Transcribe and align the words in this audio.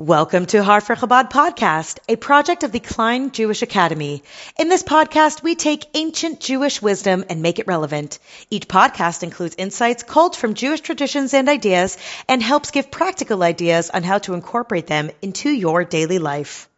Welcome 0.00 0.46
to 0.46 0.64
Harfer 0.64 0.96
Chabad 0.96 1.30
Podcast, 1.30 1.98
a 2.08 2.16
project 2.16 2.62
of 2.62 2.72
the 2.72 2.80
Klein 2.80 3.32
Jewish 3.32 3.60
Academy. 3.60 4.22
In 4.58 4.70
this 4.70 4.82
podcast, 4.82 5.42
we 5.42 5.54
take 5.54 5.84
ancient 5.92 6.40
Jewish 6.40 6.80
wisdom 6.80 7.22
and 7.28 7.42
make 7.42 7.58
it 7.58 7.66
relevant. 7.66 8.18
Each 8.48 8.66
podcast 8.66 9.22
includes 9.22 9.56
insights 9.58 10.02
culled 10.02 10.36
from 10.36 10.54
Jewish 10.54 10.80
traditions 10.80 11.34
and 11.34 11.50
ideas 11.50 11.98
and 12.30 12.42
helps 12.42 12.70
give 12.70 12.90
practical 12.90 13.42
ideas 13.42 13.90
on 13.90 14.02
how 14.02 14.16
to 14.20 14.32
incorporate 14.32 14.86
them 14.86 15.10
into 15.20 15.50
your 15.50 15.84
daily 15.84 16.18
life. 16.18 16.70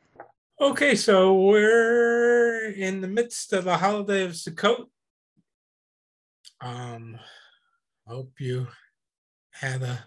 Okay, 0.61 0.97
so 0.97 1.33
we're 1.43 2.73
in 2.73 3.03
the 3.03 3.07
midst 3.07 3.53
of 3.53 3.63
the 3.63 3.77
holiday 3.77 4.25
of 4.25 4.33
Sukkot. 4.33 4.87
Um, 6.61 7.21
hope 8.05 8.33
you 8.41 8.67
had 9.53 9.85
a 9.85 10.07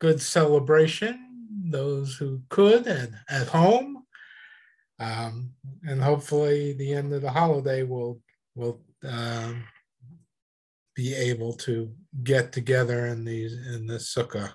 good 0.00 0.20
celebration 0.20 1.33
those 1.74 2.14
who 2.14 2.40
could 2.50 2.86
and 2.86 3.16
at 3.28 3.48
home. 3.48 4.04
Um, 5.00 5.50
and 5.82 6.00
hopefully 6.00 6.74
the 6.74 6.92
end 6.92 7.12
of 7.12 7.22
the 7.22 7.30
holiday 7.30 7.82
will 7.82 8.20
will 8.54 8.80
um, 9.04 9.64
be 10.94 11.12
able 11.14 11.54
to 11.54 11.92
get 12.22 12.52
together 12.52 13.06
in 13.06 13.24
these 13.24 13.54
in 13.74 13.88
the 13.88 13.96
sukkah. 13.96 14.52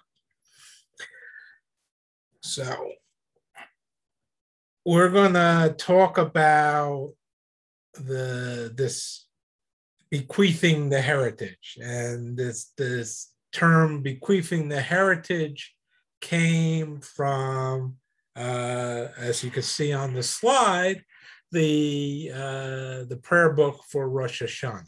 So 2.41 2.91
we're 4.85 5.09
going 5.09 5.33
to 5.33 5.75
talk 5.77 6.17
about 6.17 7.11
the 7.95 8.71
this 8.73 9.27
bequeathing 10.09 10.89
the 10.89 11.01
heritage 11.01 11.77
and 11.81 12.37
this 12.37 12.71
this 12.77 13.33
term 13.51 14.01
bequeathing 14.01 14.69
the 14.69 14.81
heritage 14.81 15.75
came 16.21 16.99
from, 17.01 17.95
uh, 18.35 19.07
as 19.17 19.43
you 19.43 19.51
can 19.51 19.63
see 19.63 19.93
on 19.93 20.13
the 20.13 20.23
slide, 20.23 21.03
the 21.51 22.31
uh, 22.33 23.03
the 23.05 23.19
prayer 23.23 23.53
book 23.53 23.81
for 23.89 24.07
Rosh 24.07 24.41
Hashanah, 24.41 24.83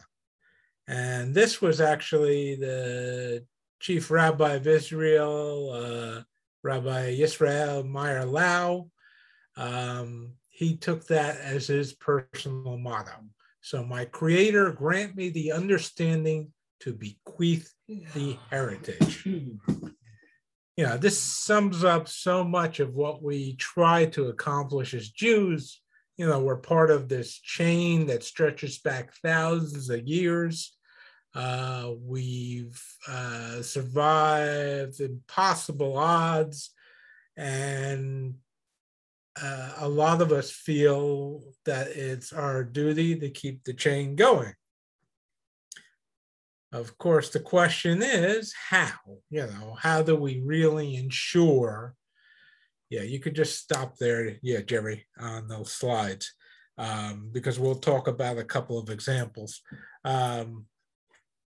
and 0.87 1.33
this 1.33 1.61
was 1.61 1.81
actually 1.81 2.55
the 2.55 3.45
chief 3.79 4.11
rabbi 4.11 4.53
of 4.53 4.67
Israel, 4.67 5.71
uh, 5.73 6.21
Rabbi 6.63 7.15
Yisrael 7.15 7.83
Meir 7.83 8.25
Lau. 8.25 8.89
Um, 9.57 10.33
he 10.49 10.77
took 10.77 11.07
that 11.07 11.37
as 11.39 11.67
his 11.67 11.93
personal 11.93 12.77
motto. 12.77 13.25
So, 13.61 13.83
my 13.83 14.05
Creator, 14.05 14.73
grant 14.73 15.15
me 15.15 15.29
the 15.29 15.51
understanding 15.51 16.53
to 16.81 16.93
bequeath 16.93 17.73
the 17.87 18.37
heritage 18.49 19.27
you 20.77 20.85
know, 20.85 20.97
this 20.97 21.19
sums 21.19 21.83
up 21.83 22.07
so 22.07 22.43
much 22.43 22.79
of 22.79 22.95
what 22.95 23.21
we 23.21 23.55
try 23.55 24.05
to 24.05 24.29
accomplish 24.29 24.93
as 24.93 25.09
Jews. 25.09 25.81
You 26.17 26.27
know, 26.27 26.39
we're 26.39 26.57
part 26.57 26.91
of 26.91 27.09
this 27.09 27.33
chain 27.33 28.07
that 28.07 28.23
stretches 28.23 28.79
back 28.79 29.13
thousands 29.23 29.89
of 29.89 30.07
years. 30.07 30.75
Uh, 31.33 31.91
we've 32.03 32.81
uh, 33.07 33.61
survived 33.61 34.99
impossible 34.99 35.97
odds, 35.97 36.71
and 37.37 38.35
uh, 39.41 39.73
a 39.77 39.87
lot 39.87 40.21
of 40.21 40.31
us 40.31 40.51
feel 40.51 41.41
that 41.65 41.87
it's 41.87 42.33
our 42.33 42.63
duty 42.63 43.15
to 43.17 43.29
keep 43.29 43.63
the 43.63 43.73
chain 43.73 44.15
going. 44.15 44.53
Of 46.73 46.97
course, 46.97 47.29
the 47.29 47.41
question 47.41 48.01
is 48.01 48.53
how, 48.69 48.93
you 49.29 49.45
know, 49.45 49.75
how 49.77 50.01
do 50.01 50.15
we 50.15 50.39
really 50.39 50.95
ensure? 50.95 51.95
Yeah, 52.89 53.01
you 53.01 53.19
could 53.19 53.35
just 53.35 53.59
stop 53.59 53.97
there, 53.97 54.37
yeah, 54.41 54.61
Jerry, 54.61 55.05
on 55.19 55.49
those 55.49 55.73
slides, 55.73 56.33
um, 56.77 57.29
because 57.33 57.59
we'll 57.59 57.75
talk 57.75 58.07
about 58.07 58.37
a 58.37 58.45
couple 58.45 58.79
of 58.79 58.89
examples. 58.89 59.61
Um, 60.05 60.65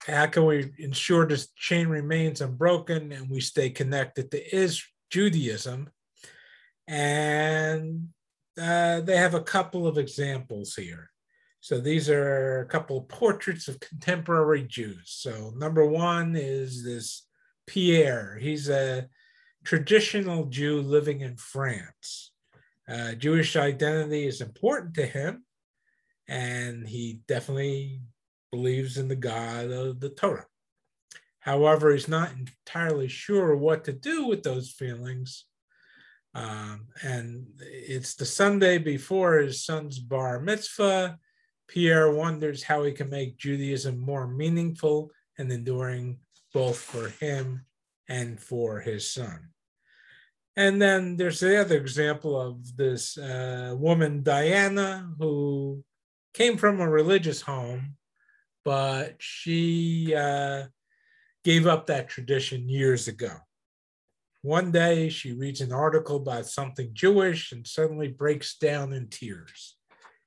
how 0.07 0.27
can 0.27 0.47
we 0.47 0.71
ensure 0.79 1.27
this 1.27 1.49
chain 1.57 1.89
remains 1.89 2.41
unbroken 2.41 3.11
and 3.11 3.29
we 3.29 3.41
stay 3.41 3.71
connected 3.71 4.31
to 4.31 4.57
is 4.57 4.83
Judaism? 5.11 5.91
And 6.87 8.09
uh, 8.61 9.01
they 9.01 9.17
have 9.17 9.35
a 9.35 9.43
couple 9.43 9.87
of 9.87 9.99
examples 9.99 10.75
here. 10.75 11.11
So 11.61 11.81
these 11.81 12.09
are 12.09 12.61
a 12.61 12.67
couple 12.67 12.99
of 12.99 13.09
portraits 13.09 13.69
of 13.69 13.81
contemporary 13.81 14.63
Jews. 14.63 15.03
So 15.07 15.53
number 15.57 15.85
one 15.85 16.37
is 16.37 16.85
this 16.85 17.27
Pierre. 17.67 18.39
He's 18.41 18.69
a 18.69 19.09
traditional 19.65 20.47
Jew 20.47 20.81
living 20.81 21.21
in 21.21 21.37
France. 21.37 22.33
Uh, 22.89 23.13
Jewish 23.13 23.57
identity 23.57 24.27
is 24.27 24.41
important 24.41 24.95
to 24.95 25.05
him, 25.05 25.45
and 26.27 26.89
he 26.89 27.21
definitely 27.27 28.01
believes 28.51 28.97
in 28.97 29.09
the 29.09 29.17
God 29.17 29.71
of 29.71 30.01
the 30.01 30.09
Torah. 30.09 30.47
However, 31.41 31.93
he's 31.93 32.09
not 32.09 32.31
entirely 32.33 33.09
sure 33.09 33.57
what 33.57 33.85
to 33.85 33.93
do 33.93 34.27
with 34.27 34.43
those 34.43 34.71
feelings. 34.71 35.45
Um, 36.35 36.89
and 37.03 37.47
it's 37.61 38.15
the 38.15 38.25
Sunday 38.25 38.79
before 38.79 39.39
his 39.39 39.65
son's 39.65 39.99
bar 39.99 40.41
mitzvah 40.41 41.19
Pierre 41.69 42.11
wonders 42.11 42.63
how 42.63 42.83
he 42.83 42.93
can 42.93 43.11
make 43.11 43.37
Judaism 43.37 43.99
more 43.99 44.27
meaningful 44.27 45.11
and 45.39 45.53
enduring 45.53 46.19
both 46.53 46.79
for 46.79 47.11
him 47.21 47.67
and 48.09 48.41
for 48.41 48.81
his 48.81 49.11
son. 49.11 49.51
And 50.57 50.83
then 50.83 51.17
there's 51.17 51.39
the 51.39 51.61
other 51.61 51.77
example 51.77 52.41
of 52.41 52.77
this 52.77 53.17
uh, 53.17 53.77
woman, 53.79 54.25
Diana, 54.25 55.09
who 55.19 55.85
came 56.35 56.57
from 56.57 56.81
a 56.81 56.91
religious 56.91 57.41
home, 57.41 57.95
but 58.65 59.15
she 59.19 60.15
uh, 60.17 60.65
gave 61.45 61.67
up 61.67 61.87
that 61.87 62.09
tradition 62.09 62.69
years 62.69 63.07
ago. 63.07 63.31
One 64.43 64.73
day 64.73 65.11
she 65.11 65.33
reads 65.33 65.61
an 65.61 65.73
article 65.73 66.17
about 66.17 66.47
something 66.47 66.91
Jewish 66.93 67.53
and 67.53 67.67
suddenly 67.67 68.09
breaks 68.09 68.57
down 68.57 68.93
in 68.93 69.09
tears. 69.09 69.78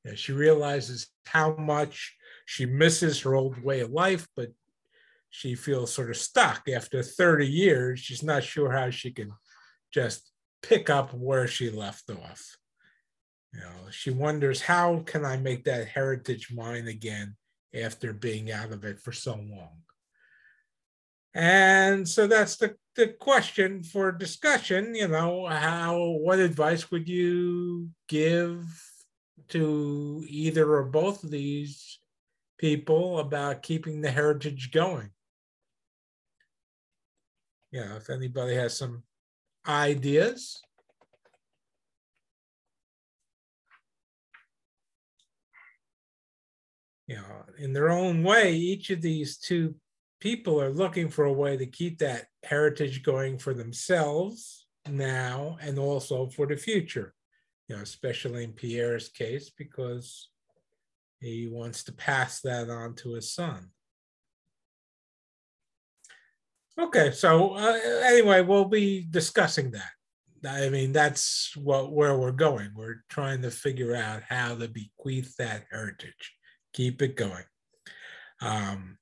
And 0.05 0.17
she 0.17 0.31
realizes 0.31 1.07
how 1.25 1.55
much 1.55 2.15
she 2.45 2.65
misses 2.65 3.21
her 3.21 3.35
old 3.35 3.61
way 3.63 3.81
of 3.81 3.91
life, 3.91 4.27
but 4.35 4.49
she 5.29 5.55
feels 5.55 5.93
sort 5.93 6.09
of 6.09 6.17
stuck 6.17 6.67
after 6.67 7.01
30 7.01 7.47
years. 7.47 7.99
She's 7.99 8.23
not 8.23 8.43
sure 8.43 8.71
how 8.71 8.89
she 8.89 9.11
can 9.11 9.31
just 9.93 10.31
pick 10.61 10.89
up 10.89 11.13
where 11.13 11.47
she 11.47 11.69
left 11.69 12.09
off. 12.09 12.57
You 13.53 13.61
know, 13.61 13.89
she 13.91 14.11
wonders 14.11 14.61
how 14.61 14.99
can 15.05 15.25
I 15.25 15.37
make 15.37 15.65
that 15.65 15.87
heritage 15.87 16.51
mine 16.53 16.87
again 16.87 17.35
after 17.73 18.13
being 18.13 18.51
out 18.51 18.71
of 18.71 18.83
it 18.83 18.99
for 18.99 19.11
so 19.11 19.35
long. 19.35 19.81
And 21.33 22.07
so 22.07 22.27
that's 22.27 22.57
the, 22.57 22.75
the 22.95 23.07
question 23.07 23.83
for 23.83 24.11
discussion. 24.11 24.95
You 24.95 25.07
know, 25.07 25.45
how 25.47 25.97
what 26.21 26.39
advice 26.39 26.91
would 26.91 27.07
you 27.07 27.89
give 28.09 28.65
to 29.49 30.23
either 30.27 30.73
or 30.73 30.83
both 30.83 31.23
of 31.23 31.31
these 31.31 31.99
people 32.57 33.19
about 33.19 33.63
keeping 33.63 34.01
the 34.01 34.11
heritage 34.11 34.71
going. 34.71 35.09
Yeah, 37.71 37.95
if 37.95 38.09
anybody 38.09 38.55
has 38.55 38.77
some 38.77 39.03
ideas. 39.67 40.61
You 47.07 47.17
know, 47.17 47.45
in 47.57 47.73
their 47.73 47.89
own 47.89 48.23
way, 48.23 48.53
each 48.53 48.89
of 48.89 49.01
these 49.01 49.37
two 49.37 49.75
people 50.21 50.61
are 50.61 50.69
looking 50.69 51.09
for 51.09 51.25
a 51.25 51.33
way 51.33 51.57
to 51.57 51.65
keep 51.65 51.97
that 51.99 52.27
heritage 52.43 53.03
going 53.03 53.37
for 53.37 53.53
themselves 53.53 54.65
now 54.87 55.57
and 55.61 55.77
also 55.77 56.27
for 56.27 56.45
the 56.45 56.55
future 56.55 57.13
you 57.71 57.77
know, 57.77 57.83
especially 57.83 58.43
in 58.43 58.51
Pierre's 58.51 59.07
case, 59.07 59.49
because 59.49 60.29
he 61.21 61.47
wants 61.49 61.85
to 61.85 61.93
pass 61.93 62.41
that 62.41 62.69
on 62.69 62.95
to 62.95 63.13
his 63.13 63.33
son. 63.33 63.69
Okay, 66.77 67.11
so 67.11 67.53
uh, 67.53 67.79
anyway, 68.03 68.41
we'll 68.41 68.65
be 68.65 69.07
discussing 69.09 69.71
that. 69.71 69.91
I 70.45 70.67
mean, 70.67 70.91
that's 70.91 71.55
what 71.55 71.93
where 71.93 72.17
we're 72.17 72.33
going. 72.33 72.71
We're 72.75 73.03
trying 73.07 73.41
to 73.43 73.51
figure 73.51 73.95
out 73.95 74.23
how 74.27 74.55
to 74.55 74.67
bequeath 74.67 75.37
that 75.37 75.63
heritage, 75.71 76.33
keep 76.73 77.01
it 77.01 77.15
going. 77.15 77.45
Um, 78.41 78.97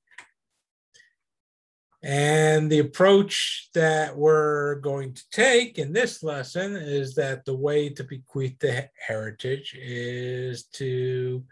and 2.02 2.70
the 2.70 2.78
approach 2.78 3.68
that 3.74 4.16
we're 4.16 4.76
going 4.76 5.12
to 5.14 5.22
take 5.30 5.78
in 5.78 5.92
this 5.92 6.22
lesson 6.22 6.74
is 6.76 7.14
that 7.16 7.44
the 7.44 7.54
way 7.54 7.90
to 7.90 8.04
bequeath 8.04 8.58
the 8.58 8.88
heritage 9.06 9.74
is 9.78 10.64
to 10.64 11.44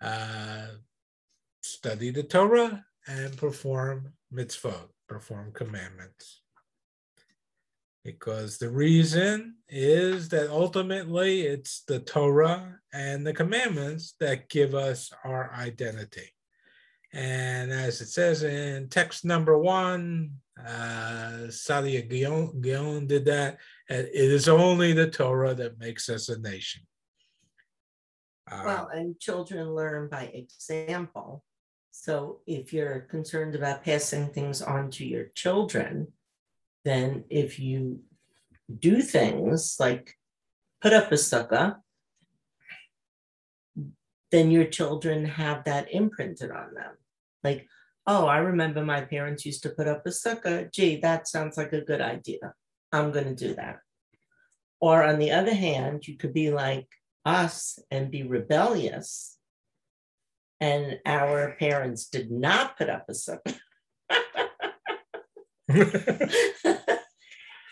uh, 0.00 0.66
study 1.62 2.10
the 2.10 2.22
Torah 2.22 2.84
and 3.08 3.36
perform 3.36 4.12
mitzvot, 4.32 4.88
perform 5.08 5.52
commandments. 5.52 6.42
because 8.04 8.58
the 8.58 8.68
reason 8.70 9.56
is 9.68 10.28
that 10.30 10.48
ultimately 10.50 11.42
it's 11.42 11.82
the 11.86 12.00
Torah 12.00 12.78
and 12.92 13.26
the 13.26 13.32
commandments 13.34 14.14
that 14.20 14.48
give 14.48 14.74
us 14.74 15.12
our 15.24 15.52
identity. 15.54 16.32
And 17.12 17.72
as 17.72 18.00
it 18.00 18.08
says 18.08 18.42
in 18.44 18.88
text 18.88 19.24
number 19.24 19.58
one, 19.58 20.30
uh, 20.58 21.48
Saadia 21.48 22.06
Gaon 22.08 23.06
did 23.06 23.24
that. 23.24 23.58
It 23.88 24.14
is 24.14 24.48
only 24.48 24.92
the 24.92 25.10
Torah 25.10 25.54
that 25.54 25.78
makes 25.78 26.08
us 26.08 26.28
a 26.28 26.38
nation. 26.38 26.82
Uh, 28.50 28.62
well, 28.64 28.88
and 28.88 29.18
children 29.18 29.74
learn 29.74 30.08
by 30.08 30.24
example. 30.24 31.44
So 31.90 32.40
if 32.46 32.72
you're 32.72 33.00
concerned 33.00 33.54
about 33.54 33.84
passing 33.84 34.28
things 34.28 34.62
on 34.62 34.90
to 34.92 35.04
your 35.04 35.26
children, 35.34 36.08
then 36.84 37.24
if 37.28 37.58
you 37.58 38.00
do 38.78 39.02
things 39.02 39.76
like 39.80 40.16
put 40.80 40.92
up 40.92 41.10
a 41.10 41.16
sukkah, 41.16 41.76
then 44.30 44.50
your 44.50 44.66
children 44.66 45.24
have 45.24 45.64
that 45.64 45.92
imprinted 45.92 46.50
on 46.50 46.74
them. 46.74 46.94
Like, 47.42 47.66
oh, 48.06 48.26
I 48.26 48.38
remember 48.38 48.84
my 48.84 49.02
parents 49.02 49.46
used 49.46 49.62
to 49.64 49.70
put 49.70 49.88
up 49.88 50.06
a 50.06 50.10
sukkah. 50.10 50.72
Gee, 50.72 50.96
that 51.00 51.28
sounds 51.28 51.56
like 51.56 51.72
a 51.72 51.80
good 51.80 52.00
idea. 52.00 52.54
I'm 52.92 53.12
going 53.12 53.26
to 53.26 53.34
do 53.34 53.54
that. 53.54 53.78
Or 54.80 55.04
on 55.04 55.18
the 55.18 55.32
other 55.32 55.54
hand, 55.54 56.08
you 56.08 56.16
could 56.16 56.32
be 56.32 56.50
like 56.50 56.88
us 57.24 57.78
and 57.90 58.10
be 58.10 58.22
rebellious. 58.22 59.36
And 60.60 60.98
our 61.06 61.56
parents 61.58 62.08
did 62.08 62.30
not 62.30 62.76
put 62.76 62.88
up 62.90 63.06
a 63.08 63.12
sukkah. 63.12 63.56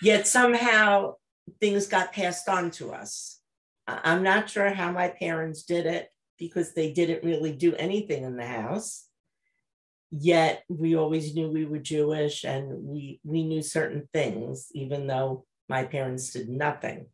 Yet 0.02 0.28
somehow 0.28 1.14
things 1.60 1.86
got 1.86 2.12
passed 2.12 2.48
on 2.48 2.70
to 2.72 2.92
us. 2.92 3.40
I'm 3.86 4.22
not 4.22 4.50
sure 4.50 4.72
how 4.72 4.92
my 4.92 5.08
parents 5.08 5.62
did 5.62 5.86
it 5.86 6.08
because 6.38 6.74
they 6.74 6.92
didn't 6.92 7.24
really 7.24 7.52
do 7.52 7.74
anything 7.74 8.22
in 8.22 8.36
the 8.36 8.46
house. 8.46 9.07
Yet 10.10 10.64
we 10.68 10.96
always 10.96 11.34
knew 11.34 11.50
we 11.50 11.66
were 11.66 11.78
Jewish 11.78 12.44
and 12.44 12.84
we, 12.84 13.20
we 13.24 13.42
knew 13.42 13.62
certain 13.62 14.08
things, 14.12 14.68
even 14.72 15.06
though 15.06 15.44
my 15.68 15.84
parents 15.84 16.32
did 16.32 16.48
nothing. 16.48 17.06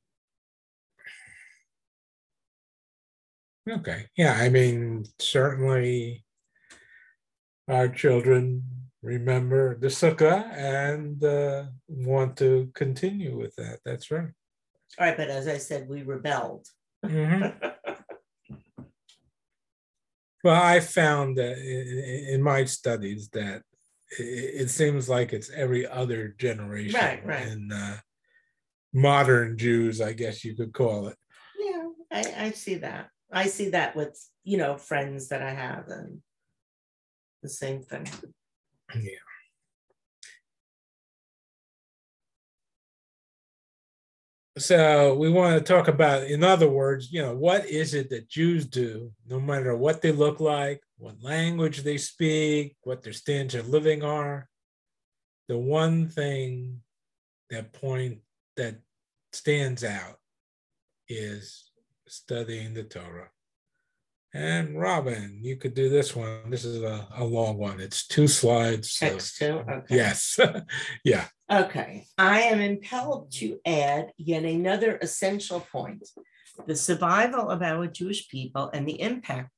Okay. 3.69 4.07
Yeah. 4.17 4.35
I 4.35 4.49
mean, 4.49 5.07
certainly 5.19 6.25
our 7.69 7.89
children 7.89 8.63
remember 9.03 9.77
the 9.79 9.89
sukkah 9.89 10.51
and 10.57 11.23
uh, 11.25 11.65
want 11.89 12.37
to 12.39 12.71
continue 12.75 13.37
with 13.37 13.55
that. 13.57 13.81
That's 13.85 14.11
right. 14.11 14.29
All 14.99 15.07
right, 15.07 15.17
but 15.17 15.29
as 15.29 15.49
I 15.49 15.59
said, 15.59 15.89
we 15.89 16.03
rebelled. 16.03 16.67
Mm-hmm. 17.05 17.69
well, 20.45 20.63
I 20.63 20.81
found 20.81 21.39
that 21.39 21.59
in, 21.59 22.35
in 22.35 22.43
my 22.43 22.67
studies 22.67 23.31
that 23.31 23.63
it, 24.19 24.69
seems 24.69 25.09
like 25.09 25.33
it's 25.33 25.51
every 25.51 25.87
other 25.87 26.35
generation. 26.39 27.01
Right, 27.01 27.27
right. 27.27 27.47
And 27.47 27.73
uh, 27.73 27.97
modern 28.93 29.57
Jews, 29.57 30.03
I 30.03 30.13
guess 30.13 30.45
you 30.45 30.55
could 30.55 30.75
call 30.75 31.09
it. 31.09 31.17
Yeah, 31.59 31.89
I, 32.13 32.47
I 32.47 32.51
see 32.51 32.77
that. 32.77 33.09
I 33.33 33.47
see 33.47 33.71
that 33.71 33.97
with 33.97 34.17
you 34.45 34.59
know 34.59 34.77
friends 34.77 35.29
that 35.29 35.43
I 35.43 35.51
have 35.51 35.89
and 35.89 36.21
the 37.43 37.49
same 37.49 37.83
thing. 37.83 38.07
Yeah. 38.95 39.11
So 44.57 45.15
we 45.15 45.31
want 45.31 45.59
to 45.59 45.73
talk 45.73 45.89
about, 45.89 46.25
in 46.25 46.45
other 46.45 46.69
words, 46.69 47.13
you 47.13 47.21
know, 47.21 47.35
what 47.35 47.67
is 47.67 47.93
it 47.93 48.09
that 48.11 48.29
Jews 48.29 48.65
do, 48.67 49.11
no 49.29 49.41
matter 49.41 49.77
what 49.77 50.01
they 50.01 50.13
look 50.13 50.39
like, 50.39 50.81
what 50.97 51.21
language 51.21 51.83
they 51.83 51.99
speak, 51.99 52.77
what 52.85 53.03
their 53.03 53.13
standards 53.13 53.67
of 53.67 53.69
living 53.69 54.05
are. 54.05 54.49
The 55.49 55.59
one 55.59 56.09
thing 56.09 56.83
that 57.51 57.73
point 57.73 58.21
that 58.57 58.77
stands 59.33 59.83
out 59.83 60.21
is 61.09 61.71
studying 62.07 62.75
the 62.75 62.85
Torah. 62.85 63.31
And 64.35 64.77
Robin, 64.77 65.39
you 65.41 65.57
could 65.57 65.75
do 65.75 65.89
this 65.89 66.17
one. 66.17 66.51
This 66.51 66.65
is 66.65 66.83
a, 66.83 67.07
a 67.17 67.25
long 67.25 67.57
one. 67.57 67.79
It's 67.79 68.05
two 68.09 68.27
slides. 68.27 68.99
Text 68.99 69.39
two? 69.39 69.63
Okay. 69.71 69.95
Yes. 69.95 70.41
yeah. 71.05 71.27
Okay. 71.51 72.07
I 72.19 72.43
am 72.43 72.61
impelled 72.61 73.31
to 73.35 73.61
add 73.65 74.13
yet 74.19 74.43
another 74.43 74.99
essential 75.01 75.61
point 75.61 76.03
the 76.67 76.77
survival 76.77 77.51
of 77.51 77.63
our 77.63 77.87
Jewish 77.87 78.29
people 78.29 78.71
and 78.73 78.87
the 78.87 79.01
impact 79.01 79.51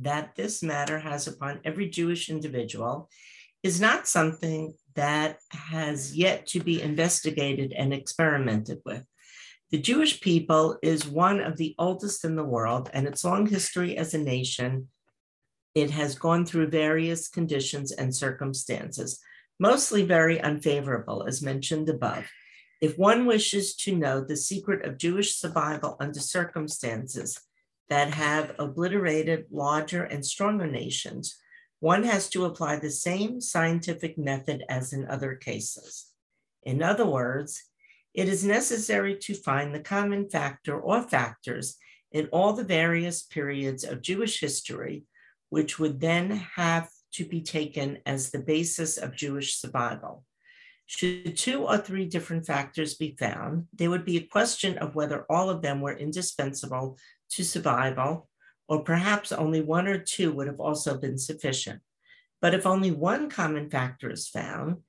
that 0.00 0.34
this 0.34 0.62
matter 0.62 0.98
has 0.98 1.26
upon 1.26 1.60
every 1.64 1.88
Jewish 1.88 2.28
individual 2.28 3.08
is 3.62 3.80
not 3.80 4.06
something 4.06 4.74
that 4.94 5.38
has 5.50 6.16
yet 6.16 6.46
to 6.46 6.60
be 6.60 6.82
investigated 6.82 7.72
and 7.72 7.92
experimented 7.92 8.78
with. 8.84 9.04
The 9.74 9.80
Jewish 9.80 10.20
people 10.20 10.78
is 10.84 11.04
one 11.04 11.40
of 11.40 11.56
the 11.56 11.74
oldest 11.80 12.24
in 12.24 12.36
the 12.36 12.44
world, 12.44 12.88
and 12.92 13.08
its 13.08 13.24
long 13.24 13.48
history 13.48 13.96
as 13.96 14.14
a 14.14 14.18
nation, 14.18 14.86
it 15.74 15.90
has 15.90 16.14
gone 16.14 16.46
through 16.46 16.68
various 16.68 17.26
conditions 17.26 17.90
and 17.90 18.14
circumstances, 18.14 19.18
mostly 19.58 20.04
very 20.04 20.40
unfavorable, 20.40 21.24
as 21.26 21.42
mentioned 21.42 21.88
above. 21.88 22.24
If 22.80 22.96
one 22.96 23.26
wishes 23.26 23.74
to 23.78 23.96
know 23.96 24.20
the 24.20 24.36
secret 24.36 24.86
of 24.86 24.96
Jewish 24.96 25.34
survival 25.34 25.96
under 25.98 26.20
circumstances 26.20 27.40
that 27.88 28.14
have 28.14 28.54
obliterated 28.60 29.46
larger 29.50 30.04
and 30.04 30.24
stronger 30.24 30.68
nations, 30.68 31.36
one 31.80 32.04
has 32.04 32.28
to 32.28 32.44
apply 32.44 32.76
the 32.76 32.92
same 32.92 33.40
scientific 33.40 34.16
method 34.16 34.62
as 34.68 34.92
in 34.92 35.04
other 35.08 35.34
cases. 35.34 36.12
In 36.62 36.80
other 36.80 37.06
words, 37.06 37.60
it 38.14 38.28
is 38.28 38.44
necessary 38.44 39.16
to 39.16 39.34
find 39.34 39.74
the 39.74 39.80
common 39.80 40.30
factor 40.30 40.80
or 40.80 41.02
factors 41.02 41.76
in 42.12 42.28
all 42.28 42.52
the 42.52 42.64
various 42.64 43.24
periods 43.24 43.82
of 43.82 44.00
Jewish 44.00 44.38
history, 44.38 45.04
which 45.50 45.80
would 45.80 46.00
then 46.00 46.30
have 46.54 46.88
to 47.14 47.24
be 47.24 47.42
taken 47.42 47.98
as 48.06 48.30
the 48.30 48.38
basis 48.38 48.98
of 48.98 49.16
Jewish 49.16 49.56
survival. 49.56 50.24
Should 50.86 51.36
two 51.36 51.64
or 51.64 51.78
three 51.78 52.06
different 52.06 52.46
factors 52.46 52.94
be 52.94 53.16
found, 53.18 53.66
there 53.72 53.90
would 53.90 54.04
be 54.04 54.18
a 54.18 54.26
question 54.26 54.78
of 54.78 54.94
whether 54.94 55.24
all 55.28 55.50
of 55.50 55.62
them 55.62 55.80
were 55.80 55.96
indispensable 55.96 56.98
to 57.30 57.44
survival, 57.44 58.28
or 58.68 58.84
perhaps 58.84 59.32
only 59.32 59.60
one 59.60 59.88
or 59.88 59.98
two 59.98 60.32
would 60.32 60.46
have 60.46 60.60
also 60.60 60.96
been 60.96 61.18
sufficient. 61.18 61.80
But 62.40 62.54
if 62.54 62.66
only 62.66 62.90
one 62.90 63.28
common 63.28 63.70
factor 63.70 64.10
is 64.10 64.28
found, 64.28 64.82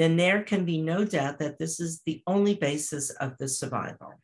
then 0.00 0.16
there 0.16 0.42
can 0.42 0.64
be 0.64 0.80
no 0.80 1.04
doubt 1.04 1.38
that 1.40 1.58
this 1.58 1.78
is 1.78 2.00
the 2.06 2.22
only 2.26 2.54
basis 2.54 3.10
of 3.10 3.36
the 3.36 3.46
survival. 3.46 4.14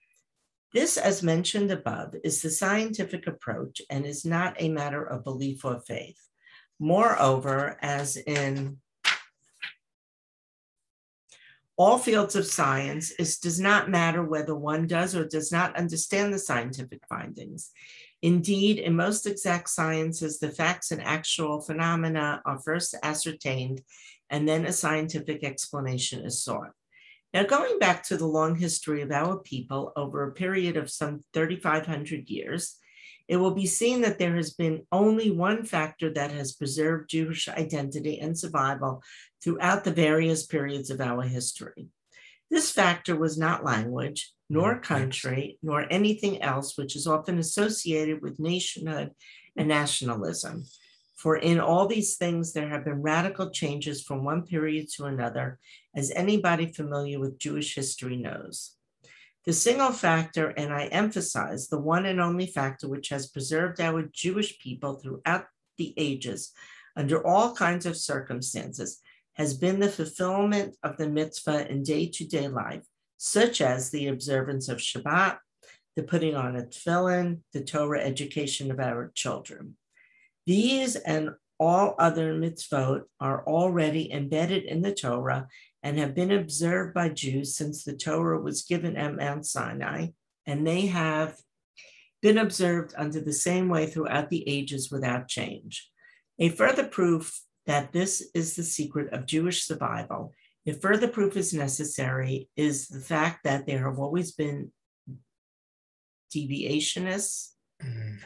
This, 0.73 0.97
as 0.97 1.23
mentioned 1.23 1.71
above, 1.71 2.14
is 2.25 2.40
the 2.40 2.50
scientific 2.50 3.26
approach 3.26 3.83
and 3.90 4.06
is 4.06 4.25
not 4.25 4.56
a 4.59 4.71
matter 4.71 5.04
of 5.04 5.25
belief 5.25 5.64
or 5.66 5.80
faith. 5.80 6.18
Moreover, 6.78 7.76
as 7.83 8.16
in 8.16 8.78
all 11.76 11.99
fields 11.99 12.37
of 12.37 12.47
science, 12.47 13.11
it 13.18 13.37
does 13.42 13.61
not 13.61 13.90
matter 13.90 14.23
whether 14.23 14.54
one 14.54 14.87
does 14.87 15.14
or 15.14 15.26
does 15.26 15.52
not 15.52 15.76
understand 15.76 16.33
the 16.33 16.38
scientific 16.38 17.02
findings. 17.06 17.71
Indeed, 18.23 18.78
in 18.78 18.97
most 18.97 19.26
exact 19.26 19.68
sciences, 19.68 20.38
the 20.38 20.50
facts 20.50 20.90
and 20.90 21.02
actual 21.02 21.61
phenomena 21.61 22.40
are 22.47 22.59
first 22.59 22.95
ascertained 23.02 23.83
and 24.30 24.49
then 24.49 24.66
a 24.66 24.73
scientific 24.73 25.45
explanation 25.45 26.25
is 26.25 26.42
sought. 26.42 26.73
Now, 27.35 27.45
going 27.45 27.78
back 27.78 28.02
to 28.04 28.16
the 28.16 28.26
long 28.26 28.56
history 28.56 29.02
of 29.02 29.11
our 29.11 29.38
people 29.38 29.92
over 29.97 30.23
a 30.23 30.33
period 30.33 30.76
of 30.76 30.90
some 30.90 31.25
3,500 31.35 32.30
years, 32.30 32.76
it 33.28 33.37
will 33.37 33.54
be 33.54 33.66
seen 33.66 34.02
that 34.02 34.18
there 34.18 34.37
has 34.37 34.54
been 34.54 34.87
only 34.92 35.30
one 35.30 35.64
factor 35.64 36.12
that 36.14 36.30
has 36.30 36.54
preserved 36.54 37.11
Jewish 37.11 37.49
identity 37.49 38.21
and 38.21 38.38
survival 38.38 39.02
throughout 39.42 39.85
the 39.85 39.92
various 39.92 40.47
periods 40.47 40.90
of 40.90 41.00
our 41.00 41.23
history. 41.23 41.88
This 42.50 42.71
factor 42.71 43.16
was 43.16 43.37
not 43.37 43.64
language, 43.64 44.33
nor 44.49 44.76
mm, 44.76 44.83
country, 44.83 45.59
nor 45.62 45.87
anything 45.92 46.40
else 46.42 46.78
which 46.78 46.95
is 46.95 47.06
often 47.06 47.38
associated 47.38 48.23
with 48.23 48.38
nationhood 48.38 49.11
and 49.56 49.68
nationalism. 49.68 50.64
For 51.26 51.38
in 51.38 51.59
all 51.59 51.88
these 51.88 52.16
things, 52.16 52.52
there 52.52 52.68
have 52.68 52.85
been 52.85 53.02
radical 53.02 53.50
changes 53.50 54.00
from 54.00 54.23
one 54.23 54.42
period 54.42 54.88
to 54.90 55.06
another, 55.06 55.59
as 55.92 56.12
anybody 56.12 56.66
familiar 56.66 57.18
with 57.18 57.40
Jewish 57.40 57.75
history 57.75 58.16
knows. 58.16 58.76
The 59.45 59.52
single 59.52 59.90
factor, 59.90 60.50
and 60.50 60.73
I 60.73 60.85
emphasize 60.85 61.66
the 61.66 61.80
one 61.80 62.06
and 62.06 62.21
only 62.21 62.47
factor 62.47 62.87
which 62.87 63.09
has 63.09 63.26
preserved 63.26 63.80
our 63.80 64.04
Jewish 64.12 64.61
people 64.61 65.00
throughout 65.00 65.47
the 65.78 65.95
ages 65.97 66.52
under 66.95 67.26
all 67.26 67.56
kinds 67.56 67.87
of 67.87 67.97
circumstances, 67.97 69.00
has 69.33 69.52
been 69.52 69.80
the 69.80 69.88
fulfillment 69.88 70.76
of 70.85 70.97
the 70.97 71.09
mitzvah 71.09 71.68
in 71.68 71.83
day 71.83 72.06
to 72.06 72.25
day 72.25 72.47
life, 72.47 72.87
such 73.16 73.61
as 73.61 73.90
the 73.90 74.06
observance 74.06 74.68
of 74.68 74.78
Shabbat, 74.78 75.38
the 75.97 76.04
putting 76.04 76.37
on 76.37 76.54
a 76.54 76.62
tefillin, 76.62 77.40
the 77.52 77.64
Torah 77.64 78.00
education 78.00 78.71
of 78.71 78.78
our 78.78 79.11
children. 79.16 79.76
These 80.46 80.96
and 80.96 81.30
all 81.58 81.94
other 81.98 82.34
mitzvot 82.34 83.02
are 83.20 83.46
already 83.46 84.12
embedded 84.12 84.64
in 84.64 84.82
the 84.82 84.94
Torah 84.94 85.48
and 85.82 85.98
have 85.98 86.14
been 86.14 86.32
observed 86.32 86.94
by 86.94 87.08
Jews 87.08 87.56
since 87.56 87.82
the 87.82 87.96
Torah 87.96 88.40
was 88.40 88.62
given 88.62 88.96
at 88.96 89.16
Mount 89.16 89.46
Sinai, 89.46 90.08
and 90.46 90.66
they 90.66 90.86
have 90.86 91.36
been 92.22 92.38
observed 92.38 92.94
under 92.96 93.20
the 93.20 93.32
same 93.32 93.68
way 93.68 93.86
throughout 93.86 94.30
the 94.30 94.48
ages 94.48 94.90
without 94.90 95.28
change. 95.28 95.90
A 96.38 96.48
further 96.50 96.86
proof 96.86 97.40
that 97.66 97.92
this 97.92 98.28
is 98.34 98.54
the 98.54 98.62
secret 98.62 99.12
of 99.12 99.26
Jewish 99.26 99.64
survival, 99.64 100.32
if 100.64 100.80
further 100.80 101.08
proof 101.08 101.36
is 101.36 101.54
necessary, 101.54 102.48
is 102.56 102.88
the 102.88 103.00
fact 103.00 103.44
that 103.44 103.66
there 103.66 103.88
have 103.88 104.00
always 104.00 104.32
been 104.32 104.72
deviationists. 106.34 107.52
Mm-hmm. 107.82 108.16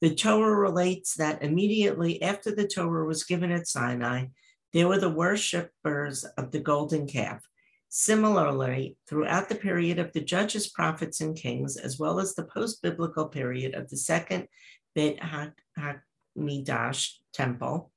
The 0.00 0.14
Torah 0.14 0.54
relates 0.54 1.14
that 1.14 1.42
immediately 1.42 2.20
after 2.22 2.54
the 2.54 2.68
Torah 2.68 3.06
was 3.06 3.24
given 3.24 3.50
at 3.50 3.66
Sinai, 3.66 4.26
they 4.72 4.84
were 4.84 4.98
the 4.98 5.08
worshippers 5.08 6.24
of 6.36 6.50
the 6.50 6.60
golden 6.60 7.06
calf. 7.06 7.42
Similarly, 7.88 8.98
throughout 9.08 9.48
the 9.48 9.54
period 9.54 9.98
of 9.98 10.12
the 10.12 10.20
judges, 10.20 10.68
prophets, 10.68 11.22
and 11.22 11.34
kings, 11.34 11.78
as 11.78 11.98
well 11.98 12.20
as 12.20 12.34
the 12.34 12.44
post 12.44 12.82
biblical 12.82 13.26
period 13.26 13.74
of 13.74 13.88
the 13.88 13.96
second 13.96 14.48
Beit 14.94 15.18
HaMikdash 15.18 17.12
temple, 17.32 17.90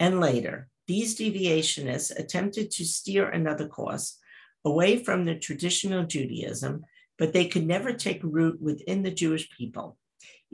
and 0.00 0.20
later, 0.20 0.68
these 0.86 1.18
deviationists 1.18 2.18
attempted 2.18 2.70
to 2.70 2.84
steer 2.84 3.28
another 3.28 3.68
course 3.68 4.18
away 4.64 5.04
from 5.04 5.24
the 5.24 5.34
traditional 5.34 6.04
Judaism, 6.04 6.84
but 7.18 7.32
they 7.32 7.46
could 7.46 7.66
never 7.66 7.92
take 7.92 8.20
root 8.22 8.60
within 8.60 9.02
the 9.02 9.10
Jewish 9.10 9.50
people. 9.50 9.98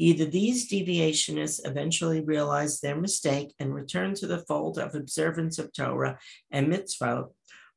Either 0.01 0.25
these 0.25 0.71
deviationists 0.71 1.61
eventually 1.67 2.21
realized 2.21 2.81
their 2.81 2.95
mistake 2.95 3.53
and 3.59 3.75
returned 3.75 4.15
to 4.15 4.29
the 4.29 4.45
fold 4.47 4.79
of 4.79 4.95
observance 4.95 5.59
of 5.59 5.73
Torah 5.73 6.17
and 6.53 6.69
mitzvot, 6.69 7.31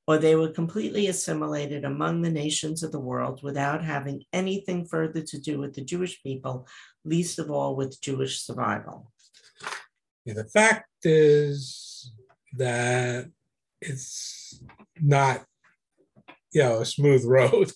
or 0.08 0.18
they 0.20 0.36
were 0.36 0.52
completely 0.52 1.08
assimilated 1.08 1.84
among 1.84 2.22
the 2.22 2.30
nations 2.30 2.84
of 2.84 2.92
the 2.92 3.00
world 3.00 3.42
without 3.42 3.84
having 3.84 4.24
anything 4.32 4.86
further 4.86 5.22
to 5.22 5.40
do 5.40 5.58
with 5.58 5.74
the 5.74 5.84
Jewish 5.84 6.22
people, 6.22 6.68
least 7.04 7.40
of 7.40 7.50
all 7.50 7.76
with 7.76 8.00
Jewish 8.02 8.42
survival. 8.42 9.12
Yeah, 10.24 10.36
the 10.36 10.46
fact 10.46 10.90
is 11.04 12.14
that 12.58 13.32
it's 13.82 14.62
not, 15.00 15.44
you 16.54 16.62
know, 16.62 16.82
a 16.82 16.86
smooth 16.86 17.26
road. 17.26 17.72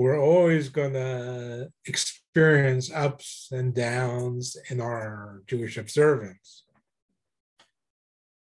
We're 0.00 0.18
always 0.18 0.70
going 0.70 0.94
to 0.94 1.68
experience 1.84 2.90
ups 2.90 3.48
and 3.52 3.74
downs 3.74 4.56
in 4.70 4.80
our 4.80 5.42
Jewish 5.46 5.76
observance. 5.76 6.64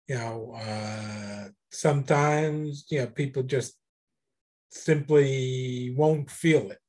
You 0.10 0.16
know, 0.16 0.54
uh, 0.58 1.48
sometimes, 1.72 2.88
you 2.90 3.00
know, 3.00 3.08
people 3.08 3.44
just 3.44 3.74
simply 4.70 5.96
won't 5.98 6.30
feel 6.30 6.72
it. 6.72 6.80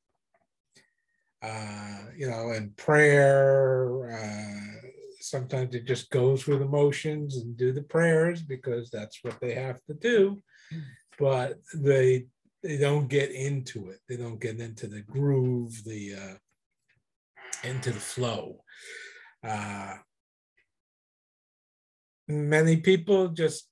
Uh, 1.40 2.06
you 2.16 2.28
know, 2.28 2.50
and 2.50 2.76
prayer, 2.76 4.11
uh, 4.11 4.88
sometimes 5.20 5.76
it 5.76 5.85
just 5.85 6.11
goes 6.11 6.49
with 6.49 6.61
emotions 6.61 7.37
and 7.37 7.56
do 7.56 7.70
the 7.70 7.85
prayers 7.85 8.42
because 8.42 8.90
that's 8.90 9.20
what 9.23 9.38
they 9.40 9.54
have 9.54 9.80
to 9.85 9.94
do. 9.94 10.42
But 11.20 11.61
they 11.73 12.26
they 12.66 12.76
don't 12.76 13.08
get 13.08 13.30
into 13.30 13.90
it. 13.90 14.00
They 14.08 14.16
don't 14.16 14.40
get 14.40 14.58
into 14.58 14.88
the 14.88 15.02
groove, 15.02 15.85
the 15.85 16.14
uh, 16.14 17.68
into 17.68 17.92
the 17.92 18.00
flow. 18.00 18.64
Uh, 19.46 19.94
many 22.26 22.78
people 22.78 23.28
just 23.28 23.68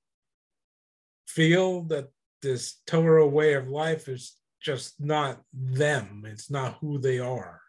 feel 1.26 1.82
that 1.84 2.08
this 2.40 2.80
Torah 2.86 3.26
way 3.26 3.54
of 3.54 3.68
life 3.68 4.08
is 4.08 4.36
just 4.62 4.94
not 5.00 5.42
them. 5.52 6.22
It's 6.26 6.50
not 6.50 6.78
who 6.80 6.98
they 6.98 7.18
are. 7.18 7.60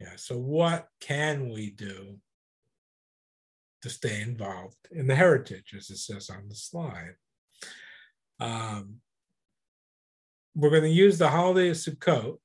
Yeah. 0.00 0.14
So 0.16 0.38
what 0.38 0.86
can 1.00 1.48
we 1.48 1.70
do 1.70 2.18
to 3.82 3.90
stay 3.90 4.22
involved 4.22 4.76
in 4.92 5.08
the 5.08 5.16
heritage, 5.16 5.74
as 5.76 5.90
it 5.90 5.98
says 5.98 6.30
on 6.30 6.48
the 6.48 6.54
slide? 6.54 7.16
Um, 8.38 9.00
we're 10.56 10.70
going 10.70 10.82
to 10.82 10.88
use 10.88 11.18
the 11.18 11.28
holiday 11.28 11.68
of 11.68 11.76
Sukkot 11.76 12.38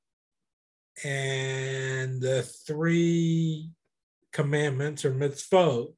and 1.06 2.22
the 2.22 2.44
three 2.68 3.72
commandments 4.34 5.06
or 5.06 5.14
mitzvot 5.14 5.94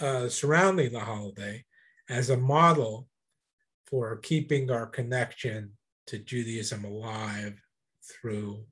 uh, 0.00 0.28
surrounding 0.28 0.92
the 0.92 0.98
holiday 0.98 1.64
as 2.08 2.30
a 2.30 2.36
model 2.36 3.06
for 3.86 4.16
keeping 4.16 4.72
our 4.72 4.86
connection 4.86 5.70
to 6.08 6.18
Judaism 6.18 6.84
alive 6.84 7.62
through, 8.02 8.64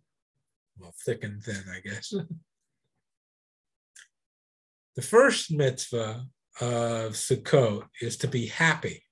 well, 0.76 0.94
thick 1.04 1.22
and 1.22 1.40
thin, 1.40 1.62
I 1.72 1.78
guess. 1.88 2.12
the 4.96 5.02
first 5.02 5.52
mitzvah 5.52 6.26
of 6.60 7.12
Sukkot 7.12 7.84
is 8.00 8.16
to 8.18 8.26
be 8.26 8.46
happy 8.46 9.04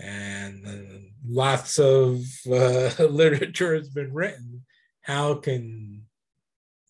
and 0.00 1.10
lots 1.26 1.78
of 1.78 2.22
uh, 2.50 2.90
literature 3.04 3.74
has 3.74 3.88
been 3.88 4.12
written. 4.12 4.64
How 5.02 5.34
can 5.34 6.02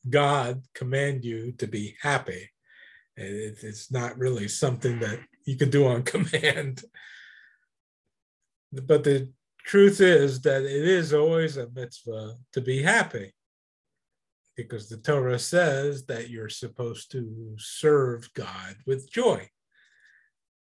God 0.08 0.62
command 0.74 1.24
you 1.24 1.52
to 1.52 1.66
be 1.66 1.96
happy? 2.00 2.50
It, 3.16 3.58
it's 3.62 3.90
not 3.90 4.18
really 4.18 4.48
something 4.48 5.00
that 5.00 5.20
you 5.44 5.56
can 5.56 5.70
do 5.70 5.86
on 5.86 6.02
command. 6.14 6.82
But 8.72 9.04
the 9.04 9.32
truth 9.64 10.00
is 10.00 10.40
that 10.42 10.62
it 10.62 10.88
is 10.88 11.12
always 11.12 11.56
a 11.56 11.70
mitzvah 11.70 12.34
to 12.52 12.60
be 12.60 12.82
happy 12.82 13.32
because 14.56 14.88
the 14.88 14.96
Torah 14.96 15.38
says 15.38 16.04
that 16.06 16.30
you're 16.30 16.48
supposed 16.48 17.12
to 17.12 17.54
serve 17.58 18.32
God 18.34 18.76
with 18.86 19.10
joy. 19.10 19.48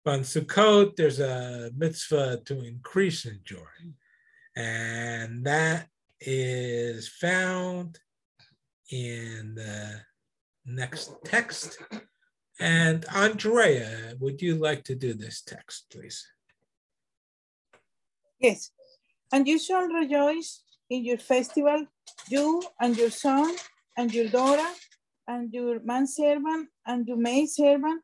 On 0.08 0.20
Sukkot, 0.20 0.96
there's 0.96 1.20
a 1.20 1.72
mitzvah 1.76 2.42
to 2.46 2.64
increase 2.64 3.26
in 3.26 3.40
joy. 3.44 3.76
And 4.56 5.44
that 5.46 5.88
is 6.22 7.10
found 7.10 7.98
in 8.92 9.56
the 9.56 10.02
next 10.64 11.12
text. 11.26 11.80
And 12.60 13.04
Andrea, 13.16 14.14
would 14.20 14.44
you 14.44 14.56
like 14.56 14.84
to 14.84 14.96
do 14.96 15.16
this 15.16 15.42
text, 15.42 15.88
please? 15.92 16.24
Yes. 18.40 18.70
And 19.34 19.48
you 19.48 19.58
shall 19.58 19.88
rejoice 19.88 20.62
in 20.88 21.04
your 21.04 21.18
festival, 21.18 21.88
you 22.30 22.62
and 22.80 22.96
your 22.96 23.10
son 23.10 23.56
and 23.98 24.14
your 24.14 24.30
daughter 24.30 24.70
and 25.28 25.52
your 25.52 25.80
manservant 25.80 26.70
and 26.86 27.08
your 27.08 27.18
maidservant 27.18 28.04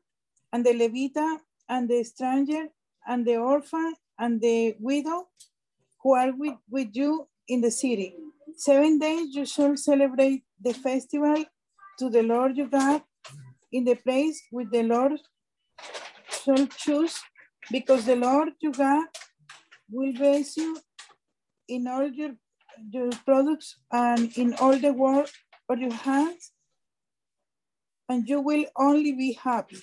and 0.52 0.66
the 0.66 0.72
Levite 0.74 1.40
and 1.72 1.88
the 1.88 2.04
stranger 2.04 2.64
and 3.08 3.26
the 3.26 3.36
orphan 3.36 3.94
and 4.18 4.40
the 4.40 4.76
widow 4.78 5.18
who 6.02 6.14
are 6.14 6.32
with, 6.36 6.58
with 6.70 6.90
you 6.92 7.26
in 7.48 7.62
the 7.62 7.70
city. 7.70 8.14
Seven 8.56 8.98
days 8.98 9.34
you 9.34 9.46
shall 9.46 9.76
celebrate 9.76 10.42
the 10.60 10.74
festival 10.74 11.44
to 11.98 12.10
the 12.10 12.22
Lord 12.22 12.56
your 12.56 12.66
God 12.66 13.02
in 13.72 13.84
the 13.84 13.94
place 13.94 14.42
which 14.50 14.68
the 14.70 14.82
Lord 14.82 15.18
shall 16.30 16.66
choose, 16.66 17.18
because 17.70 18.04
the 18.04 18.16
Lord 18.16 18.50
your 18.60 18.72
God 18.72 19.06
will 19.90 20.12
bless 20.12 20.56
you 20.58 20.78
in 21.68 21.86
all 21.86 22.08
your, 22.20 22.32
your 22.90 23.10
products 23.24 23.76
and 23.90 24.30
in 24.36 24.54
all 24.60 24.76
the 24.76 24.92
work 24.92 25.30
of 25.70 25.78
your 25.78 25.94
hands, 25.94 26.52
and 28.10 28.28
you 28.28 28.40
will 28.40 28.66
only 28.76 29.12
be 29.12 29.32
happy. 29.32 29.80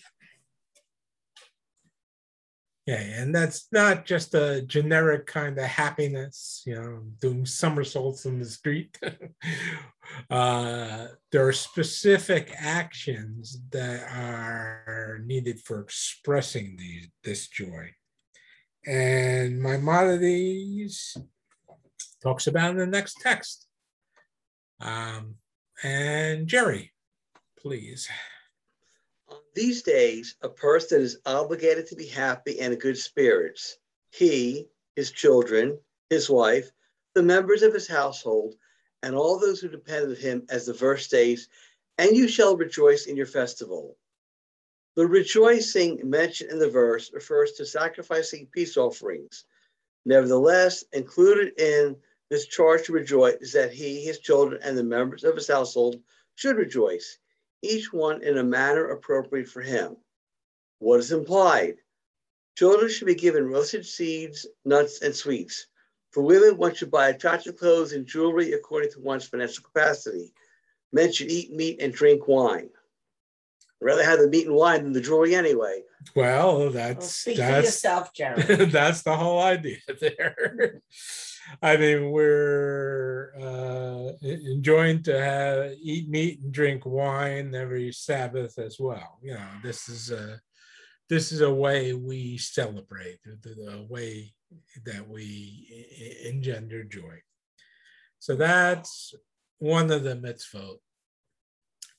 Okay, 2.90 3.14
and 3.16 3.36
that's 3.36 3.68
not 3.72 4.04
just 4.04 4.34
a 4.34 4.64
generic 4.64 5.28
kind 5.28 5.60
of 5.60 5.66
happiness, 5.66 6.64
you 6.66 6.74
know, 6.74 7.04
doing 7.22 7.46
somersaults 7.46 8.26
in 8.26 8.40
the 8.40 8.46
street. 8.46 8.98
uh, 10.32 11.06
there 11.32 11.48
are 11.48 11.54
specific 11.54 12.52
actions 12.58 13.62
that 13.70 14.10
are 14.12 15.20
needed 15.24 15.60
for 15.60 15.82
expressing 15.82 16.80
this 17.24 17.48
joy. 17.48 17.92
And 18.88 19.62
Maimonides 19.62 21.16
talks 22.24 22.48
about 22.48 22.72
in 22.72 22.78
the 22.78 22.88
next 22.88 23.18
text. 23.22 23.68
Um, 24.82 25.36
and 25.84 26.48
Jerry, 26.48 26.92
please. 27.56 28.10
These 29.60 29.82
days, 29.82 30.38
a 30.42 30.48
person 30.48 31.02
is 31.02 31.20
obligated 31.26 31.86
to 31.88 31.96
be 31.98 32.06
happy 32.06 32.62
and 32.62 32.72
in 32.72 32.80
good 32.80 32.98
spirits. 32.98 33.78
He, 34.10 34.70
his 34.96 35.12
children, 35.12 35.78
his 36.10 36.30
wife, 36.30 36.72
the 37.14 37.24
members 37.24 37.62
of 37.62 37.74
his 37.74 37.86
household, 37.86 38.56
and 39.04 39.14
all 39.14 39.38
those 39.38 39.60
who 39.60 39.68
depend 39.68 40.12
on 40.12 40.16
him, 40.16 40.46
as 40.50 40.66
the 40.66 40.72
verse 40.72 41.04
states, 41.04 41.50
and 41.98 42.16
you 42.16 42.30
shall 42.30 42.56
rejoice 42.56 43.06
in 43.06 43.18
your 43.18 43.26
festival. 43.26 43.98
The 44.96 45.06
rejoicing 45.06 46.10
mentioned 46.10 46.52
in 46.52 46.60
the 46.60 46.70
verse 46.70 47.12
refers 47.12 47.52
to 47.58 47.66
sacrificing 47.66 48.48
peace 48.54 48.78
offerings. 48.78 49.44
Nevertheless, 50.06 50.86
included 50.94 51.60
in 51.60 51.98
this 52.30 52.48
charge 52.48 52.86
to 52.86 52.94
rejoice 52.94 53.36
is 53.42 53.52
that 53.52 53.74
he, 53.74 54.06
his 54.06 54.20
children, 54.20 54.62
and 54.64 54.78
the 54.78 54.86
members 54.86 55.26
of 55.26 55.36
his 55.36 55.50
household 55.50 56.02
should 56.36 56.56
rejoice, 56.56 57.18
each 57.62 57.92
one 57.92 58.24
in 58.24 58.38
a 58.38 58.44
manner 58.44 58.90
appropriate 58.90 59.48
for 59.48 59.62
him. 59.62 59.98
What 60.80 61.00
is 61.00 61.12
implied? 61.12 61.76
Children 62.58 62.90
should 62.92 63.08
be 63.08 63.16
given 63.16 63.50
roasted 63.50 63.86
seeds, 63.86 64.46
nuts, 64.66 65.02
and 65.02 65.16
sweets. 65.16 65.68
For 66.12 66.24
women, 66.24 66.58
one 66.58 66.74
should 66.74 66.92
buy 66.92 67.10
attractive 67.10 67.58
clothes 67.58 67.94
and 67.94 68.06
jewelry 68.06 68.54
according 68.54 68.92
to 68.94 69.00
one's 69.00 69.28
financial 69.28 69.64
capacity. 69.64 70.34
Men 70.92 71.12
should 71.12 71.30
eat 71.30 71.54
meat 71.54 71.82
and 71.82 71.94
drink 71.94 72.28
wine. 72.28 72.70
I'd 73.82 73.86
rather 73.86 74.04
have 74.04 74.20
the 74.20 74.28
meat 74.28 74.48
and 74.48 74.56
wine 74.56 74.84
than 74.84 74.94
the 74.94 75.02
jewelry 75.02 75.36
anyway. 75.36 75.84
Well, 76.16 76.58
Well, 76.58 76.70
that's 76.72 77.24
for 77.24 77.34
that's 77.34 77.66
yourself, 77.66 78.14
Jared. 78.14 78.48
that's 78.72 79.04
the 79.04 79.16
whole 79.16 79.40
idea 79.40 79.78
there. 80.00 80.82
I 81.62 81.78
mean, 81.78 82.12
we're 82.12 83.32
uh, 83.40 84.14
enjoying 84.22 85.04
to 85.04 85.20
have 85.20 85.74
eat 85.82 86.10
meat 86.10 86.42
and 86.42 86.52
drink 86.52 86.86
wine 86.86 87.56
every 87.56 87.92
Sabbath 87.92 88.58
as 88.60 88.78
well. 88.80 89.20
You 89.22 89.34
know, 89.34 89.48
this 89.64 89.90
is 89.90 90.12
a 90.12 90.40
this 91.10 91.32
is 91.32 91.42
a 91.42 91.54
way 91.54 91.94
we 91.94 92.38
celebrate 92.38 93.20
the, 93.24 93.86
way 93.90 94.34
that 94.86 95.08
we 95.08 95.68
engender 96.24 96.84
joy. 96.84 97.20
So 98.20 98.36
that's 98.36 99.14
one 99.58 99.92
of 99.92 100.04
the 100.04 100.16
mitzvot. 100.16 100.78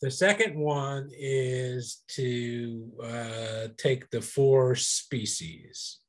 The 0.00 0.10
second 0.10 0.58
one 0.58 1.10
is 1.12 2.02
to 2.12 2.90
uh, 3.02 3.68
take 3.76 4.08
the 4.10 4.22
four 4.22 4.74
species. 4.76 5.99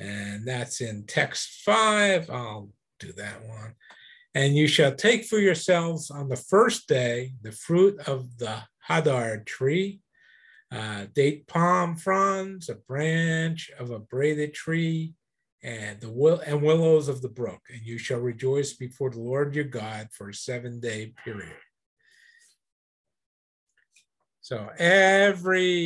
And 0.00 0.48
that's 0.48 0.80
in 0.80 1.04
text 1.06 1.62
five. 1.62 2.30
I'll 2.30 2.70
do 2.98 3.12
that 3.12 3.46
one. 3.46 3.74
And 4.34 4.56
you 4.56 4.66
shall 4.66 4.94
take 4.94 5.24
for 5.24 5.38
yourselves 5.38 6.10
on 6.10 6.28
the 6.28 6.36
first 6.36 6.88
day 6.88 7.34
the 7.42 7.52
fruit 7.52 8.00
of 8.08 8.38
the 8.38 8.62
hadar 8.88 9.44
tree, 9.44 10.00
uh, 10.72 11.06
date 11.14 11.46
palm 11.46 11.96
fronds, 11.96 12.70
a 12.70 12.76
branch 12.76 13.70
of 13.78 13.90
a 13.90 13.98
braided 13.98 14.54
tree, 14.54 15.14
and 15.62 16.00
the 16.00 16.10
will 16.10 16.40
and 16.46 16.62
willows 16.62 17.08
of 17.08 17.20
the 17.20 17.28
brook. 17.28 17.60
And 17.68 17.82
you 17.82 17.98
shall 17.98 18.20
rejoice 18.20 18.72
before 18.72 19.10
the 19.10 19.20
Lord 19.20 19.54
your 19.54 19.64
God 19.64 20.08
for 20.12 20.30
a 20.30 20.34
seven 20.34 20.80
day 20.80 21.12
period. 21.22 21.56
So 24.50 24.68
every 24.80 25.76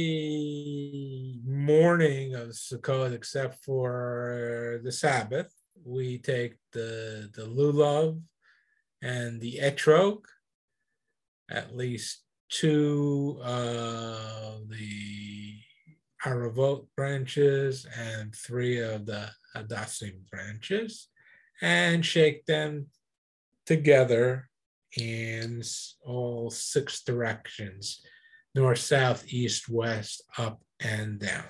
morning 1.45 2.35
of 2.35 2.49
Sukkot, 2.49 3.13
except 3.13 3.63
for 3.63 4.81
the 4.83 4.91
Sabbath, 4.91 5.53
we 5.85 6.17
take 6.17 6.55
the 6.73 7.31
the 7.35 7.43
lulav 7.43 8.23
and 9.03 9.39
the 9.39 9.59
etrog, 9.63 10.25
at 11.51 11.77
least 11.77 12.23
two 12.49 13.39
of 13.45 14.67
the 14.71 15.59
aravot 16.25 16.87
branches 16.97 17.87
and 17.99 18.35
three 18.35 18.81
of 18.81 19.05
the 19.05 19.29
hadassim 19.55 20.27
branches, 20.31 21.09
and 21.61 22.03
shake 22.03 22.47
them 22.47 22.87
together 23.67 24.49
in 24.97 25.63
all 26.03 26.49
six 26.49 27.03
directions 27.05 28.01
north, 28.55 28.79
south, 28.79 29.25
east, 29.29 29.69
west, 29.69 30.23
up, 30.39 30.61
and 30.81 31.19
down. 31.19 31.45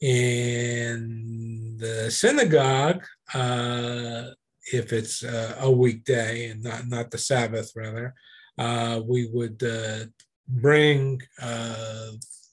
In 0.00 1.76
the 1.78 2.10
synagogue, 2.10 3.04
uh, 3.34 4.30
if 4.72 4.92
it's 4.92 5.24
uh, 5.24 5.56
a 5.60 5.70
weekday 5.70 6.50
and 6.50 6.62
not, 6.62 6.86
not 6.86 7.10
the 7.10 7.18
Sabbath, 7.18 7.72
rather, 7.74 8.14
uh, 8.58 9.00
we 9.04 9.28
would 9.32 9.62
uh, 9.62 10.04
bring 10.46 11.20
uh, 11.40 12.10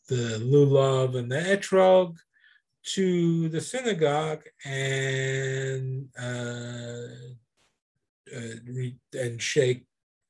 the 0.07 0.39
lulav 0.41 1.17
and 1.17 1.31
the 1.31 1.35
etrog 1.35 2.15
to 2.83 3.49
the 3.49 3.61
synagogue 3.61 4.43
and 4.63 6.07
uh, 6.19 7.07
uh, 8.35 9.19
and 9.19 9.41
shake 9.41 9.85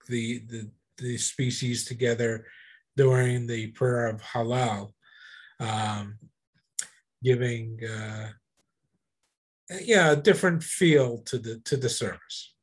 the, 0.08 0.40
the 0.48 0.70
the 0.98 1.18
species 1.18 1.86
together 1.86 2.46
during 2.96 3.48
the 3.48 3.68
prayer 3.68 4.08
of 4.08 4.22
Hallel, 4.22 4.92
um, 5.60 6.18
giving 7.24 7.80
uh, 7.84 8.30
yeah 9.82 10.12
a 10.12 10.16
different 10.16 10.64
feel 10.64 11.20
to 11.20 11.38
the 11.38 11.60
to 11.66 11.78
the 11.78 11.90
service. 11.90 12.54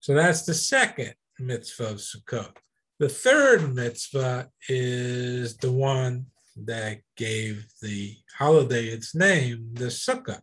So 0.00 0.14
that's 0.14 0.42
the 0.42 0.54
second 0.54 1.14
mitzvah 1.38 1.90
of 1.90 1.96
Sukkot. 1.96 2.56
The 2.98 3.08
third 3.08 3.74
mitzvah 3.74 4.48
is 4.68 5.56
the 5.56 5.72
one 5.72 6.26
that 6.56 7.00
gave 7.16 7.66
the 7.80 8.16
holiday 8.36 8.86
its 8.86 9.14
name, 9.14 9.70
the 9.72 9.86
Sukkah. 9.86 10.40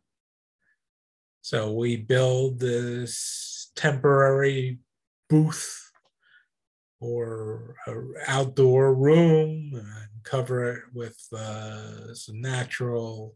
So 1.42 1.72
we 1.72 1.98
build 1.98 2.60
this 2.60 3.72
temporary 3.76 4.80
booth 5.30 5.87
or 7.00 7.76
a 7.88 7.96
outdoor 8.28 8.94
room 8.94 9.72
and 9.74 10.24
cover 10.24 10.72
it 10.72 10.84
with 10.94 11.18
uh, 11.34 12.14
some 12.14 12.42
natural 12.42 13.36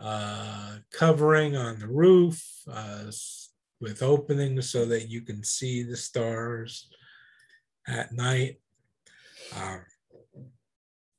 uh, 0.00 0.76
covering 0.92 1.56
on 1.56 1.78
the 1.78 1.86
roof 1.86 2.42
uh, 2.70 3.10
with 3.80 4.02
openings 4.02 4.70
so 4.70 4.84
that 4.84 5.08
you 5.08 5.22
can 5.22 5.42
see 5.42 5.82
the 5.82 5.96
stars 5.96 6.88
at 7.86 8.12
night. 8.12 8.60
Um, 9.54 9.84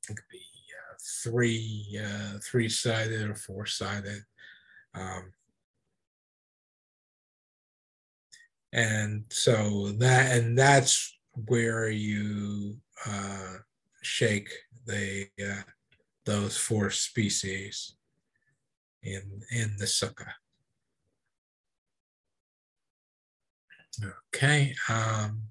it 0.08 0.16
could 0.16 0.28
be 0.30 0.38
uh, 0.38 0.96
three 1.22 2.00
uh, 2.02 2.38
three 2.42 2.68
sided 2.68 3.28
or 3.28 3.34
four 3.34 3.66
sided. 3.66 4.22
Um, 4.94 5.32
and 8.72 9.24
so 9.30 9.92
that 9.98 10.36
and 10.36 10.58
that's 10.58 11.16
where 11.46 11.88
you 11.88 12.76
uh, 13.06 13.54
shake 14.02 14.50
the 14.86 15.28
uh, 15.42 15.62
those 16.24 16.56
four 16.56 16.90
species 16.90 17.96
in 19.02 19.22
in 19.50 19.76
the 19.78 19.86
sukkah. 19.86 20.32
Okay. 24.34 24.74
Um, 24.88 25.42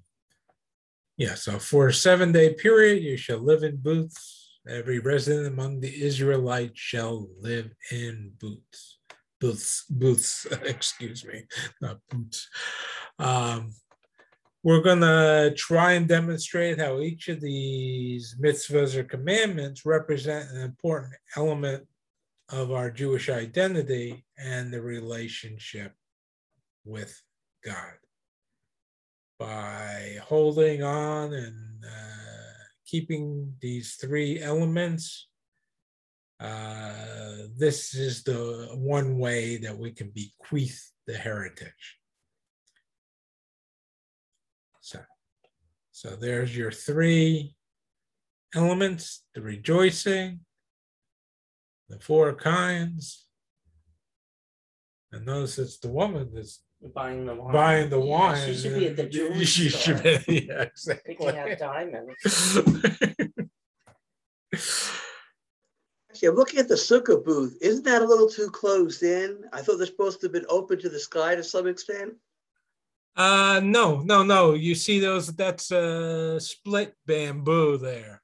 yeah. 1.16 1.34
So 1.34 1.58
for 1.58 1.88
a 1.88 1.94
seven 1.94 2.32
day 2.32 2.54
period, 2.54 3.02
you 3.02 3.16
shall 3.16 3.38
live 3.38 3.62
in 3.62 3.76
booths. 3.76 4.60
Every 4.68 4.98
resident 4.98 5.46
among 5.46 5.80
the 5.80 6.02
Israelites 6.02 6.78
shall 6.80 7.28
live 7.40 7.70
in 7.90 8.32
booths. 8.40 8.98
Booths. 9.40 9.84
Booths. 9.90 10.46
Excuse 10.64 11.24
me. 11.24 11.44
Not 11.80 11.98
boots. 12.10 12.48
Um, 13.18 13.72
we're 14.64 14.80
going 14.80 15.00
to 15.02 15.52
try 15.58 15.92
and 15.92 16.08
demonstrate 16.08 16.80
how 16.80 16.98
each 17.00 17.28
of 17.28 17.38
these 17.38 18.34
mitzvahs 18.42 18.96
or 18.96 19.04
commandments 19.04 19.84
represent 19.84 20.50
an 20.50 20.62
important 20.62 21.12
element 21.36 21.86
of 22.48 22.72
our 22.72 22.90
Jewish 22.90 23.28
identity 23.28 24.24
and 24.38 24.72
the 24.72 24.80
relationship 24.80 25.92
with 26.86 27.20
God. 27.62 27.92
By 29.38 30.18
holding 30.22 30.82
on 30.82 31.34
and 31.34 31.84
uh, 31.84 32.64
keeping 32.86 33.52
these 33.60 33.96
three 33.96 34.40
elements, 34.40 35.28
uh, 36.40 37.48
this 37.54 37.94
is 37.94 38.22
the 38.22 38.70
one 38.72 39.18
way 39.18 39.58
that 39.58 39.76
we 39.76 39.90
can 39.90 40.10
bequeath 40.14 40.90
the 41.06 41.18
heritage. 41.18 41.98
So, 44.84 44.98
so 45.96 46.16
there's 46.16 46.56
your 46.56 46.72
three 46.72 47.54
elements 48.52 49.22
the 49.32 49.40
rejoicing, 49.40 50.40
the 51.88 52.00
four 52.00 52.34
kinds. 52.34 53.26
And 55.12 55.24
notice 55.24 55.56
it's 55.60 55.78
the 55.78 55.88
woman 55.88 56.30
that's 56.34 56.62
Buying 56.94 57.24
the 57.26 57.34
wine. 57.36 57.52
buying 57.52 57.90
the 57.90 58.00
Yeah, 58.00 58.04
wine. 58.04 58.46
She 58.46 58.54
should 58.60 58.74
be 58.74 58.86
at 58.88 58.96
the 58.96 59.04
jewelry 59.14 59.44
She 59.44 59.68
store. 59.68 59.96
should 59.96 60.26
be, 60.26 60.46
yeah, 60.50 60.64
Picking 61.06 61.28
out 61.28 61.48
exactly. 61.48 61.56
diamonds. 61.56 62.58
Actually, 66.10 66.28
I'm 66.28 66.34
looking 66.34 66.58
at 66.58 66.68
the 66.68 66.74
sukkah 66.74 67.24
booth. 67.24 67.56
Isn't 67.60 67.84
that 67.84 68.02
a 68.02 68.04
little 68.04 68.28
too 68.28 68.50
closed 68.50 69.04
in? 69.04 69.44
I 69.52 69.62
thought 69.62 69.76
they're 69.76 69.86
supposed 69.86 70.20
to 70.20 70.26
have 70.26 70.32
been 70.32 70.44
open 70.48 70.80
to 70.80 70.88
the 70.88 70.98
sky 70.98 71.36
to 71.36 71.44
some 71.44 71.68
extent. 71.68 72.14
Uh, 73.16 73.60
no, 73.62 74.00
no, 74.00 74.22
no. 74.22 74.54
You 74.54 74.74
see 74.74 74.98
those? 74.98 75.28
That's 75.28 75.70
a 75.70 76.40
split 76.40 76.94
bamboo 77.06 77.78
there. 77.78 78.22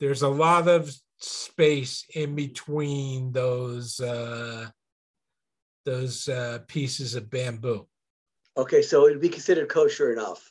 There's 0.00 0.22
a 0.22 0.28
lot 0.28 0.68
of 0.68 0.92
space 1.18 2.04
in 2.14 2.34
between 2.34 3.32
those 3.32 4.00
uh, 4.00 4.68
those 5.84 6.28
uh, 6.28 6.58
pieces 6.66 7.14
of 7.14 7.30
bamboo. 7.30 7.86
Okay, 8.56 8.82
so 8.82 9.06
it'd 9.06 9.20
be 9.20 9.28
considered 9.28 9.68
kosher 9.68 10.12
enough. 10.12 10.50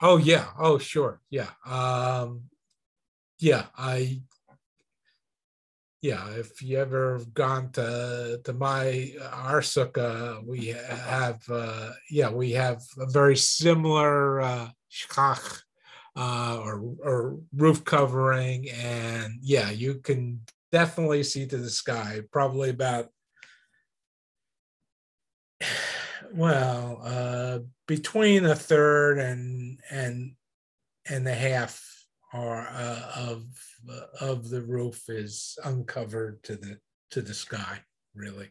Oh 0.00 0.18
yeah. 0.18 0.46
Oh 0.58 0.78
sure. 0.78 1.20
Yeah. 1.30 1.50
Um, 1.64 2.42
yeah. 3.38 3.66
I. 3.76 4.20
Yeah. 6.04 6.28
If 6.36 6.60
you 6.60 6.76
ever 6.76 7.18
gone 7.32 7.72
to 7.72 8.38
to 8.44 8.52
my 8.52 9.14
our 9.32 9.62
sukkah, 9.62 10.44
we 10.44 10.66
have 10.66 11.40
uh, 11.48 11.92
yeah 12.10 12.28
we 12.28 12.50
have 12.50 12.82
a 13.00 13.06
very 13.06 13.38
similar 13.38 14.42
uh, 14.42 14.68
shkach 14.92 15.62
uh, 16.14 16.60
or 16.62 16.82
or 17.02 17.38
roof 17.56 17.86
covering, 17.86 18.68
and 18.68 19.38
yeah, 19.40 19.70
you 19.70 19.94
can 19.94 20.42
definitely 20.70 21.22
see 21.22 21.46
to 21.46 21.56
the 21.56 21.70
sky. 21.70 22.20
Probably 22.30 22.68
about 22.68 23.08
well 26.34 27.00
uh, 27.02 27.60
between 27.88 28.44
a 28.44 28.54
third 28.54 29.16
and 29.16 29.80
and 29.90 30.34
and 31.08 31.26
a 31.26 31.34
half 31.34 31.82
or 32.34 32.68
uh, 32.68 33.10
of 33.16 33.40
uh, 33.40 33.73
of 34.20 34.48
the 34.50 34.62
roof 34.62 35.02
is 35.08 35.58
uncovered 35.64 36.42
to 36.42 36.56
the 36.56 36.78
to 37.10 37.20
the 37.22 37.34
sky 37.34 37.78
really 38.14 38.48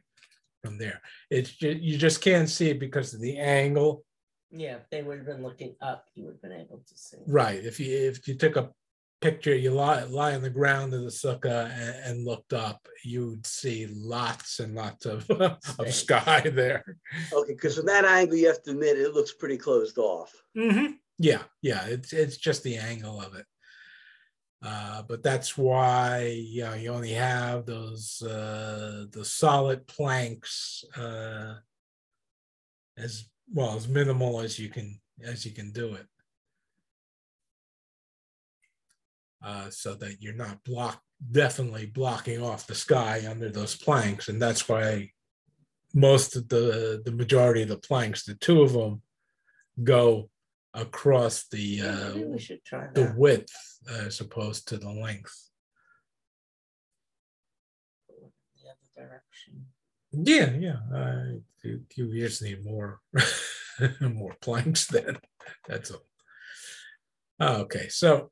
from 0.63 0.77
there 0.77 1.01
it's 1.29 1.51
ju- 1.51 1.79
you 1.81 1.97
just 1.97 2.21
can't 2.21 2.49
see 2.49 2.69
it 2.69 2.79
because 2.79 3.13
of 3.13 3.21
the 3.21 3.37
angle 3.37 4.03
Yeah, 4.51 4.75
if 4.75 4.89
they 4.91 5.01
would 5.01 5.17
have 5.17 5.25
been 5.25 5.41
looking 5.43 5.75
up, 5.81 6.05
you 6.15 6.25
would 6.25 6.33
have 6.35 6.41
been 6.41 6.59
able 6.61 6.83
to 6.87 6.97
see. 6.97 7.17
right 7.27 7.63
if 7.63 7.79
you 7.79 7.89
if 8.09 8.27
you 8.27 8.35
took 8.35 8.55
a 8.55 8.69
picture 9.21 9.55
you 9.55 9.71
lie 9.71 10.03
lie 10.03 10.35
on 10.35 10.41
the 10.41 10.49
ground 10.49 10.93
of 10.93 11.01
the 11.01 11.07
sukkah 11.09 11.71
and, 11.71 11.95
and 12.17 12.25
looked 12.25 12.51
up 12.53 12.85
you'd 13.05 13.45
see 13.47 13.87
lots 13.89 14.59
and 14.59 14.75
lots 14.75 15.05
of 15.05 15.25
of 15.79 15.93
sky 15.93 16.41
there 16.41 16.83
Okay, 17.33 17.53
because 17.53 17.75
from 17.77 17.85
that 17.87 18.03
angle, 18.05 18.35
you 18.37 18.47
have 18.47 18.61
to 18.63 18.71
admit 18.71 18.97
it 18.97 19.13
looks 19.13 19.33
pretty 19.33 19.57
closed 19.57 19.97
off. 19.97 20.31
Mm-hmm. 20.57 20.93
Yeah, 21.19 21.43
yeah. 21.61 21.85
It's 21.85 22.11
it's 22.11 22.37
just 22.37 22.63
the 22.63 22.77
angle 22.77 23.21
of 23.21 23.35
it. 23.35 23.45
Uh, 24.65 25.01
but 25.09 25.21
that's 25.21 25.57
why 25.57 26.41
you 26.41 26.63
know 26.63 26.73
you 26.73 26.89
only 26.89 27.11
have 27.11 27.65
those 27.65 28.21
uh, 28.21 29.05
the 29.11 29.25
solid 29.25 29.85
planks 29.87 30.85
uh, 30.95 31.55
as 32.97 33.25
well 33.53 33.75
as 33.75 33.89
minimal 33.89 34.39
as 34.39 34.57
you 34.57 34.69
can 34.69 34.97
as 35.21 35.45
you 35.45 35.51
can 35.51 35.71
do 35.71 35.95
it, 35.95 36.05
uh, 39.43 39.69
so 39.69 39.95
that 39.95 40.21
you're 40.21 40.33
not 40.33 40.63
block 40.63 41.01
definitely 41.31 41.85
blocking 41.85 42.41
off 42.41 42.65
the 42.65 42.75
sky 42.75 43.23
under 43.29 43.49
those 43.49 43.75
planks, 43.75 44.29
and 44.29 44.41
that's 44.41 44.69
why 44.69 45.09
most 45.93 46.37
of 46.37 46.47
the 46.47 47.01
the 47.03 47.11
majority 47.11 47.63
of 47.63 47.67
the 47.67 47.77
planks, 47.77 48.23
the 48.23 48.35
two 48.35 48.61
of 48.61 48.71
them, 48.71 49.01
go 49.83 50.29
across 50.73 51.47
the 51.49 51.81
uh, 51.81 52.13
we 52.15 52.61
try 52.65 52.87
the 52.93 53.13
width 53.15 53.53
as 53.89 54.19
opposed 54.19 54.67
to 54.69 54.77
the 54.77 54.89
length. 54.89 55.49
The 58.09 58.69
other 58.69 59.07
direction. 59.07 59.65
Yeah, 60.11 60.51
yeah. 60.51 60.77
Uh, 60.95 61.39
you, 61.63 61.81
you 61.95 62.19
just 62.19 62.41
need 62.41 62.65
more 62.65 62.99
more 64.01 64.35
planks 64.41 64.87
then. 64.87 65.17
That's 65.67 65.91
all. 65.91 66.05
Okay, 67.41 67.87
so 67.89 68.31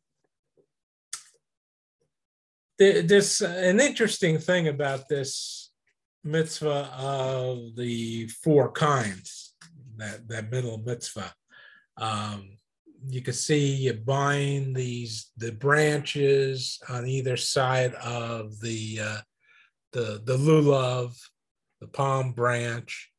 th- 2.79 3.07
this 3.07 3.41
an 3.41 3.79
interesting 3.79 4.37
thing 4.37 4.67
about 4.67 5.09
this 5.09 5.71
mitzvah 6.23 6.93
of 6.97 7.75
the 7.75 8.27
four 8.27 8.71
kinds, 8.71 9.55
that 9.97 10.27
that 10.27 10.51
middle 10.51 10.77
mitzvah. 10.77 11.33
Um, 11.97 12.57
you 13.07 13.21
can 13.21 13.33
see 13.33 13.73
you 13.73 13.93
bind 13.93 14.75
these 14.75 15.31
the 15.37 15.51
branches 15.51 16.79
on 16.89 17.07
either 17.07 17.37
side 17.37 17.93
of 17.95 18.59
the 18.59 18.99
uh, 19.01 19.21
the 19.91 20.21
the 20.23 20.37
lulav, 20.37 21.17
the 21.79 21.87
palm 21.87 22.33
branch, 22.33 23.11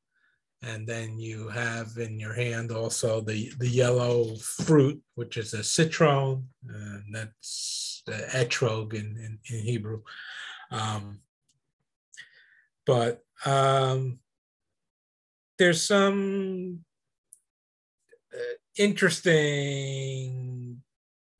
and 0.62 0.87
then 0.87 1.18
you 1.18 1.48
have 1.48 1.98
in 1.98 2.18
your 2.18 2.35
hand 2.35 2.70
also 2.70 3.20
the 3.20 3.52
the 3.58 3.68
yellow 3.68 4.37
fruit, 4.37 5.02
which 5.16 5.37
is 5.37 5.52
a 5.54 5.64
citron, 5.64 6.46
and 6.68 7.14
that's 7.14 8.02
the 8.06 8.26
etrog 8.32 8.94
in 8.94 9.16
in, 9.16 9.38
in 9.50 9.64
Hebrew. 9.64 10.02
Um, 10.70 11.20
but 12.87 13.22
um, 13.44 14.20
there's 15.58 15.82
some 15.82 16.85
interesting 18.76 20.42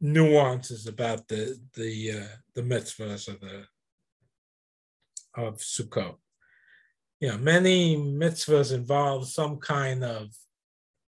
nuances 0.01 0.87
about 0.87 1.29
the 1.29 1.59
the 1.75 2.12
uh, 2.12 2.37
the 2.55 2.62
mitzvahs 2.62 3.29
of 3.29 3.40
the 3.40 3.64
of 5.37 5.59
Sukkot. 5.59 6.16
You 7.21 7.29
know, 7.29 7.38
many 7.38 7.97
mitzvahs 7.97 8.73
involve 8.75 9.29
some 9.29 9.59
kind 9.59 10.03
of 10.05 10.29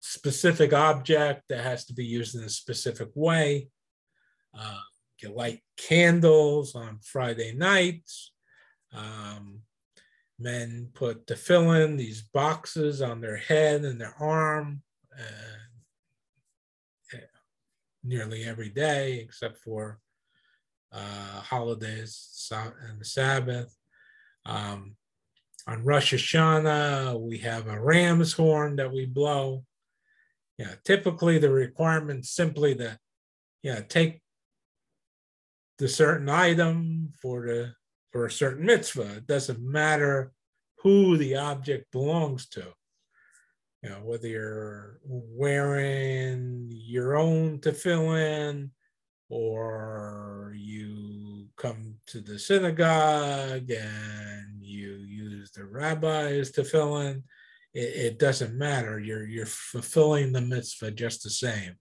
specific 0.01 0.73
object 0.73 1.43
that 1.49 1.63
has 1.63 1.85
to 1.85 1.93
be 1.93 2.05
used 2.05 2.35
in 2.35 2.43
a 2.43 2.49
specific 2.49 3.09
way. 3.15 3.69
Uh, 4.57 4.81
you 5.23 5.33
light 5.33 5.61
candles 5.77 6.75
on 6.75 6.99
Friday 7.01 7.53
nights. 7.53 8.33
Um, 8.93 9.61
men 10.37 10.89
put 10.93 11.25
tefillin, 11.25 11.97
these 11.97 12.21
boxes 12.21 13.01
on 13.01 13.21
their 13.21 13.37
head 13.37 13.85
and 13.85 13.99
their 13.99 14.13
arm, 14.19 14.81
uh, 15.17 15.57
nearly 18.03 18.43
every 18.43 18.69
day 18.69 19.19
except 19.19 19.57
for 19.57 19.99
uh, 20.91 21.41
holidays 21.41 22.51
and 22.51 22.99
the 22.99 23.05
Sabbath. 23.05 23.75
Um, 24.45 24.95
on 25.65 25.83
Rosh 25.83 26.13
Hashanah, 26.13 27.19
we 27.19 27.37
have 27.39 27.67
a 27.67 27.79
ram's 27.79 28.33
horn 28.33 28.75
that 28.75 28.91
we 28.91 29.05
blow. 29.05 29.63
Yeah, 30.57 30.75
typically 30.83 31.39
the 31.39 31.49
requirement 31.49 32.25
simply 32.25 32.75
to, 32.75 32.99
yeah, 33.63 33.79
take 33.81 34.21
the 35.79 35.87
certain 35.87 36.29
item 36.29 37.13
for 37.21 37.47
the 37.47 37.73
for 38.11 38.25
a 38.25 38.31
certain 38.31 38.65
mitzvah. 38.65 39.15
It 39.17 39.27
doesn't 39.27 39.59
matter 39.59 40.31
who 40.79 41.17
the 41.17 41.37
object 41.37 41.91
belongs 41.91 42.47
to. 42.49 42.73
You 43.83 43.89
know, 43.89 43.99
whether 44.03 44.29
you're 44.29 44.99
wearing 45.03 46.69
your 46.71 47.17
own 47.17 47.59
tefillin 47.59 48.69
or 49.27 50.53
you 50.55 51.47
come 51.57 51.95
to 52.07 52.21
the 52.21 52.39
synagogue 52.39 53.69
and 53.69 54.61
you 54.61 54.93
use 55.05 55.51
the 55.51 55.65
rabbi's 55.65 56.53
tefillin, 56.53 57.23
it, 57.73 57.79
it 57.79 58.19
doesn't 58.19 58.57
matter. 58.57 58.99
You're 59.01 59.27
you're 59.27 59.45
fulfilling 59.45 60.31
the 60.31 60.41
mitzvah 60.41 60.91
just 60.91 61.23
the 61.23 61.29
same. 61.29 61.75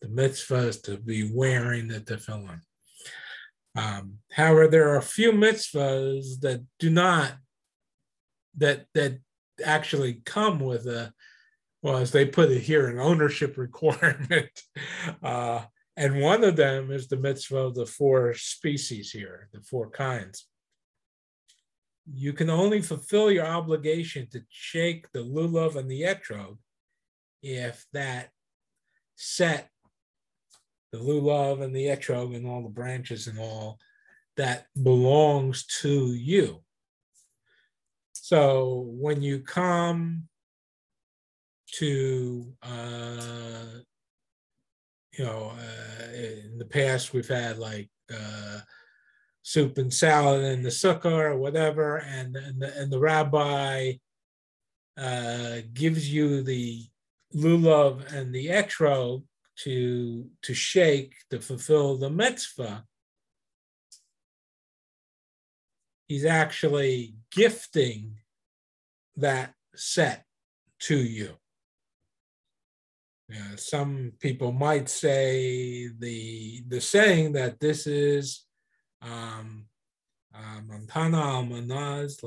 The 0.00 0.10
mitzvah 0.10 0.68
is 0.68 0.80
to 0.82 0.96
be 0.96 1.28
wearing 1.34 1.88
the 1.88 1.98
tefillin. 1.98 2.60
Um, 3.74 4.18
however, 4.30 4.68
there 4.68 4.90
are 4.90 4.98
a 4.98 5.02
few 5.02 5.32
mitzvahs 5.32 6.40
that 6.42 6.62
do 6.78 6.90
not 6.90 7.32
that 8.58 8.86
that 8.94 9.18
actually 9.64 10.22
come 10.24 10.60
with 10.60 10.86
a 10.86 11.12
well, 11.88 11.96
as 11.96 12.10
they 12.10 12.26
put 12.26 12.50
it 12.50 12.60
here, 12.60 12.88
an 12.88 12.98
ownership 12.98 13.56
requirement. 13.56 14.50
Uh, 15.22 15.62
and 15.96 16.20
one 16.20 16.44
of 16.44 16.54
them 16.54 16.92
is 16.92 17.08
the 17.08 17.16
mitzvah 17.16 17.56
of 17.56 17.74
the 17.74 17.86
four 17.86 18.34
species 18.34 19.10
here, 19.10 19.48
the 19.54 19.60
four 19.62 19.88
kinds. 19.88 20.46
You 22.12 22.34
can 22.34 22.50
only 22.50 22.82
fulfill 22.82 23.30
your 23.30 23.46
obligation 23.46 24.28
to 24.32 24.42
shake 24.50 25.10
the 25.12 25.20
lulav 25.20 25.76
and 25.76 25.90
the 25.90 26.02
etrog 26.02 26.58
if 27.42 27.86
that 27.94 28.28
set, 29.16 29.70
the 30.92 30.98
lulav 30.98 31.62
and 31.62 31.74
the 31.74 31.86
etrog 31.86 32.36
and 32.36 32.46
all 32.46 32.62
the 32.62 32.68
branches 32.68 33.28
and 33.28 33.38
all, 33.38 33.78
that 34.36 34.66
belongs 34.80 35.64
to 35.80 36.12
you. 36.12 36.62
So 38.12 38.84
when 38.88 39.22
you 39.22 39.40
come 39.40 40.28
to 41.72 42.52
uh, 42.62 43.66
you 45.16 45.24
know 45.24 45.52
uh, 45.52 46.12
in 46.14 46.58
the 46.58 46.64
past 46.64 47.12
we've 47.12 47.28
had 47.28 47.58
like 47.58 47.88
uh, 48.12 48.60
soup 49.42 49.78
and 49.78 49.92
salad 49.92 50.44
in 50.44 50.62
the 50.62 50.70
sukkah 50.70 51.30
or 51.30 51.36
whatever, 51.36 51.98
and 51.98 52.36
and 52.36 52.60
the, 52.62 52.76
and 52.76 52.92
the 52.92 52.98
rabbi 52.98 53.92
uh, 54.96 55.56
gives 55.72 56.12
you 56.12 56.42
the 56.42 56.84
lulav 57.34 58.12
and 58.12 58.34
the 58.34 58.46
etrog 58.46 59.22
to 59.56 60.26
to 60.42 60.54
shake 60.54 61.14
to 61.30 61.40
fulfill 61.40 61.96
the 61.96 62.10
mitzvah. 62.10 62.84
He's 66.06 66.24
actually 66.24 67.14
gifting 67.30 68.14
that 69.16 69.52
set 69.74 70.24
to 70.80 70.96
you. 70.96 71.36
Yeah, 73.28 73.56
some 73.56 74.12
people 74.20 74.52
might 74.52 74.88
say 74.88 75.88
the 75.98 76.64
the 76.66 76.80
saying 76.80 77.32
that 77.32 77.60
this 77.60 77.86
is 77.86 78.46
um, 79.02 79.66
uh, 80.34 80.60
Montana 80.66 81.18
Almanaz 81.18 82.22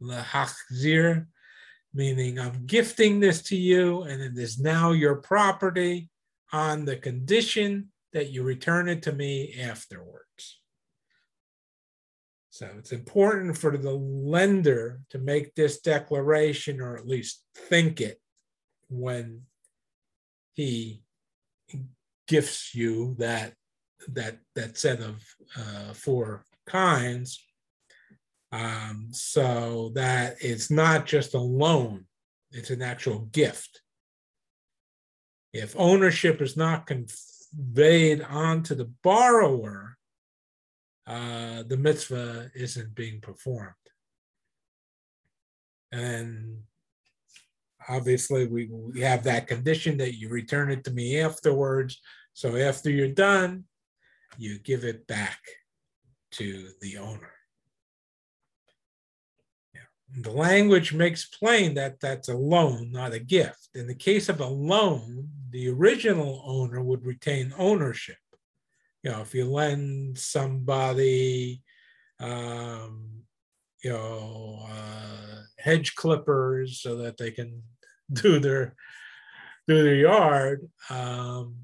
Lahachzir, 0.00 1.26
meaning 1.92 2.38
I'm 2.38 2.64
gifting 2.66 3.18
this 3.18 3.42
to 3.42 3.56
you 3.56 4.02
and 4.02 4.22
it 4.22 4.38
is 4.38 4.60
now 4.60 4.92
your 4.92 5.16
property 5.16 6.08
on 6.52 6.84
the 6.84 6.96
condition 6.96 7.88
that 8.12 8.30
you 8.30 8.44
return 8.44 8.88
it 8.88 9.02
to 9.02 9.12
me 9.12 9.56
afterwards. 9.60 10.60
So 12.50 12.68
it's 12.78 12.92
important 12.92 13.56
for 13.56 13.76
the 13.76 13.92
lender 13.92 15.00
to 15.10 15.18
make 15.18 15.54
this 15.54 15.80
declaration 15.80 16.80
or 16.80 16.96
at 16.96 17.06
least 17.06 17.42
think 17.54 18.00
it 18.00 18.20
when 18.90 19.42
he 20.54 21.02
gifts 22.28 22.74
you 22.74 23.14
that 23.18 23.54
that 24.08 24.38
that 24.54 24.76
set 24.78 25.00
of 25.00 25.22
uh, 25.56 25.92
four 25.92 26.44
kinds 26.66 27.44
um, 28.52 29.08
so 29.10 29.92
that 29.94 30.36
it's 30.40 30.70
not 30.70 31.06
just 31.06 31.34
a 31.34 31.40
loan 31.40 32.06
it's 32.52 32.70
an 32.70 32.82
actual 32.82 33.20
gift. 33.32 33.82
If 35.52 35.74
ownership 35.76 36.40
is 36.40 36.56
not 36.56 36.86
conveyed 36.86 38.22
onto 38.22 38.74
the 38.74 38.90
borrower 39.02 39.96
uh, 41.06 41.64
the 41.64 41.76
mitzvah 41.76 42.50
isn't 42.54 42.94
being 42.94 43.20
performed. 43.20 43.74
And 45.90 46.62
obviously 47.90 48.46
we, 48.46 48.68
we 48.70 49.00
have 49.00 49.24
that 49.24 49.46
condition 49.46 49.96
that 49.98 50.14
you 50.14 50.28
return 50.28 50.70
it 50.70 50.84
to 50.84 50.90
me 50.90 51.20
afterwards. 51.20 52.00
So 52.32 52.56
after 52.56 52.90
you're 52.90 53.08
done 53.08 53.64
you 54.38 54.58
give 54.60 54.84
it 54.84 55.06
back 55.06 55.40
to 56.32 56.68
the 56.80 56.96
owner. 56.98 57.32
Yeah. 59.74 60.22
the 60.22 60.30
language 60.30 60.94
makes 60.94 61.26
plain 61.26 61.74
that 61.74 61.98
that's 62.00 62.28
a 62.28 62.36
loan 62.36 62.92
not 62.92 63.12
a 63.12 63.18
gift. 63.18 63.68
In 63.74 63.86
the 63.86 63.94
case 63.94 64.28
of 64.28 64.40
a 64.40 64.46
loan 64.46 65.28
the 65.50 65.68
original 65.68 66.42
owner 66.46 66.80
would 66.80 67.04
retain 67.04 67.52
ownership. 67.58 68.18
You 69.02 69.10
know 69.10 69.20
if 69.22 69.34
you 69.34 69.50
lend 69.50 70.18
somebody 70.18 71.62
um, 72.20 73.20
you 73.82 73.90
know, 73.90 74.60
uh, 74.68 75.42
hedge 75.58 75.94
clippers 75.94 76.80
so 76.80 76.96
that 76.96 77.16
they 77.16 77.30
can 77.30 77.62
do 78.12 78.38
their 78.38 78.74
do 79.66 79.82
their 79.82 79.94
yard. 79.94 80.68
Um, 80.88 81.56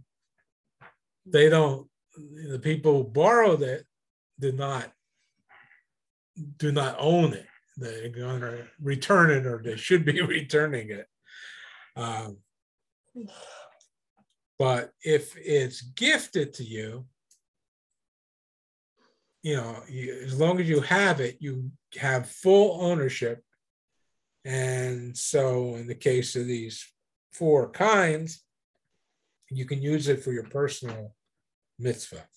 they 1.24 1.48
don't. 1.48 1.88
The 2.50 2.59
people 2.59 2.98
who 2.98 3.04
borrow 3.04 3.56
that 3.56 3.85
do 4.38 4.52
not 4.52 4.90
do 6.59 6.72
not 6.72 6.96
own 6.98 7.32
it. 7.32 7.46
They're 7.76 8.09
going 8.09 8.40
to 8.40 8.66
return 8.80 9.30
it, 9.30 9.46
or 9.46 9.61
they 9.62 9.76
should 9.76 10.04
be 10.04 10.20
returning 10.22 10.90
it. 10.90 11.06
Um, 11.94 12.38
but 14.59 14.92
if 15.02 15.37
it's 15.37 15.82
gifted 15.82 16.54
to 16.54 16.64
you, 16.64 17.06
you 19.42 19.56
know, 19.56 19.82
you, 19.88 20.22
as 20.24 20.38
long 20.38 20.59
as 20.61 20.68
you 20.68 20.80
have 20.80 21.20
it, 21.20 21.37
you 21.40 21.70
have 21.98 22.28
full 22.28 22.82
ownership. 22.82 23.42
And 24.46 25.18
so, 25.18 25.74
in 25.74 25.88
the 25.88 25.94
case 25.96 26.37
of 26.37 26.46
these 26.46 26.87
four 27.32 27.68
kinds, 27.68 28.44
you 29.50 29.64
can 29.64 29.82
use 29.82 30.06
it 30.06 30.22
for 30.22 30.30
your 30.30 30.44
personal 30.44 31.16
mitzvah. 31.80 32.28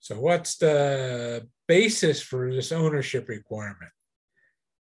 So, 0.00 0.20
what's 0.20 0.58
the 0.58 1.48
basis 1.66 2.20
for 2.20 2.52
this 2.52 2.70
ownership 2.70 3.30
requirement? 3.30 3.92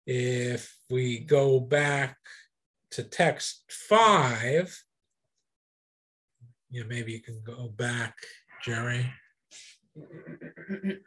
If 0.05 0.77
we 0.90 1.21
go 1.21 1.61
back 1.61 2.16
to 2.90 3.05
text 3.05 3.62
five, 3.71 4.77
you 6.71 6.83
know, 6.83 6.88
maybe 6.88 7.12
you 7.12 7.21
can 7.21 7.40
go 7.45 7.68
back, 7.68 8.16
Jerry. 8.64 9.09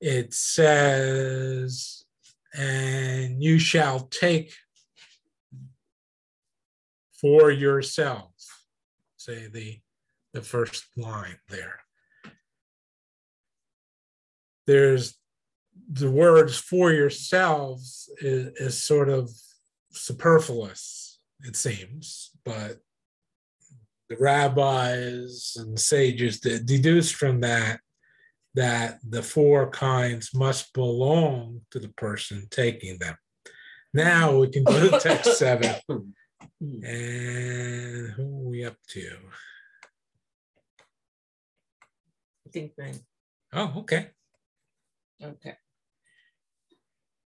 It 0.00 0.32
says, 0.32 2.01
and 2.54 3.42
you 3.42 3.58
shall 3.58 4.00
take 4.00 4.54
for 7.20 7.50
yourselves. 7.50 8.48
Say 9.16 9.46
the 9.46 9.78
the 10.32 10.42
first 10.42 10.86
line 10.96 11.36
there. 11.48 11.80
There's 14.66 15.14
the 15.90 16.10
words 16.10 16.56
for 16.56 16.92
yourselves 16.92 18.10
is, 18.18 18.46
is 18.56 18.82
sort 18.82 19.08
of 19.08 19.30
superfluous, 19.90 21.18
it 21.40 21.54
seems, 21.54 22.30
but 22.44 22.78
the 24.08 24.16
rabbis 24.18 25.56
and 25.58 25.78
sages 25.78 26.40
that 26.40 26.66
deduced 26.66 27.14
from 27.14 27.40
that 27.40 27.80
that 28.54 28.98
the 29.08 29.22
four 29.22 29.70
kinds 29.70 30.34
must 30.34 30.72
belong 30.74 31.62
to 31.70 31.78
the 31.78 31.88
person 31.90 32.46
taking 32.50 32.98
them. 32.98 33.16
Now 33.94 34.38
we 34.38 34.48
can 34.48 34.64
go 34.64 34.90
to 34.90 34.98
text 34.98 35.36
seven. 35.38 35.74
Hmm. 36.60 36.84
And 36.84 38.12
who 38.12 38.22
are 38.22 38.50
we 38.50 38.64
up 38.64 38.76
to? 38.88 39.08
I 42.46 42.50
think 42.52 42.72
nine. 42.78 43.00
Oh, 43.52 43.72
okay. 43.78 44.08
Okay. 45.22 45.54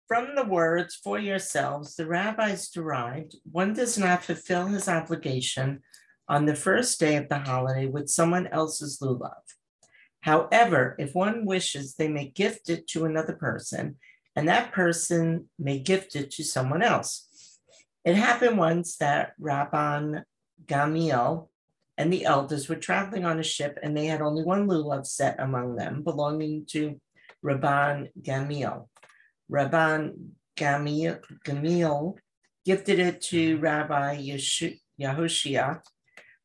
From 0.07 0.35
the 0.35 0.43
words 0.43 0.95
for 0.95 1.19
yourselves, 1.19 1.95
the 1.95 2.05
rabbis 2.05 2.69
derived 2.69 3.35
one 3.49 3.73
does 3.73 3.97
not 3.97 4.23
fulfill 4.23 4.67
his 4.67 4.89
obligation 4.89 5.81
on 6.27 6.45
the 6.45 6.55
first 6.55 6.99
day 6.99 7.15
of 7.15 7.29
the 7.29 7.39
holiday 7.39 7.87
with 7.87 8.09
someone 8.09 8.47
else's 8.47 8.99
lulav. 9.01 9.41
However, 10.21 10.95
if 10.99 11.15
one 11.15 11.45
wishes, 11.45 11.95
they 11.95 12.07
may 12.07 12.29
gift 12.29 12.69
it 12.69 12.87
to 12.89 13.05
another 13.05 13.33
person, 13.33 13.97
and 14.35 14.47
that 14.47 14.71
person 14.71 15.49
may 15.57 15.79
gift 15.79 16.15
it 16.15 16.31
to 16.31 16.43
someone 16.43 16.83
else. 16.83 17.27
It 18.05 18.15
happened 18.15 18.57
once 18.57 18.97
that 18.97 19.33
Rabban 19.39 20.23
Gamliel 20.65 21.47
and 21.97 22.11
the 22.11 22.25
elders 22.25 22.69
were 22.69 22.75
traveling 22.75 23.25
on 23.25 23.39
a 23.39 23.43
ship, 23.43 23.77
and 23.83 23.95
they 23.95 24.05
had 24.05 24.21
only 24.21 24.43
one 24.43 24.67
lulav 24.67 25.05
set 25.05 25.39
among 25.39 25.75
them, 25.75 26.03
belonging 26.03 26.65
to 26.67 26.99
Rabban 27.43 28.09
Gamliel. 28.21 28.87
Rabban 29.51 30.29
Gamliel, 30.55 31.19
Gamliel 31.45 32.15
gifted 32.63 32.99
it 32.99 33.21
to 33.21 33.57
Rabbi 33.57 34.17
Yehoshua, 34.99 35.81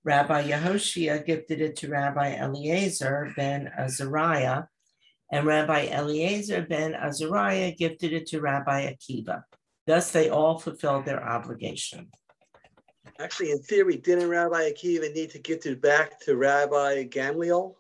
Rabbi 0.07 0.51
Yehoshua 0.51 1.27
gifted 1.27 1.61
it 1.61 1.75
to 1.79 1.89
Rabbi 1.89 2.37
Eliezer 2.37 3.33
ben 3.35 3.69
Azariah, 3.77 4.63
and 5.33 5.45
Rabbi 5.45 5.89
Eliezer 5.89 6.63
ben 6.63 6.95
Azariah 6.95 7.75
gifted 7.77 8.13
it 8.13 8.27
to 8.27 8.41
Rabbi 8.41 8.89
Akiva. 8.89 9.43
Thus, 9.85 10.13
they 10.13 10.31
all 10.31 10.61
fulfilled 10.61 11.07
their 11.07 11.29
obligation. 11.29 12.09
Actually, 13.19 13.51
in 13.51 13.59
theory, 13.63 13.97
didn't 13.97 14.29
Rabbi 14.29 14.71
Akiva 14.71 15.13
need 15.13 15.31
to 15.31 15.41
gift 15.41 15.67
it 15.67 15.83
back 15.83 16.21
to 16.21 16.37
Rabbi 16.37 17.09
Gamliel? 17.09 17.75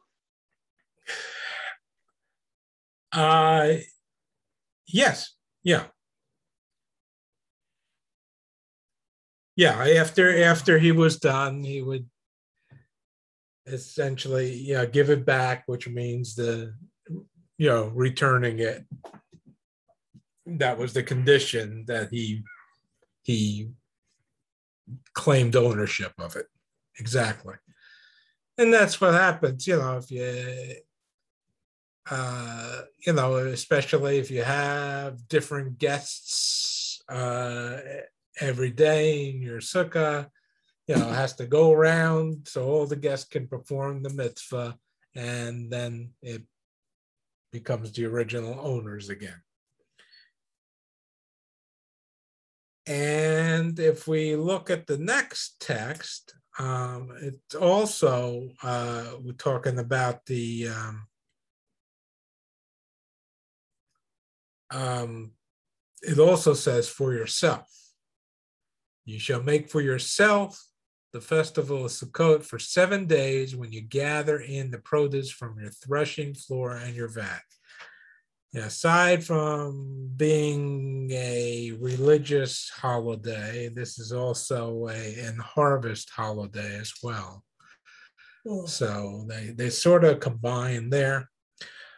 Uh, 3.12 3.74
yes, 4.88 5.32
yeah. 5.62 5.84
Yeah, 9.54 9.86
after 10.00 10.42
after 10.42 10.78
he 10.78 10.90
was 10.90 11.18
done, 11.18 11.62
he 11.62 11.80
would 11.80 12.06
essentially 13.66 14.52
yeah 14.52 14.84
give 14.84 15.10
it 15.10 15.26
back 15.26 15.64
which 15.66 15.88
means 15.88 16.34
the 16.34 16.72
you 17.58 17.68
know 17.68 17.88
returning 17.94 18.58
it. 18.58 18.84
That 20.46 20.78
was 20.78 20.92
the 20.92 21.02
condition 21.02 21.84
that 21.88 22.10
he 22.10 22.42
he 23.22 23.70
claimed 25.14 25.56
ownership 25.56 26.12
of 26.18 26.36
it. 26.36 26.46
Exactly. 26.98 27.54
And 28.58 28.72
that's 28.72 29.00
what 29.00 29.14
happens 29.14 29.66
you 29.66 29.76
know 29.76 29.98
if 29.98 30.10
you 30.10 30.76
uh, 32.08 32.82
you 33.04 33.12
know, 33.12 33.36
especially 33.36 34.18
if 34.18 34.30
you 34.30 34.42
have 34.42 35.28
different 35.28 35.78
guests 35.78 37.02
uh, 37.08 37.78
every 38.40 38.70
day 38.70 39.30
in 39.30 39.42
your 39.42 39.60
sukkah, 39.60 40.28
you 40.86 40.96
know, 40.96 41.08
has 41.08 41.34
to 41.34 41.46
go 41.46 41.72
around 41.72 42.46
so 42.46 42.64
all 42.64 42.86
the 42.86 42.96
guests 42.96 43.28
can 43.28 43.48
perform 43.48 44.02
the 44.02 44.10
mitzvah, 44.10 44.78
and 45.14 45.70
then 45.70 46.10
it 46.22 46.42
becomes 47.52 47.92
the 47.92 48.04
original 48.04 48.58
owners 48.60 49.08
again. 49.08 49.42
And 52.86 53.78
if 53.80 54.06
we 54.06 54.36
look 54.36 54.70
at 54.70 54.86
the 54.86 54.98
next 54.98 55.58
text, 55.60 56.34
um, 56.58 57.12
it's 57.20 57.54
also 57.54 58.50
uh, 58.62 59.06
we're 59.20 59.32
talking 59.32 59.78
about 59.78 60.24
the 60.26 60.68
um, 60.68 61.06
um, 64.70 65.32
it 66.02 66.18
also 66.18 66.54
says 66.54 66.88
for 66.88 67.12
yourself. 67.12 67.68
You 69.04 69.18
shall 69.18 69.42
make 69.42 69.68
for 69.68 69.80
yourself 69.80 70.64
the 71.16 71.22
festival 71.22 71.86
of 71.86 71.90
Sukkot 71.90 72.44
for 72.44 72.58
seven 72.58 73.06
days 73.06 73.56
when 73.56 73.72
you 73.72 73.80
gather 73.80 74.40
in 74.40 74.70
the 74.70 74.76
produce 74.76 75.30
from 75.30 75.58
your 75.58 75.70
threshing 75.70 76.34
floor 76.34 76.76
and 76.76 76.94
your 76.94 77.08
vat. 77.08 77.40
aside 78.54 79.24
from 79.24 80.10
being 80.14 81.10
a 81.12 81.72
religious 81.80 82.68
holiday, 82.68 83.70
this 83.70 83.98
is 83.98 84.12
also 84.12 84.88
a 84.88 85.20
an 85.28 85.38
harvest 85.38 86.10
holiday 86.10 86.76
as 86.76 86.92
well. 87.02 87.42
Oh. 88.46 88.66
So 88.66 89.24
they, 89.26 89.54
they 89.56 89.70
sort 89.70 90.04
of 90.04 90.20
combine 90.20 90.90
there. 90.90 91.30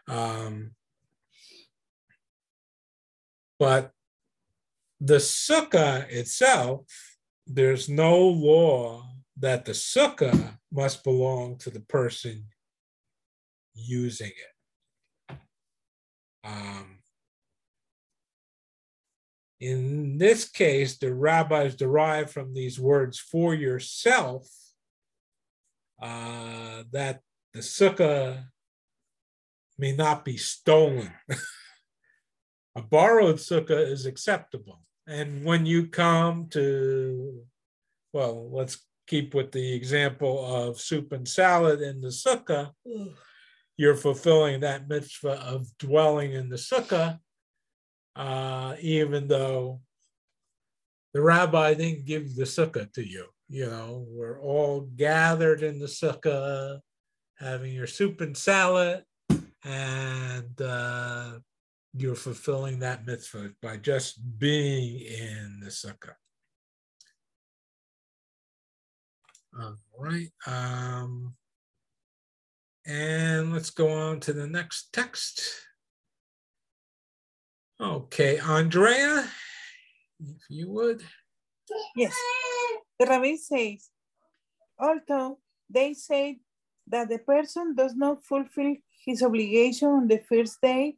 Um, 0.07 0.77
but 3.59 3.91
the 5.01 5.17
sukkah 5.17 6.09
itself, 6.09 6.87
there's 7.49 7.89
no 7.89 8.19
law 8.19 9.07
that 9.39 9.65
the 9.65 9.73
sukkah 9.73 10.59
must 10.71 11.03
belong 11.03 11.57
to 11.59 11.71
the 11.71 11.81
person 11.81 12.45
using 13.75 14.31
it. 15.31 15.37
Um, 16.45 16.99
in 19.61 20.19
this 20.19 20.49
case, 20.49 20.99
the 20.99 21.13
rabbis 21.13 21.75
derive 21.75 22.31
from 22.31 22.55
these 22.55 22.79
words 22.79 23.19
for 23.19 23.55
yourself 23.55 24.47
uh, 26.01 26.85
that 26.93 27.21
the 27.55 27.61
sukkah 27.61 28.45
may 29.79 29.93
not 29.93 30.25
be 30.25 30.37
stolen. 30.37 31.13
a 32.77 32.83
borrowed 32.83 33.37
sukkah 33.37 33.91
is 33.91 34.07
acceptable. 34.07 34.81
And 35.09 35.43
when 35.43 35.65
you 35.65 35.87
come 35.87 36.49
to, 36.51 37.43
well, 38.13 38.51
let's 38.53 38.85
keep 39.07 39.35
with 39.35 39.53
the 39.53 39.73
example 39.73 40.45
of 40.45 40.79
soup 40.79 41.13
and 41.13 41.27
salad 41.27 41.81
in 41.81 42.03
the 42.03 42.09
sukkah, 42.09 42.73
you're 43.79 43.97
fulfilling 43.97 44.61
that 44.61 44.87
mitzvah 44.87 45.41
of 45.41 45.67
dwelling 45.79 46.35
in 46.35 46.51
the 46.51 46.57
sukkah, 46.57 47.19
uh, 48.17 48.75
even 48.83 49.29
though 49.29 49.81
the 51.15 51.23
rabbi 51.23 51.73
didn't 51.73 52.05
give 52.05 52.37
the 52.37 52.45
sukkah 52.45 52.93
to 52.93 53.03
you. 53.03 53.25
You 53.49 53.67
know, 53.71 54.05
we're 54.11 54.41
all 54.43 54.83
gathered 54.95 55.63
in 55.63 55.79
the 55.79 55.87
sukkah, 55.87 56.81
having 57.39 57.73
your 57.73 57.87
soup 57.87 58.21
and 58.21 58.37
salad, 58.37 59.05
and 59.65 60.61
uh, 60.61 61.39
you're 61.95 62.15
fulfilling 62.15 62.81
that 62.81 63.07
mitzvah 63.07 63.51
by 63.63 63.77
just 63.77 64.39
being 64.39 65.01
in 65.01 65.61
the 65.61 65.71
sukkah. 65.71 66.15
All 69.59 69.77
right. 69.99 70.31
Um, 70.47 71.35
and 72.87 73.53
let's 73.53 73.71
go 73.71 73.89
on 73.89 74.21
to 74.21 74.33
the 74.33 74.47
next 74.47 74.93
text. 74.93 75.43
Okay, 77.81 78.39
Andrea, 78.39 79.29
if 80.21 80.43
you 80.49 80.71
would. 80.71 81.03
Yes. 81.97 82.15
The 82.99 83.07
rabbi 83.07 83.37
says, 83.37 83.89
although 84.79 85.39
they 85.71 85.95
say 85.95 86.41
that 86.89 87.09
the 87.09 87.19
person 87.19 87.75
does 87.75 87.95
not 87.95 88.25
fulfill 88.25 88.75
his 89.05 89.23
obligation 89.23 89.89
on 89.89 90.09
the 90.09 90.19
first 90.19 90.61
day 90.61 90.97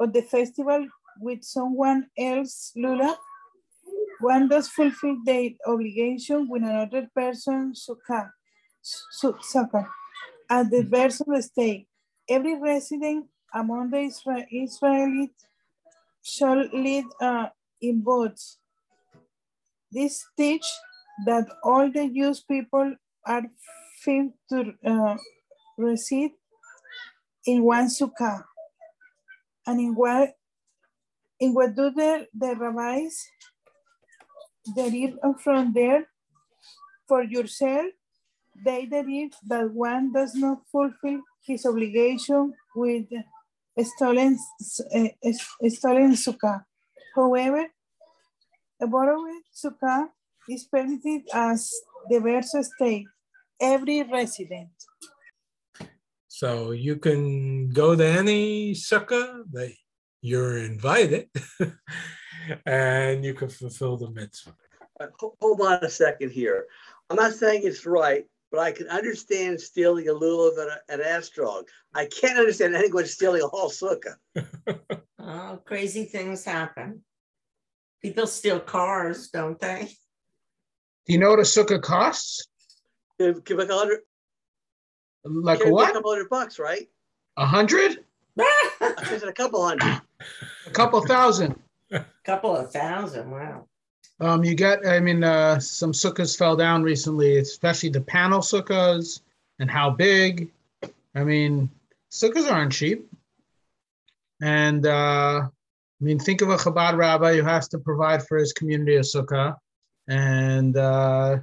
of 0.00 0.12
the 0.12 0.22
festival 0.22 0.86
with 1.20 1.44
someone 1.44 2.06
else 2.18 2.72
lulav, 2.76 3.16
one 4.20 4.48
does 4.48 4.68
fulfill 4.68 5.16
their 5.24 5.50
obligation 5.66 6.48
with 6.48 6.62
another 6.62 7.08
person 7.14 7.72
sukkah, 7.74 8.30
sukkah. 9.22 9.86
At 10.48 10.70
the 10.70 10.82
verse 10.82 11.20
of 11.20 11.28
the 11.28 11.42
state, 11.42 11.86
every 12.28 12.58
resident 12.58 13.26
among 13.54 13.90
the 13.90 13.98
Isra 13.98 14.46
Israelites 14.50 15.46
shall 16.22 16.64
lead 16.72 17.04
uh, 17.20 17.48
in 17.80 18.00
boats. 18.00 18.58
This 19.92 20.24
teach 20.36 20.66
that 21.26 21.48
all 21.62 21.90
the 21.90 22.08
Jewish 22.08 22.46
people 22.46 22.94
are 23.26 23.42
fit 24.02 24.32
to 24.50 24.74
uh, 24.84 25.16
reside 25.78 26.32
in 27.46 27.62
one 27.62 27.86
sukkah. 27.86 28.44
And 29.70 29.78
in 29.78 29.94
what, 29.94 30.30
in 31.38 31.54
what 31.54 31.76
do 31.76 31.92
the, 31.94 32.26
the 32.34 32.56
rabbis 32.56 33.14
derive 34.74 35.14
from 35.38 35.72
there 35.72 36.08
for 37.06 37.22
yourself? 37.22 37.86
They 38.64 38.86
derive 38.86 39.30
that 39.46 39.70
one 39.72 40.12
does 40.12 40.34
not 40.34 40.62
fulfill 40.72 41.20
his 41.46 41.64
obligation 41.64 42.52
with 42.74 43.06
stolen, 43.78 44.36
uh, 44.92 45.08
stolen 45.68 46.14
sukkah. 46.14 46.64
However, 47.14 47.68
a 48.82 48.88
borrowed 48.88 49.44
sukkah 49.54 50.08
is 50.48 50.64
permitted 50.64 51.28
as 51.32 51.70
the 52.08 52.18
verse 52.18 52.56
state, 52.74 53.06
every 53.60 54.02
resident. 54.02 54.70
So 56.40 56.70
you 56.70 56.96
can 56.96 57.68
go 57.68 57.94
to 57.94 58.02
any 58.02 58.72
sukkah 58.72 59.42
that 59.52 59.74
you're 60.22 60.56
invited 60.56 61.28
and 62.64 63.22
you 63.22 63.34
can 63.34 63.50
fulfill 63.50 63.98
the 63.98 64.10
mitzvah. 64.10 64.54
Uh, 64.98 65.08
hold 65.18 65.60
on 65.60 65.84
a 65.84 65.90
second 65.90 66.30
here. 66.30 66.64
I'm 67.10 67.16
not 67.16 67.34
saying 67.34 67.60
it's 67.64 67.84
right, 67.84 68.24
but 68.50 68.60
I 68.60 68.72
can 68.72 68.88
understand 68.88 69.60
stealing 69.60 70.08
a 70.08 70.14
lulav 70.14 70.52
at, 70.66 70.80
an 70.88 71.00
etrog. 71.00 71.64
I 71.94 72.06
can't 72.06 72.38
understand 72.38 72.74
anyone 72.74 73.04
stealing 73.04 73.42
a 73.42 73.46
whole 73.46 73.68
sukkah. 73.68 74.14
oh, 75.18 75.60
crazy 75.66 76.06
things 76.06 76.42
happen. 76.42 77.02
People 78.00 78.26
steal 78.26 78.60
cars, 78.60 79.28
don't 79.28 79.60
they? 79.60 79.90
Do 81.04 81.12
you 81.12 81.18
know 81.18 81.28
what 81.28 81.38
a 81.38 81.42
sukkah 81.42 81.82
costs? 81.82 82.48
Give, 83.18 83.44
give 83.44 83.58
a 83.58 83.66
hundred, 83.66 83.98
like 85.24 85.64
a 85.64 85.70
what? 85.70 85.90
A 85.90 85.92
couple 85.94 86.10
hundred 86.10 86.28
bucks, 86.28 86.58
right? 86.58 86.88
A 87.36 87.46
hundred? 87.46 88.04
I 88.38 88.94
said 89.04 89.28
a 89.28 89.32
couple 89.32 89.66
hundred. 89.66 90.00
A 90.66 90.70
couple 90.70 91.00
thousand. 91.06 91.58
A 91.92 92.04
couple 92.24 92.56
of 92.56 92.70
thousand. 92.70 93.30
Wow. 93.30 93.66
Um, 94.20 94.44
you 94.44 94.54
get, 94.54 94.86
I 94.86 95.00
mean, 95.00 95.24
uh, 95.24 95.58
some 95.58 95.92
sukkahs 95.92 96.36
fell 96.36 96.54
down 96.54 96.82
recently, 96.82 97.38
especially 97.38 97.88
the 97.88 98.02
panel 98.02 98.40
sukkahs 98.40 99.20
and 99.58 99.70
how 99.70 99.90
big. 99.90 100.50
I 101.14 101.24
mean, 101.24 101.70
sukkahs 102.10 102.50
aren't 102.50 102.72
cheap. 102.72 103.08
And 104.42 104.86
uh, 104.86 105.42
I 106.00 106.04
mean, 106.04 106.18
think 106.18 106.40
of 106.40 106.48
a 106.48 106.56
Chabad 106.56 106.96
rabbi 106.96 107.36
who 107.36 107.42
has 107.42 107.68
to 107.68 107.78
provide 107.78 108.26
for 108.26 108.38
his 108.38 108.52
community 108.52 108.96
a 108.96 109.00
sukkah, 109.00 109.56
and 110.08 110.76
uh, 110.76 111.38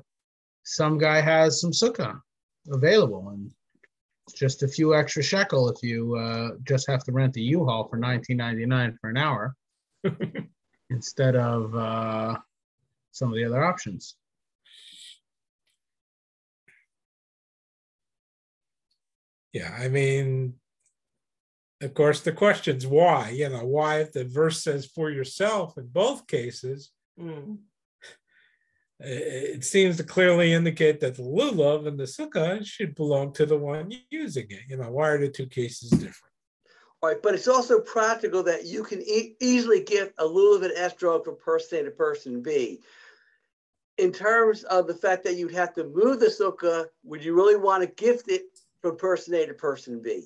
some 0.64 0.98
guy 0.98 1.22
has 1.22 1.62
some 1.62 1.72
sukkah 1.72 2.20
available, 2.72 3.30
and 3.30 3.52
just 4.34 4.64
a 4.64 4.68
few 4.68 4.96
extra 4.96 5.24
shekel 5.24 5.70
if 5.70 5.82
you 5.82 6.16
uh, 6.16 6.52
just 6.64 6.88
have 6.88 7.04
to 7.06 7.12
rent 7.12 7.38
a 7.38 7.42
U-Haul 7.42 7.88
for 7.88 7.98
19.99 7.98 8.98
for 9.00 9.10
an 9.10 9.18
hour 9.18 9.56
instead 10.90 11.36
of 11.36 11.76
uh, 11.76 12.38
some 13.12 13.30
of 13.30 13.36
the 13.36 13.46
other 13.46 13.64
options. 13.64 14.16
Yeah, 19.54 19.76
I 19.80 19.88
mean, 19.88 20.54
of 21.82 21.94
course, 21.94 22.22
the 22.22 22.32
question's 22.32 22.86
why. 22.86 23.30
You 23.30 23.50
know, 23.50 23.66
why 23.66 24.02
if 24.02 24.12
the 24.12 24.26
verse 24.26 24.64
says 24.64 24.86
for 24.86 25.10
yourself 25.10 25.78
in 25.78 25.88
both 25.88 26.28
cases, 26.28 26.92
Mm. 27.20 27.58
It 29.00 29.64
seems 29.64 29.98
to 29.98 30.04
clearly 30.04 30.54
indicate 30.54 31.00
that 31.00 31.16
the 31.16 31.24
lulav 31.24 31.88
and 31.88 32.00
the 32.00 32.06
sukkah 32.06 32.66
should 32.66 32.96
belong 32.96 33.32
to 33.34 33.46
the 33.46 33.58
one 33.58 33.92
using 34.10 34.48
it. 34.50 34.62
You 34.68 34.78
know, 34.78 34.90
why 34.90 35.10
are 35.10 35.20
the 35.20 35.30
two 35.30 35.46
cases 35.46 35.92
different? 35.92 36.34
Right, 37.04 37.22
but 37.22 37.36
it's 37.36 37.48
also 37.48 37.80
practical 37.80 38.42
that 38.44 38.66
you 38.66 38.84
can 38.84 39.02
e- 39.04 39.36
easily 39.40 39.84
give 39.84 40.14
a 40.18 40.24
lulav 40.24 40.68
etrog 40.76 41.26
from 41.26 41.38
person 41.38 41.80
A 41.80 41.84
to 41.84 41.92
person 41.92 42.42
B. 42.42 42.80
In 44.00 44.12
terms 44.12 44.64
of 44.64 44.88
the 44.88 44.96
fact 44.96 45.24
that 45.24 45.36
you'd 45.36 45.54
have 45.54 45.74
to 45.76 45.84
move 45.84 46.20
the 46.20 46.28
sukkah, 46.28 46.86
would 47.04 47.24
you 47.24 47.36
really 47.36 47.56
want 47.56 47.84
to 47.84 48.04
gift 48.04 48.30
it 48.30 48.46
from 48.82 48.98
person 48.98 49.36
A 49.36 49.46
to 49.46 49.54
person 49.54 50.02
B? 50.02 50.24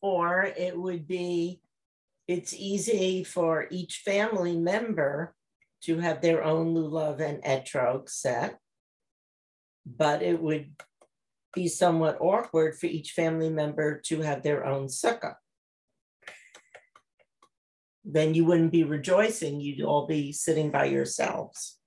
Or 0.00 0.42
it 0.42 0.76
would 0.76 1.06
be, 1.06 1.60
it's 2.26 2.54
easy 2.54 3.22
for 3.22 3.68
each 3.70 4.02
family 4.04 4.56
member 4.56 5.34
to 5.84 5.98
have 5.98 6.20
their 6.20 6.44
own 6.44 6.74
lulav 6.74 7.20
and 7.20 7.42
etrog 7.42 8.08
set. 8.08 8.58
But 9.86 10.22
it 10.22 10.40
would 10.40 10.70
be 11.54 11.68
somewhat 11.68 12.18
awkward 12.20 12.78
for 12.78 12.86
each 12.86 13.12
family 13.12 13.50
member 13.50 14.00
to 14.06 14.20
have 14.20 14.42
their 14.42 14.66
own 14.66 14.86
sukkah. 14.86 15.34
Then 18.04 18.34
you 18.34 18.44
wouldn't 18.44 18.72
be 18.72 18.84
rejoicing, 18.84 19.60
you'd 19.60 19.84
all 19.84 20.06
be 20.06 20.32
sitting 20.32 20.70
by 20.70 20.86
yourselves. 20.86 21.78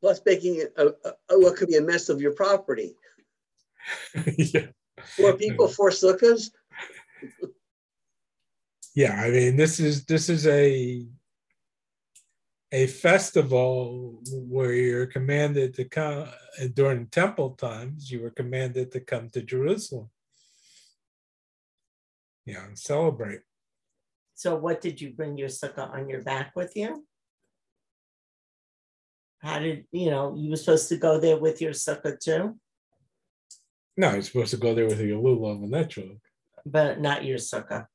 Plus, 0.00 0.20
making 0.24 0.56
it 0.56 0.72
a, 0.76 0.88
a, 1.30 1.38
what 1.38 1.56
could 1.56 1.68
be 1.68 1.76
a 1.76 1.82
mess 1.82 2.08
of 2.08 2.20
your 2.20 2.32
property. 2.32 2.94
yeah. 4.36 4.66
Four 5.16 5.34
people, 5.34 5.68
four 5.68 5.90
sukkahs. 5.90 6.50
yeah, 8.94 9.20
I 9.20 9.30
mean, 9.30 9.56
this 9.56 9.80
is 9.80 10.04
this 10.04 10.28
is 10.28 10.46
a 10.46 11.06
a 12.74 12.88
festival 12.88 14.20
where 14.32 14.72
you're 14.72 15.06
commanded 15.06 15.74
to 15.74 15.84
come 15.84 16.26
during 16.74 17.06
temple 17.06 17.50
times 17.50 18.10
you 18.10 18.20
were 18.20 18.30
commanded 18.30 18.90
to 18.90 18.98
come 18.98 19.30
to 19.30 19.40
jerusalem. 19.42 20.10
Yeah 22.44 22.64
and 22.66 22.76
celebrate. 22.76 23.42
So 24.34 24.56
what 24.56 24.80
did 24.80 25.00
you 25.00 25.10
bring 25.10 25.38
your 25.38 25.50
sukkah 25.50 25.88
on 25.88 26.08
your 26.08 26.22
back 26.22 26.50
with 26.56 26.72
you? 26.74 27.06
How 29.38 29.60
did 29.60 29.84
you 29.92 30.10
know 30.10 30.34
you 30.36 30.50
were 30.50 30.56
supposed 30.56 30.88
to 30.88 30.96
go 30.96 31.20
there 31.20 31.38
with 31.38 31.60
your 31.60 31.74
sukkah 31.74 32.18
too? 32.18 32.58
No 33.96 34.14
you're 34.14 34.22
supposed 34.22 34.50
to 34.50 34.56
go 34.56 34.74
there 34.74 34.88
with 34.88 35.00
your 35.00 35.22
lulav 35.22 35.62
and 35.62 35.72
that 35.74 35.94
but 36.66 37.00
not 37.00 37.24
your 37.24 37.38
sukkah 37.38 37.86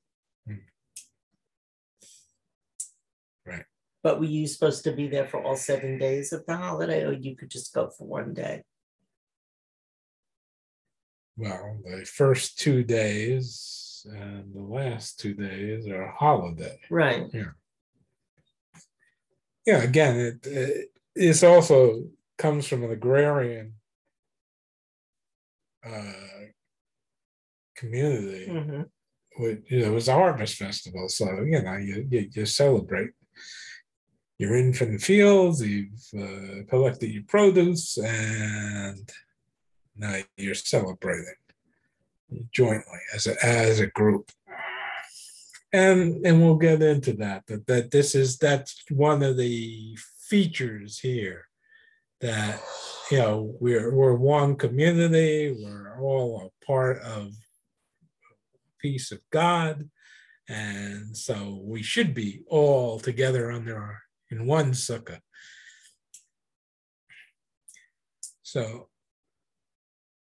But 4.02 4.20
were 4.20 4.26
you 4.26 4.48
supposed 4.48 4.84
to 4.86 4.94
be 4.94 5.08
there 5.08 5.28
for 5.28 5.44
all 5.44 5.58
seven 5.58 5.98
days 5.98 6.32
of 6.32 6.46
the 6.46 6.56
holiday, 6.56 7.04
or 7.04 7.14
you 7.14 7.36
could 7.36 7.50
just 7.50 7.74
go 7.74 7.90
for 7.90 8.08
one 8.08 8.34
day? 8.34 8.64
Well, 11.36 11.80
the 11.84 12.06
first 12.06 12.60
two 12.60 12.84
days 12.84 14.06
and 14.06 14.54
the 14.54 14.62
last 14.62 15.20
two 15.20 15.34
days 15.34 15.88
are 15.88 16.04
a 16.04 16.12
holiday. 16.12 16.80
Right. 16.90 17.28
Yeah. 17.34 17.52
Yeah. 19.66 19.84
Again, 19.84 20.20
it, 20.20 20.48
it 20.48 20.88
it's 21.16 21.44
also 21.44 22.06
comes 22.38 22.66
from 22.68 22.84
an 22.84 22.92
agrarian 22.92 23.74
uh, 25.86 26.14
community. 27.76 28.48
Mm-hmm. 28.50 28.82
With, 29.42 29.72
you 29.72 29.80
know, 29.80 29.88
it 29.88 29.94
was 29.94 30.10
a 30.10 30.14
harvest 30.14 30.56
festival, 30.56 31.08
so 31.08 31.26
you 31.44 31.62
know 31.62 31.78
you, 31.78 32.06
you, 32.10 32.30
you 32.34 32.46
celebrate 32.46 33.12
you're 34.40 34.56
in 34.56 34.72
from 34.74 34.94
the 34.94 35.00
fields, 35.00 35.62
you've 35.62 35.90
uh, 36.18 36.64
collected 36.70 37.12
your 37.12 37.24
produce, 37.28 37.98
and 37.98 39.12
now 39.98 40.16
you're 40.38 40.56
celebrating 40.56 41.36
jointly 42.52 43.00
as 43.14 43.28
a, 43.28 43.46
as 43.46 43.82
a 43.82 43.88
group. 43.88 44.32
And 45.72 46.26
and 46.26 46.42
we'll 46.42 46.56
get 46.56 46.82
into 46.82 47.14
that. 47.18 47.46
That 47.48 47.68
that 47.68 47.92
this 47.92 48.16
is 48.16 48.38
that's 48.38 48.84
one 48.90 49.22
of 49.22 49.38
the 49.38 49.96
features 50.28 51.00
here 51.00 51.46
that 52.22 52.60
you 53.12 53.20
know 53.20 53.56
we're 53.60 53.94
we're 53.94 54.16
one 54.16 54.56
community, 54.56 55.56
we're 55.62 56.00
all 56.02 56.50
a 56.50 56.66
part 56.66 57.02
of 57.02 57.34
piece 58.80 59.12
of 59.12 59.20
God. 59.32 59.90
And 60.48 61.16
so 61.16 61.62
we 61.64 61.84
should 61.84 62.16
be 62.16 62.42
all 62.48 63.00
together 63.00 63.52
under 63.52 64.00
in 64.32 64.46
one 64.46 64.72
sukkah. 64.72 65.20
So, 68.44 68.90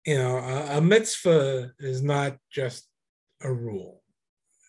you 0.05 0.17
know, 0.17 0.37
a, 0.37 0.77
a 0.77 0.81
mitzvah 0.81 1.71
is 1.79 2.01
not 2.01 2.37
just 2.51 2.87
a 3.41 3.51
rule, 3.51 4.01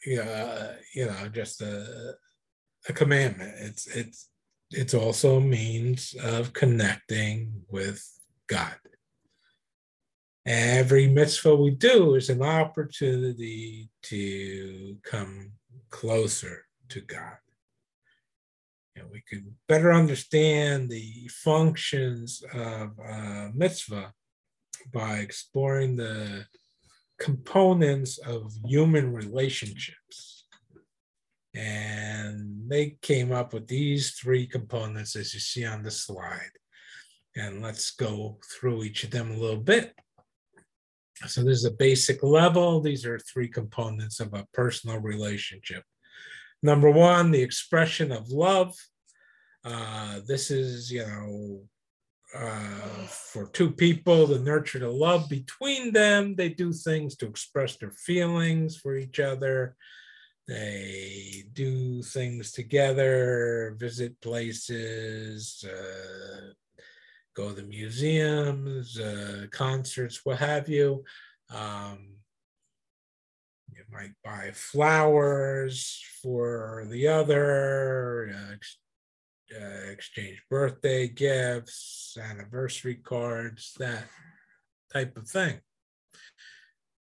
you 0.04 0.16
know, 0.16 0.74
you 0.94 1.06
know 1.06 1.28
just 1.28 1.60
a, 1.62 2.14
a 2.88 2.92
commandment. 2.92 3.54
It's 3.58 3.86
it's 3.86 4.28
it's 4.70 4.94
also 4.94 5.36
a 5.36 5.40
means 5.40 6.14
of 6.24 6.52
connecting 6.52 7.62
with 7.68 8.04
God. 8.48 8.74
Every 10.44 11.08
mitzvah 11.08 11.56
we 11.56 11.70
do 11.70 12.14
is 12.14 12.30
an 12.30 12.42
opportunity 12.42 13.90
to 14.02 14.96
come 15.02 15.52
closer 15.90 16.64
to 16.88 17.00
God 17.00 17.36
know, 19.02 19.08
we 19.12 19.22
could 19.28 19.44
better 19.68 19.92
understand 19.92 20.88
the 20.88 21.28
functions 21.44 22.42
of 22.54 22.90
uh, 22.98 23.48
mitzvah 23.54 24.12
by 24.92 25.18
exploring 25.18 25.96
the 25.96 26.46
components 27.18 28.18
of 28.18 28.52
human 28.64 29.12
relationships. 29.12 30.46
And 31.54 32.68
they 32.68 32.98
came 33.00 33.32
up 33.32 33.54
with 33.54 33.66
these 33.66 34.10
three 34.12 34.46
components 34.46 35.16
as 35.16 35.32
you 35.32 35.40
see 35.40 35.64
on 35.64 35.82
the 35.82 35.90
slide. 35.90 36.50
And 37.34 37.62
let's 37.62 37.90
go 37.92 38.38
through 38.44 38.84
each 38.84 39.04
of 39.04 39.10
them 39.10 39.30
a 39.30 39.38
little 39.38 39.60
bit. 39.60 39.94
So 41.26 41.42
there's 41.42 41.64
a 41.64 41.70
basic 41.70 42.22
level. 42.22 42.80
These 42.80 43.06
are 43.06 43.18
three 43.18 43.48
components 43.48 44.20
of 44.20 44.34
a 44.34 44.46
personal 44.52 44.98
relationship. 44.98 45.82
Number 46.66 46.90
one, 46.90 47.30
the 47.30 47.42
expression 47.42 48.10
of 48.10 48.28
love. 48.28 48.74
Uh, 49.64 50.18
this 50.26 50.50
is, 50.50 50.90
you 50.90 51.06
know, 51.06 51.60
uh, 52.34 53.06
for 53.06 53.46
two 53.50 53.70
people 53.70 54.26
to 54.26 54.40
nurture 54.40 54.80
the 54.80 54.88
love 54.88 55.28
between 55.28 55.92
them. 55.92 56.34
They 56.34 56.48
do 56.48 56.72
things 56.72 57.14
to 57.18 57.26
express 57.26 57.76
their 57.76 57.92
feelings 57.92 58.76
for 58.76 58.96
each 58.96 59.20
other. 59.20 59.76
They 60.48 61.44
do 61.52 62.02
things 62.02 62.50
together, 62.50 63.76
visit 63.78 64.20
places, 64.20 65.64
uh, 65.64 66.50
go 67.36 67.52
to 67.52 67.62
museums, 67.62 68.98
uh, 68.98 69.46
concerts, 69.52 70.22
what 70.24 70.38
have 70.38 70.68
you. 70.68 71.04
Um, 71.48 72.15
might 73.96 74.12
buy 74.22 74.50
flowers 74.52 76.02
for 76.22 76.86
the 76.90 77.08
other, 77.08 78.30
uh, 78.34 79.56
uh, 79.56 79.90
exchange 79.90 80.42
birthday 80.50 81.08
gifts, 81.08 82.16
anniversary 82.20 82.96
cards, 82.96 83.72
that 83.78 84.04
type 84.92 85.16
of 85.16 85.28
thing. 85.28 85.60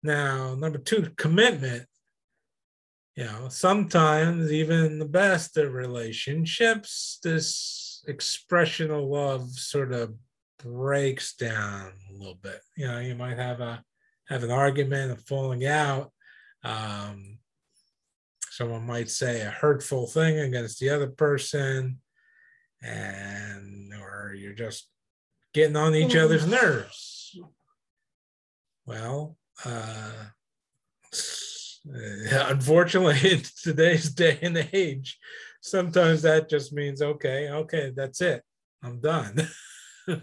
Now, 0.03 0.55
number 0.55 0.78
two, 0.78 1.11
commitment. 1.16 1.86
You 3.16 3.24
know, 3.24 3.49
sometimes 3.49 4.53
even 4.53 4.99
the 4.99 5.05
best 5.05 5.57
of 5.57 5.72
relationships, 5.72 7.18
this 7.22 8.05
expression 8.07 8.90
of 8.90 9.05
love 9.05 9.51
sort 9.53 9.92
of 9.92 10.14
breaks 10.59 11.34
down 11.36 11.92
a 12.11 12.12
little 12.12 12.38
bit. 12.42 12.61
You 12.76 12.88
know, 12.88 12.99
you 12.99 13.14
might 13.14 13.38
have 13.38 13.61
a 13.61 13.82
have 14.28 14.42
an 14.42 14.51
argument, 14.51 15.12
a 15.12 15.16
falling 15.16 15.66
out, 15.66 16.11
um, 16.65 17.39
someone 18.51 18.87
might 18.87 19.11
say 19.11 19.43
a 19.43 19.51
hurtful 19.51 20.07
thing 20.07 20.39
against 20.39 20.81
the 20.81 20.91
other 20.91 21.09
person, 21.09 21.99
and 22.83 23.93
or 23.95 24.35
you're 24.37 24.55
just 24.55 24.89
getting 25.53 25.77
on 25.77 25.95
each 25.95 26.17
other's 26.17 26.47
nerves. 26.47 27.39
Well, 28.87 29.37
uh, 29.65 30.12
unfortunately, 31.87 33.31
in 33.31 33.43
today's 33.62 34.11
day 34.11 34.39
and 34.43 34.69
age, 34.73 35.19
sometimes 35.61 36.23
that 36.23 36.49
just 36.49 36.73
means 36.73 37.03
okay, 37.03 37.49
okay, 37.51 37.93
that's 37.95 38.21
it. 38.21 38.43
I'm 38.83 39.01
done. 39.01 39.49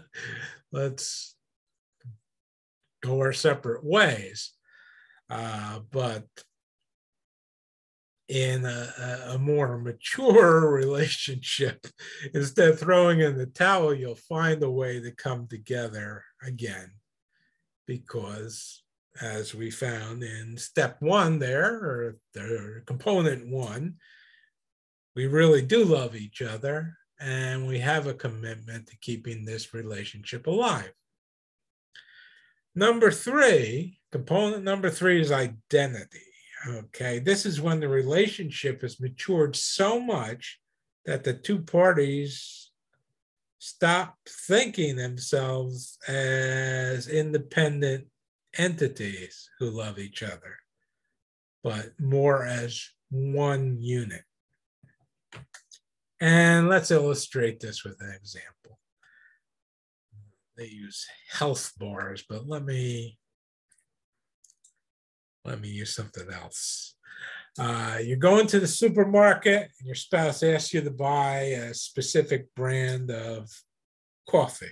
Let's 0.72 1.34
go 3.02 3.18
our 3.20 3.32
separate 3.32 3.84
ways. 3.84 4.52
Uh, 5.32 5.80
but 5.90 6.26
in 8.28 8.66
a, 8.66 9.28
a, 9.28 9.38
more 9.38 9.78
mature 9.78 10.70
relationship, 10.74 11.86
instead 12.34 12.68
of 12.68 12.78
throwing 12.78 13.20
in 13.20 13.38
the 13.38 13.46
towel, 13.46 13.94
you'll 13.94 14.14
find 14.14 14.62
a 14.62 14.70
way 14.70 15.00
to 15.00 15.10
come 15.10 15.46
together 15.46 16.22
again 16.42 16.90
because 17.86 18.82
as 19.22 19.54
we 19.54 19.70
found 19.70 20.22
in 20.22 20.58
step 20.58 21.00
one 21.00 21.38
there, 21.38 21.76
or 21.76 22.16
the 22.34 22.82
component 22.84 23.48
one, 23.48 23.94
we 25.16 25.26
really 25.26 25.62
do 25.62 25.82
love 25.82 26.14
each 26.14 26.42
other 26.42 26.94
and 27.18 27.66
we 27.66 27.78
have 27.78 28.06
a 28.06 28.12
commitment 28.14 28.86
to 28.86 28.98
keeping 28.98 29.46
this 29.46 29.72
relationship 29.72 30.46
alive. 30.46 30.92
Number 32.74 33.10
three, 33.10 33.98
component 34.10 34.64
number 34.64 34.90
three 34.90 35.20
is 35.20 35.30
identity. 35.30 36.20
Okay, 36.66 37.18
this 37.18 37.44
is 37.44 37.60
when 37.60 37.80
the 37.80 37.88
relationship 37.88 38.82
has 38.82 39.00
matured 39.00 39.56
so 39.56 40.00
much 40.00 40.60
that 41.04 41.24
the 41.24 41.34
two 41.34 41.58
parties 41.58 42.70
stop 43.58 44.16
thinking 44.28 44.96
themselves 44.96 45.98
as 46.08 47.08
independent 47.08 48.06
entities 48.56 49.50
who 49.58 49.70
love 49.70 49.98
each 49.98 50.22
other, 50.22 50.56
but 51.62 51.92
more 52.00 52.44
as 52.44 52.88
one 53.10 53.76
unit. 53.80 54.22
And 56.20 56.68
let's 56.68 56.92
illustrate 56.92 57.58
this 57.60 57.84
with 57.84 58.00
an 58.00 58.12
example. 58.12 58.61
They 60.56 60.66
use 60.66 61.06
health 61.30 61.72
bars, 61.78 62.24
but 62.28 62.46
let 62.46 62.64
me 62.64 63.18
let 65.44 65.60
me 65.60 65.68
use 65.68 65.94
something 65.94 66.28
else. 66.32 66.94
Uh, 67.58 67.98
you're 68.02 68.16
going 68.16 68.46
to 68.46 68.60
the 68.60 68.66
supermarket 68.66 69.70
and 69.78 69.86
your 69.86 69.94
spouse 69.94 70.42
asks 70.42 70.72
you 70.72 70.80
to 70.80 70.90
buy 70.90 71.38
a 71.40 71.74
specific 71.74 72.54
brand 72.54 73.10
of 73.10 73.50
coffee. 74.28 74.70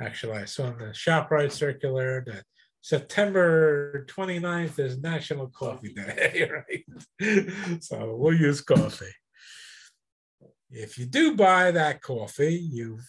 Actually, 0.00 0.38
I 0.38 0.44
saw 0.44 0.68
in 0.68 0.78
the 0.78 0.84
ShopRite 0.86 1.52
circular 1.52 2.22
that 2.26 2.44
September 2.80 4.06
29th 4.08 4.78
is 4.78 4.98
National 4.98 5.48
Coffee 5.48 5.92
Day, 5.94 6.48
right? 6.50 7.82
so 7.82 8.16
we'll 8.16 8.34
use 8.34 8.60
coffee. 8.60 9.12
If 10.70 10.96
you 10.96 11.06
do 11.06 11.36
buy 11.36 11.72
that 11.72 12.00
coffee, 12.00 12.54
you've 12.54 13.06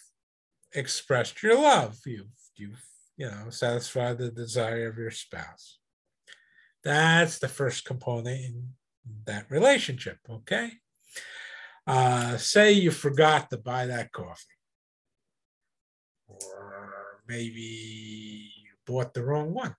expressed 0.74 1.42
your 1.44 1.56
love. 1.56 1.98
You've, 2.06 2.28
you've 2.56 2.84
you 3.18 3.28
know, 3.28 3.50
satisfied 3.50 4.18
the 4.18 4.32
desire 4.32 4.90
of 4.90 4.98
your 4.98 5.12
spouse. 5.12 5.78
That's 6.84 7.40
the 7.40 7.48
first 7.48 7.86
component 7.86 8.40
in 8.40 8.70
that 9.26 9.50
relationship, 9.52 10.18
okay? 10.30 10.72
Uh, 11.86 12.38
say 12.38 12.72
you 12.72 12.92
forgot 12.92 13.50
to 13.50 13.58
buy 13.58 13.86
that 13.86 14.12
coffee. 14.12 14.46
Or 16.28 17.22
maybe 17.28 17.62
you 17.62 18.72
bought 18.88 19.14
the 19.14 19.24
wrong 19.24 19.54
one. 19.54 19.76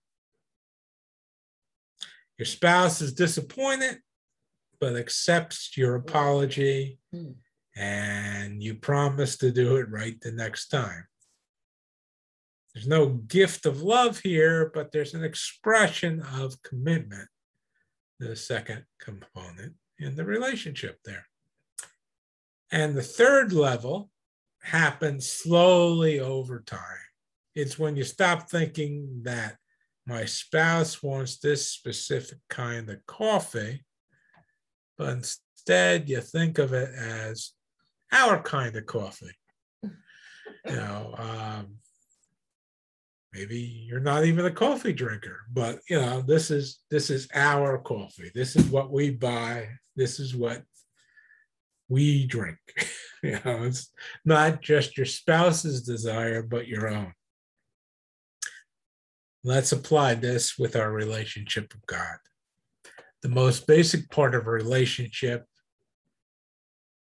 Your 2.38 2.47
spouse 2.47 3.01
is 3.01 3.12
disappointed, 3.12 3.99
but 4.80 4.97
accepts 4.97 5.76
your 5.76 5.97
apology 5.97 6.99
hmm. 7.12 7.32
And 7.76 8.62
you 8.62 8.74
promise 8.74 9.36
to 9.38 9.50
do 9.50 9.76
it 9.76 9.88
right 9.90 10.20
the 10.20 10.32
next 10.32 10.68
time. 10.68 11.06
There's 12.74 12.86
no 12.86 13.08
gift 13.08 13.66
of 13.66 13.82
love 13.82 14.20
here, 14.20 14.70
but 14.72 14.92
there's 14.92 15.14
an 15.14 15.24
expression 15.24 16.22
of 16.36 16.62
commitment, 16.62 17.28
the 18.18 18.34
second 18.34 18.84
component 18.98 19.74
in 19.98 20.16
the 20.16 20.24
relationship 20.24 20.98
there. 21.04 21.26
And 22.70 22.94
the 22.94 23.02
third 23.02 23.52
level 23.52 24.10
happens 24.62 25.28
slowly 25.28 26.20
over 26.20 26.60
time 26.60 26.98
it's 27.54 27.78
when 27.78 27.96
you 27.96 28.04
stop 28.04 28.48
thinking 28.48 29.22
that 29.24 29.56
my 30.06 30.24
spouse 30.24 31.02
wants 31.02 31.38
this 31.38 31.68
specific 31.68 32.38
kind 32.48 32.88
of 32.88 33.04
coffee, 33.06 33.84
but 34.96 35.10
instead 35.10 36.08
you 36.08 36.20
think 36.20 36.58
of 36.58 36.72
it 36.72 36.90
as 36.94 37.52
our 38.12 38.40
kind 38.42 38.76
of 38.76 38.86
coffee. 38.86 39.34
You 39.82 40.76
know, 40.76 41.14
um, 41.18 41.78
maybe 43.32 43.58
you're 43.58 44.00
not 44.00 44.24
even 44.24 44.44
a 44.46 44.50
coffee 44.50 44.92
drinker, 44.92 45.40
but 45.52 45.80
you 45.88 46.00
know, 46.00 46.22
this 46.22 46.50
is 46.50 46.80
this 46.90 47.10
is 47.10 47.28
our 47.34 47.78
coffee. 47.78 48.30
This 48.34 48.54
is 48.54 48.66
what 48.66 48.92
we 48.92 49.10
buy. 49.10 49.68
This 49.96 50.20
is 50.20 50.36
what 50.36 50.62
we 51.88 52.26
drink. 52.26 52.58
you 53.22 53.38
know, 53.44 53.64
it's 53.64 53.90
not 54.24 54.62
just 54.62 54.96
your 54.96 55.06
spouse's 55.06 55.82
desire, 55.82 56.42
but 56.42 56.68
your 56.68 56.88
own. 56.88 57.12
Let's 59.44 59.72
apply 59.72 60.14
this 60.14 60.56
with 60.56 60.76
our 60.76 60.92
relationship 60.92 61.72
with 61.74 61.84
God. 61.86 62.18
The 63.22 63.28
most 63.28 63.66
basic 63.66 64.08
part 64.10 64.34
of 64.34 64.46
a 64.46 64.50
relationship 64.50 65.44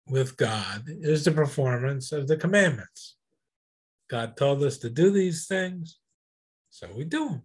with 0.07 0.36
God 0.36 0.84
is 0.86 1.24
the 1.24 1.30
performance 1.30 2.12
of 2.12 2.28
the 2.28 2.36
commandments. 2.36 3.16
God 4.11 4.36
told 4.36 4.62
us 4.62 4.78
to 4.78 4.90
do 4.90 5.11
these 5.11 5.46
things, 5.46 5.98
so 6.70 6.88
we 6.94 7.05
do 7.05 7.28
them. 7.28 7.42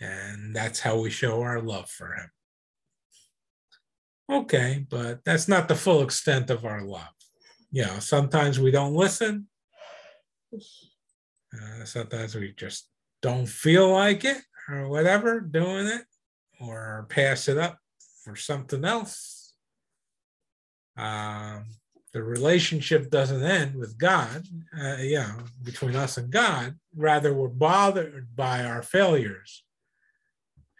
And 0.00 0.56
that's 0.56 0.80
how 0.80 0.98
we 0.98 1.10
show 1.10 1.42
our 1.42 1.60
love 1.60 1.88
for 1.88 2.14
Him. 2.14 2.30
Okay, 4.30 4.86
but 4.88 5.24
that's 5.24 5.48
not 5.48 5.68
the 5.68 5.74
full 5.74 6.02
extent 6.02 6.50
of 6.50 6.64
our 6.64 6.82
love. 6.82 7.08
You 7.70 7.82
know, 7.82 7.98
sometimes 7.98 8.58
we 8.58 8.70
don't 8.70 8.94
listen. 8.94 9.48
Uh, 10.52 11.84
sometimes 11.84 12.34
we 12.34 12.52
just 12.56 12.88
don't 13.22 13.46
feel 13.46 13.90
like 13.90 14.24
it 14.24 14.42
or 14.68 14.88
whatever, 14.88 15.40
doing 15.40 15.86
it, 15.86 16.02
or 16.60 17.06
pass 17.08 17.48
it 17.48 17.58
up 17.58 17.78
for 18.24 18.36
something 18.36 18.84
else. 18.84 19.39
Um, 20.96 21.64
the 22.12 22.22
relationship 22.22 23.10
doesn't 23.10 23.42
end 23.42 23.76
with 23.76 23.96
God, 23.96 24.44
uh, 24.78 24.96
you 24.96 25.18
know, 25.18 25.36
between 25.62 25.94
us 25.94 26.16
and 26.16 26.30
God. 26.30 26.74
Rather, 26.96 27.32
we're 27.32 27.48
bothered 27.48 28.34
by 28.34 28.64
our 28.64 28.82
failures. 28.82 29.64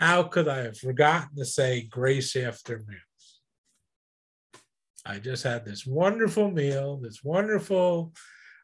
How 0.01 0.25
could 0.25 0.49
I 0.49 0.59
have 0.59 0.79
forgotten 0.79 1.37
to 1.37 1.45
say 1.45 1.83
grace 1.83 2.35
after 2.35 2.79
meals? 2.79 3.41
I 5.07 5.19
just 5.19 5.45
had 5.45 5.65
this 5.65 5.87
wonderful 5.87 6.51
meal, 6.51 6.97
this 6.97 7.23
wonderful 7.23 8.13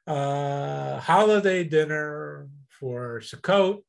uh, 0.07 0.99
holiday 0.99 1.63
dinner 1.65 2.49
for 2.69 3.21
Sukkot, 3.21 3.83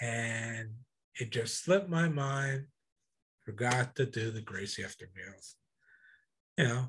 and 0.00 0.70
it 1.18 1.30
just 1.30 1.64
slipped 1.64 1.88
my 1.88 2.08
mind. 2.08 2.66
Forgot 3.44 3.96
to 3.96 4.06
do 4.06 4.30
the 4.30 4.40
grace 4.40 4.78
after 4.78 5.08
meals. 5.14 5.56
You 6.60 6.68
know, 6.68 6.88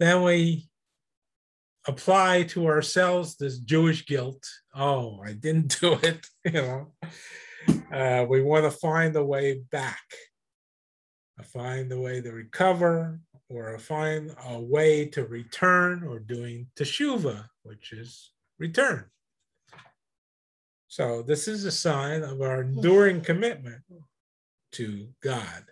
then 0.00 0.22
we 0.24 0.68
apply 1.86 2.42
to 2.42 2.66
ourselves 2.66 3.36
this 3.36 3.60
Jewish 3.60 4.06
guilt. 4.06 4.44
Oh, 4.74 5.20
I 5.24 5.34
didn't 5.34 5.78
do 5.80 5.98
it. 6.02 6.26
You 6.44 6.52
know, 6.52 6.92
uh, 7.92 8.26
we 8.28 8.42
want 8.42 8.64
to 8.64 8.72
find 8.72 9.14
a 9.14 9.24
way 9.24 9.62
back, 9.70 10.02
a 11.38 11.44
find 11.44 11.92
a 11.92 12.00
way 12.00 12.20
to 12.20 12.32
recover, 12.32 13.20
or 13.48 13.74
a 13.74 13.78
find 13.78 14.34
a 14.48 14.58
way 14.58 15.06
to 15.10 15.24
return 15.24 16.02
or 16.02 16.18
doing 16.18 16.66
teshuva, 16.74 17.46
which 17.62 17.92
is 17.92 18.32
return. 18.58 19.04
So 20.88 21.22
this 21.22 21.46
is 21.46 21.64
a 21.64 21.70
sign 21.70 22.24
of 22.24 22.40
our 22.40 22.62
enduring 22.62 23.20
commitment 23.20 23.82
to 24.72 25.06
God. 25.22 25.71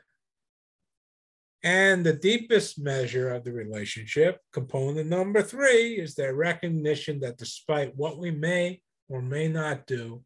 And 1.62 2.04
the 2.04 2.14
deepest 2.14 2.78
measure 2.78 3.34
of 3.34 3.44
the 3.44 3.52
relationship, 3.52 4.38
component 4.52 5.08
number 5.08 5.42
three, 5.42 5.94
is 5.94 6.14
the 6.14 6.32
recognition 6.34 7.20
that 7.20 7.36
despite 7.36 7.94
what 7.96 8.18
we 8.18 8.30
may 8.30 8.80
or 9.08 9.20
may 9.20 9.48
not 9.48 9.86
do, 9.86 10.24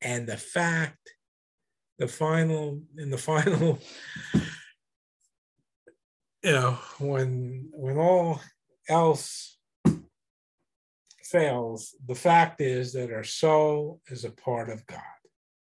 and 0.00 0.26
the 0.26 0.36
fact, 0.36 1.14
the 1.98 2.06
final, 2.06 2.80
in 2.96 3.10
the 3.10 3.18
final 3.32 3.80
you 6.42 6.52
know, 6.52 6.78
when 6.98 7.68
when 7.72 7.98
all 7.98 8.40
else 8.88 9.58
fails, 11.22 11.94
the 12.06 12.14
fact 12.14 12.60
is 12.60 12.92
that 12.92 13.12
our 13.12 13.24
soul 13.24 14.00
is 14.08 14.24
a 14.24 14.30
part 14.30 14.68
of 14.68 14.86
God. 14.86 15.00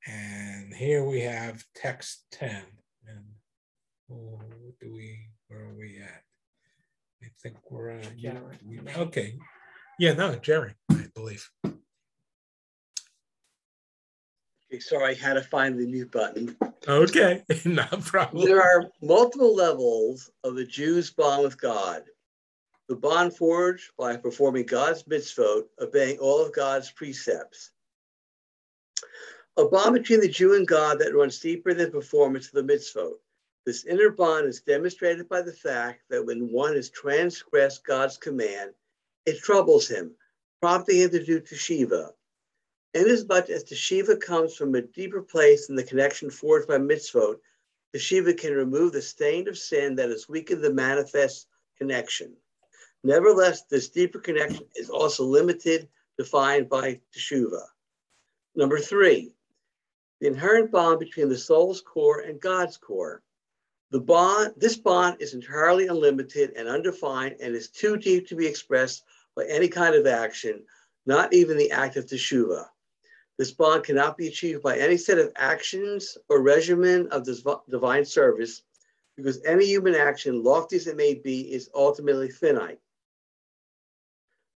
And 0.05 0.73
here 0.73 1.03
we 1.03 1.21
have 1.21 1.63
text 1.75 2.25
10. 2.31 2.61
And 4.09 4.19
oh, 4.19 4.39
do 4.79 4.93
we 4.93 5.17
where 5.47 5.61
are 5.61 5.73
we 5.73 5.99
at? 6.01 6.23
I 7.23 7.27
think 7.41 7.55
we're 7.69 7.99
uh, 7.99 8.05
yeah, 8.15 8.37
okay. 8.97 9.35
Yeah, 9.99 10.13
no, 10.13 10.35
Jerry, 10.35 10.75
I 10.91 11.07
believe. 11.15 11.49
Okay, 11.65 11.73
sorry, 14.79 15.11
I 15.11 15.13
had 15.15 15.33
to 15.33 15.41
find 15.41 15.79
the 15.79 15.87
mute 15.87 16.11
button. 16.11 16.55
Okay, 16.87 17.43
no 17.65 17.85
problem. 17.85 18.45
There 18.45 18.61
are 18.61 18.85
multiple 19.01 19.55
levels 19.55 20.29
of 20.43 20.55
the 20.55 20.65
Jews' 20.65 21.11
bond 21.11 21.43
with 21.43 21.59
God. 21.59 22.03
The 22.87 22.95
bond 22.95 23.35
forged 23.35 23.91
by 23.97 24.15
performing 24.15 24.65
God's 24.65 25.03
mitzvot, 25.03 25.63
obeying 25.81 26.19
all 26.19 26.45
of 26.45 26.53
God's 26.53 26.91
precepts. 26.91 27.71
A 29.57 29.65
bond 29.65 29.95
between 29.95 30.21
the 30.21 30.29
Jew 30.29 30.55
and 30.55 30.67
God 30.67 30.99
that 30.99 31.15
runs 31.15 31.39
deeper 31.39 31.73
than 31.73 31.91
performance 31.91 32.47
of 32.47 32.53
the 32.53 32.73
mitzvot. 32.73 33.15
This 33.67 33.83
inner 33.83 34.11
bond 34.11 34.47
is 34.47 34.61
demonstrated 34.61 35.27
by 35.27 35.41
the 35.41 35.51
fact 35.51 36.03
that 36.09 36.25
when 36.25 36.53
one 36.53 36.75
has 36.75 36.89
transgressed 36.89 37.83
God's 37.83 38.15
command, 38.15 38.71
it 39.25 39.39
troubles 39.39 39.89
him, 39.89 40.15
prompting 40.61 40.99
him 40.99 41.09
to 41.09 41.21
do 41.21 41.41
teshuva. 41.41 42.13
Inasmuch 42.93 43.49
as 43.49 43.65
teshuva 43.65 44.21
comes 44.21 44.55
from 44.55 44.73
a 44.73 44.81
deeper 44.81 45.21
place 45.21 45.67
than 45.67 45.75
the 45.75 45.83
connection 45.83 46.29
forged 46.29 46.69
by 46.69 46.77
mitzvot, 46.77 47.41
teshuva 47.93 48.37
can 48.37 48.53
remove 48.53 48.93
the 48.93 49.01
stain 49.01 49.49
of 49.49 49.57
sin 49.57 49.95
that 49.95 50.11
has 50.11 50.29
weakened 50.29 50.63
the 50.63 50.73
manifest 50.73 51.47
connection. 51.77 52.37
Nevertheless, 53.03 53.63
this 53.63 53.89
deeper 53.89 54.19
connection 54.19 54.65
is 54.77 54.89
also 54.89 55.25
limited, 55.25 55.89
defined 56.17 56.69
by 56.69 57.01
teshuva. 57.13 57.63
Number 58.55 58.79
three, 58.79 59.35
the 60.21 60.27
inherent 60.27 60.71
bond 60.71 61.01
between 61.01 61.27
the 61.27 61.37
soul's 61.37 61.81
core 61.81 62.21
and 62.21 62.39
God's 62.39 62.77
core. 62.77 63.23
The 63.91 63.99
bond, 63.99 64.53
this 64.57 64.77
bond 64.77 65.17
is 65.21 65.33
entirely 65.33 65.87
unlimited 65.87 66.53
and 66.55 66.67
undefined 66.67 67.37
and 67.39 67.55
is 67.55 67.69
too 67.69 67.97
deep 67.97 68.27
to 68.27 68.35
be 68.35 68.45
expressed 68.45 69.03
by 69.35 69.45
any 69.45 69.67
kind 69.67 69.95
of 69.95 70.05
action, 70.05 70.65
not 71.05 71.33
even 71.33 71.57
the 71.57 71.71
act 71.71 71.95
of 71.95 72.05
teshuva. 72.05 72.67
This 73.37 73.51
bond 73.51 73.83
cannot 73.83 74.17
be 74.17 74.27
achieved 74.27 74.61
by 74.63 74.77
any 74.77 74.97
set 74.97 75.19
of 75.19 75.31
actions 75.35 76.17
or 76.27 76.41
regimen 76.41 77.07
of 77.11 77.23
this 77.23 77.43
divine 77.69 78.03
service, 78.03 78.63
because 79.15 79.43
any 79.45 79.65
human 79.65 79.95
action, 79.95 80.43
lofty 80.43 80.75
as 80.75 80.87
it 80.87 80.97
may 80.97 81.13
be, 81.13 81.53
is 81.53 81.69
ultimately 81.73 82.29
finite. 82.29 82.79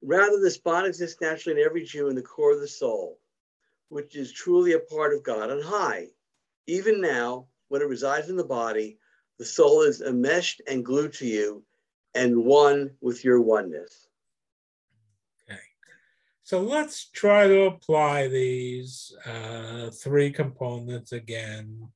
Rather, 0.01 0.39
this 0.39 0.57
bond 0.57 0.87
exists 0.87 1.21
naturally 1.21 1.61
in 1.61 1.65
every 1.65 1.83
Jew 1.83 2.09
in 2.09 2.15
the 2.15 2.21
core 2.21 2.53
of 2.53 2.59
the 2.59 2.67
soul 2.67 3.19
which 3.91 4.15
is 4.15 4.31
truly 4.31 4.71
a 4.71 4.79
part 4.79 5.13
of 5.13 5.21
God 5.21 5.51
on 5.51 5.61
high. 5.61 6.07
Even 6.65 7.01
now, 7.01 7.45
when 7.67 7.81
it 7.81 7.89
resides 7.89 8.29
in 8.29 8.37
the 8.37 8.43
body, 8.43 8.97
the 9.41 9.47
soul 9.47 9.81
is 9.81 10.01
enmeshed 10.01 10.61
and 10.67 10.85
glued 10.85 11.13
to 11.13 11.25
you 11.25 11.63
and 12.13 12.45
one 12.45 12.91
with 13.01 13.25
your 13.25 13.41
oneness. 13.41 14.07
Okay. 15.49 15.57
So 16.43 16.61
let's 16.61 17.09
try 17.09 17.47
to 17.47 17.63
apply 17.63 18.27
these 18.27 19.11
uh, 19.25 19.89
three 19.89 20.29
components 20.29 21.11
again 21.11 21.87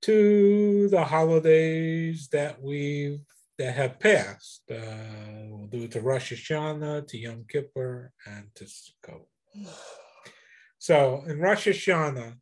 to 0.00 0.88
the 0.88 1.04
holidays 1.04 2.28
that 2.32 2.62
we've 2.62 3.20
that 3.58 3.74
have 3.74 4.00
passed. 4.00 4.62
Uh, 4.70 5.44
we'll 5.50 5.66
do 5.66 5.82
it 5.82 5.90
to 5.90 6.00
Rosh 6.00 6.32
Hashanah, 6.32 7.06
to 7.06 7.18
Yom 7.18 7.44
Kippur, 7.46 8.12
and 8.26 8.46
to 8.54 8.64
Sukkot. 8.64 9.26
So 10.78 11.22
in 11.26 11.38
Rosh 11.38 11.68
Hashanah, 11.68 12.36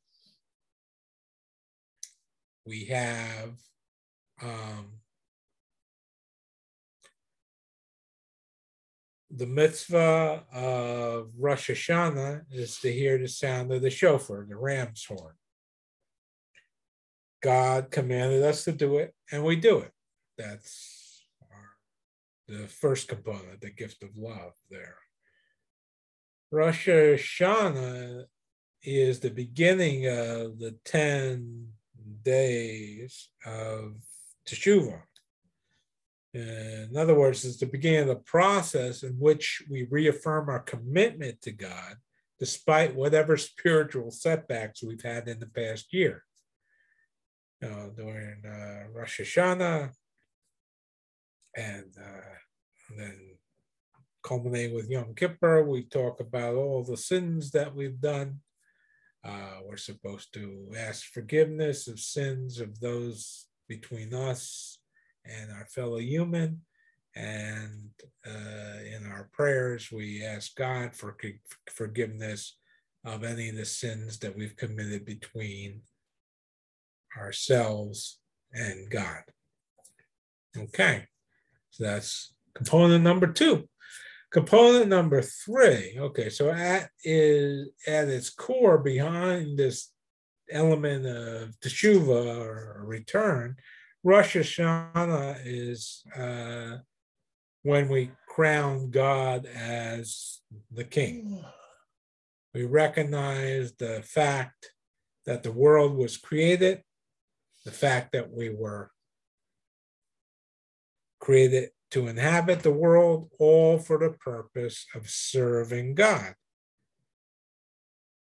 we 2.65 2.85
have 2.85 3.55
um, 4.43 4.87
the 9.35 9.47
mitzvah 9.47 10.45
of 10.53 11.31
Rosh 11.39 11.71
Hashanah 11.71 12.43
is 12.51 12.79
to 12.81 12.93
hear 12.93 13.17
the 13.17 13.29
sound 13.29 13.73
of 13.73 13.83
the 13.83 13.91
shofar, 13.91 14.45
the 14.47 14.57
ram's 14.57 15.05
horn. 15.05 15.35
God 17.43 17.91
commanded 17.91 18.43
us 18.43 18.65
to 18.65 18.73
do 18.73 18.99
it, 18.99 19.15
and 19.31 19.43
we 19.43 19.57
do 19.57 19.79
it. 19.79 19.91
That's 20.37 21.25
our, 21.51 21.71
the 22.47 22.69
first 22.69 23.09
component, 23.09 23.61
the 23.61 23.71
gift 23.71 24.03
of 24.03 24.17
love 24.17 24.53
there. 24.71 24.99
Rosh 26.51 26.89
Hashanah 26.89 28.25
is 28.83 29.21
the 29.21 29.31
beginning 29.31 30.07
of 30.07 30.59
the 30.59 30.77
10 30.85 31.69
days 32.23 33.29
of 33.47 33.95
Teshuvah. 34.47 35.03
In 36.35 36.97
other 36.97 37.15
words, 37.15 37.45
it's 37.45 37.59
the 37.59 37.67
beginning 37.67 38.01
of 38.01 38.07
the 38.09 38.17
process 38.17 39.03
in 39.03 39.13
which 39.19 39.63
we 39.71 39.87
reaffirm 39.91 40.49
our 40.49 40.61
commitment 40.61 41.43
to 41.43 41.53
God 41.53 41.97
despite 42.39 42.97
whatever 42.97 43.37
spiritual 43.37 44.11
setbacks 44.11 44.83
we've 44.83 45.03
had 45.03 45.29
in 45.29 45.39
the 45.39 45.47
past 45.47 45.93
year. 45.93 46.25
You 47.61 47.69
know, 47.69 47.93
during 47.97 48.43
uh, 48.45 48.89
Rosh 48.93 49.21
Hashanah 49.21 49.93
and, 51.57 51.95
uh, 51.97 52.35
and 52.91 52.99
then 52.99 53.21
culminating 54.25 54.75
with 54.75 54.91
Yom 54.91 55.15
Kippur, 55.15 55.63
we 55.63 55.85
talk 55.85 56.19
about 56.19 56.55
all 56.55 56.83
the 56.83 56.97
sins 56.97 57.51
that 57.53 57.75
we've 57.75 58.01
done. 58.01 58.41
Uh, 59.25 59.59
we're 59.65 59.77
supposed 59.77 60.35
to 60.35 60.73
ask 60.77 61.05
forgiveness 61.13 61.87
of 61.87 62.01
sins 62.01 62.59
of 62.59 62.81
those 62.81 63.47
between 63.81 64.13
us 64.13 64.79
and 65.25 65.51
our 65.51 65.67
fellow 65.67 65.99
human. 65.99 66.61
And 67.15 67.91
uh, 68.27 68.79
in 68.95 69.07
our 69.07 69.29
prayers, 69.33 69.91
we 69.91 70.25
ask 70.25 70.55
God 70.57 70.95
for 70.95 71.17
forgiveness 71.71 72.57
of 73.05 73.25
any 73.25 73.49
of 73.49 73.57
the 73.57 73.65
sins 73.65 74.19
that 74.19 74.37
we've 74.37 74.57
committed 74.57 75.05
between 75.05 75.83
ourselves 77.19 78.19
and 78.53 78.91
God. 78.91 79.23
Okay, 80.57 81.07
so 81.71 81.85
that's 81.85 82.35
component 82.55 83.03
number 83.03 83.27
two. 83.27 83.69
Component 84.31 84.89
number 84.89 85.21
three, 85.23 85.99
okay, 85.99 86.31
so 86.31 86.51
at 86.51 86.89
is 87.05 87.69
at 87.87 88.09
its 88.09 88.31
core 88.31 88.79
behind 88.79 89.59
this 89.59 89.92
element 90.53 91.07
of 91.07 91.59
teshuva 91.61 92.37
or 92.39 92.83
return, 92.85 93.57
Rosh 94.05 94.37
Hashanah 94.37 95.41
is 95.45 96.03
uh, 96.17 96.79
when 97.63 97.89
we 97.89 98.11
crown 98.29 98.91
God 98.91 99.47
as 99.47 100.41
the 100.71 100.85
king. 100.85 101.45
We 102.55 102.65
recognize 102.65 103.73
the 103.75 104.03
fact 104.03 104.73
that 105.27 105.43
the 105.43 105.53
world 105.53 105.97
was 105.97 106.17
created, 106.17 106.83
the 107.65 107.71
fact 107.71 108.13
that 108.13 108.31
we 108.33 108.51
were 108.51 108.91
created 111.21 111.71
to 111.93 112.09
inhabit 112.09 112.63
the 112.63 112.73
world, 112.73 113.31
all 113.39 113.79
for 113.79 113.99
the 113.99 114.11
purpose 114.19 114.87
of 114.95 115.09
serving 115.09 115.95
God. 115.95 116.35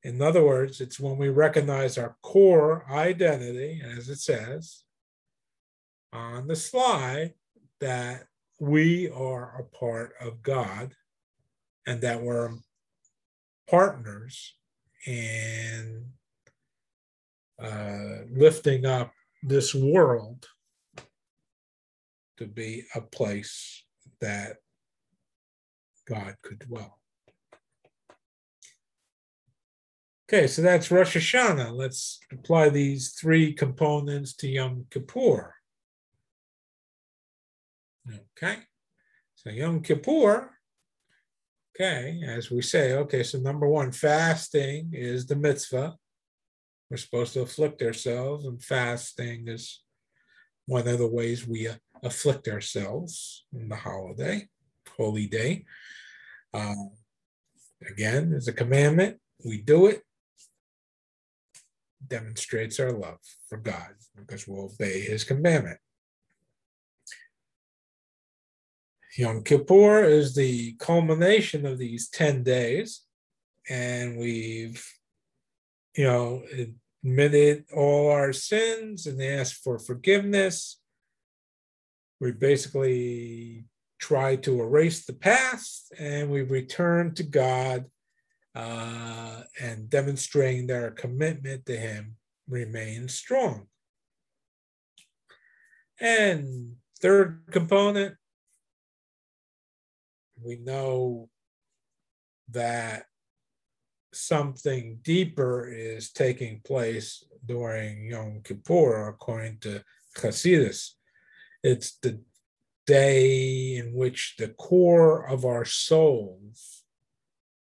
In 0.05 0.21
other 0.21 0.43
words, 0.45 0.81
it's 0.81 0.99
when 0.99 1.17
we 1.17 1.29
recognize 1.29 1.97
our 1.97 2.17
core 2.23 2.85
identity, 2.91 3.81
as 3.85 4.09
it 4.09 4.19
says 4.19 4.83
on 6.13 6.49
the 6.49 6.57
slide, 6.57 7.35
that 7.81 8.27
we 8.61 9.09
are 9.11 9.61
a 9.61 9.77
part 9.77 10.15
of 10.21 10.43
God 10.43 10.95
and 11.87 12.01
that 12.01 12.23
we're 12.23 12.51
partners 13.69 14.55
in 15.07 16.05
uh, 17.61 18.19
lifting 18.31 18.87
up 18.87 19.13
this 19.43 19.75
world 19.75 20.47
to 22.39 22.47
be 22.47 22.85
a 22.95 23.01
place 23.01 23.85
that 24.21 24.57
God 26.09 26.37
could 26.43 26.61
dwell. 26.61 27.02
Okay, 30.29 30.47
so 30.47 30.63
that's 30.63 30.91
Rosh 30.91 31.17
Hashanah. 31.17 31.73
Let's 31.73 32.21
apply 32.31 32.71
these 32.71 33.11
three 33.11 33.53
components 33.53 34.35
to 34.37 34.49
Yom 34.49 34.87
Kippur. 34.91 35.55
Okay, 38.09 38.57
so 39.35 39.51
Yom 39.51 39.83
Kippur, 39.83 40.51
okay, 41.75 42.21
as 42.27 42.51
we 42.51 42.63
say, 42.63 42.95
okay, 42.95 43.23
so 43.23 43.39
number 43.39 43.69
one, 43.69 43.93
fasting 43.93 44.91
is 44.93 45.27
the 45.27 45.37
mitzvah. 45.37 45.97
We're 46.91 46.97
supposed 46.97 47.35
to 47.35 47.43
afflict 47.43 47.83
ourselves, 47.83 48.45
and 48.45 48.63
fasting 48.63 49.49
is 49.49 49.83
one 50.67 50.89
of 50.89 50.99
the 50.99 51.09
ways 51.09 51.47
we 51.47 51.69
afflict 52.03 52.49
ourselves 52.49 53.45
in 53.53 53.69
the 53.69 53.77
holiday, 53.77 54.49
holy 54.97 55.27
day. 55.27 55.65
Uh, 56.53 56.75
again, 57.89 58.33
as 58.35 58.49
a 58.49 58.53
commandment, 58.53 59.19
we 59.45 59.59
do 59.63 59.87
it, 59.87 60.03
demonstrates 62.13 62.79
our 62.79 62.93
love 62.93 63.19
for 63.49 63.59
God 63.59 63.95
because 64.17 64.47
we'll 64.47 64.71
obey 64.73 65.01
his 65.01 65.25
commandment. 65.25 65.79
Yom 69.17 69.43
Kippur 69.43 70.05
is 70.05 70.35
the 70.35 70.75
culmination 70.75 71.67
of 71.67 71.79
these 71.79 72.09
10 72.09 72.43
days, 72.43 73.03
and 73.69 74.19
we've, 74.19 74.85
you 75.97 76.05
know, 76.05 76.43
admitted 77.03 77.65
all 77.75 78.11
our 78.11 78.33
sins 78.33 79.07
and 79.07 79.23
asked 79.23 79.63
for 79.63 79.79
forgiveness 79.79 80.79
we 82.23 82.31
basically 82.31 83.65
try 83.99 84.37
to 84.37 84.63
erase 84.63 85.05
the 85.05 85.13
past 85.13 85.93
and 85.99 86.31
we 86.31 86.43
return 86.43 87.13
to 87.13 87.25
God 87.25 87.87
uh, 88.55 89.43
and 89.61 89.89
demonstrating 89.89 90.67
their 90.67 90.91
commitment 90.91 91.67
to 91.67 91.77
him 91.77 92.17
remains 92.49 93.15
strong. 93.15 93.67
And 96.01 96.77
third 97.01 97.45
component, 97.51 98.17
we 100.43 100.57
know 100.57 101.29
that 102.51 103.05
something 104.13 104.99
deeper 105.03 105.69
is 105.69 106.11
taking 106.13 106.61
place 106.65 107.25
during 107.47 108.11
Yom 108.11 108.41
Kippur, 108.45 109.09
according 109.09 109.59
to 109.61 109.83
Hasidus. 110.17 110.91
It's 111.63 111.99
the 112.03 112.21
day 112.87 113.77
in 113.77 113.95
which 113.95 114.35
the 114.39 114.49
core 114.49 115.27
of 115.27 115.45
our 115.45 115.65
souls 115.65 116.82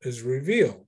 is 0.01 0.21
revealed. 0.21 0.85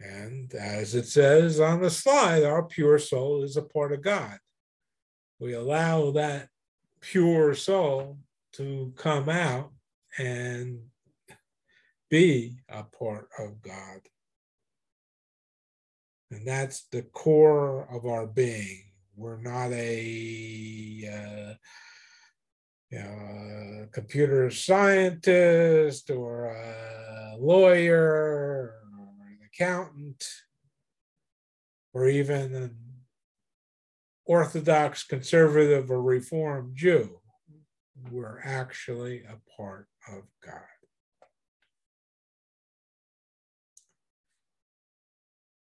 And 0.00 0.54
as 0.54 0.94
it 0.94 1.06
says 1.06 1.58
on 1.58 1.82
the 1.82 1.90
slide, 1.90 2.44
our 2.44 2.62
pure 2.62 2.98
soul 2.98 3.42
is 3.42 3.56
a 3.56 3.62
part 3.62 3.92
of 3.92 4.02
God. 4.02 4.38
We 5.40 5.54
allow 5.54 6.12
that 6.12 6.48
pure 7.00 7.54
soul 7.54 8.18
to 8.54 8.92
come 8.96 9.28
out 9.28 9.72
and 10.18 10.80
be 12.10 12.58
a 12.68 12.84
part 12.84 13.28
of 13.38 13.60
God. 13.60 14.00
And 16.30 16.46
that's 16.46 16.86
the 16.92 17.02
core 17.02 17.88
of 17.90 18.06
our 18.06 18.26
being. 18.26 18.84
We're 19.16 19.40
not 19.40 19.72
a 19.72 21.08
uh, 21.12 21.54
you 22.90 22.98
know, 22.98 23.84
a 23.84 23.86
computer 23.92 24.50
scientist 24.50 26.10
or 26.10 26.46
a 26.46 27.36
lawyer 27.38 28.02
or 28.02 28.74
an 29.26 29.38
accountant 29.46 30.24
or 31.92 32.08
even 32.08 32.54
an 32.54 32.76
Orthodox 34.24 35.04
conservative 35.04 35.90
or 35.90 36.02
Reformed 36.02 36.76
Jew. 36.76 37.18
We're 38.10 38.40
actually 38.44 39.24
a 39.24 39.38
part 39.56 39.88
of 40.08 40.22
God. 40.44 40.60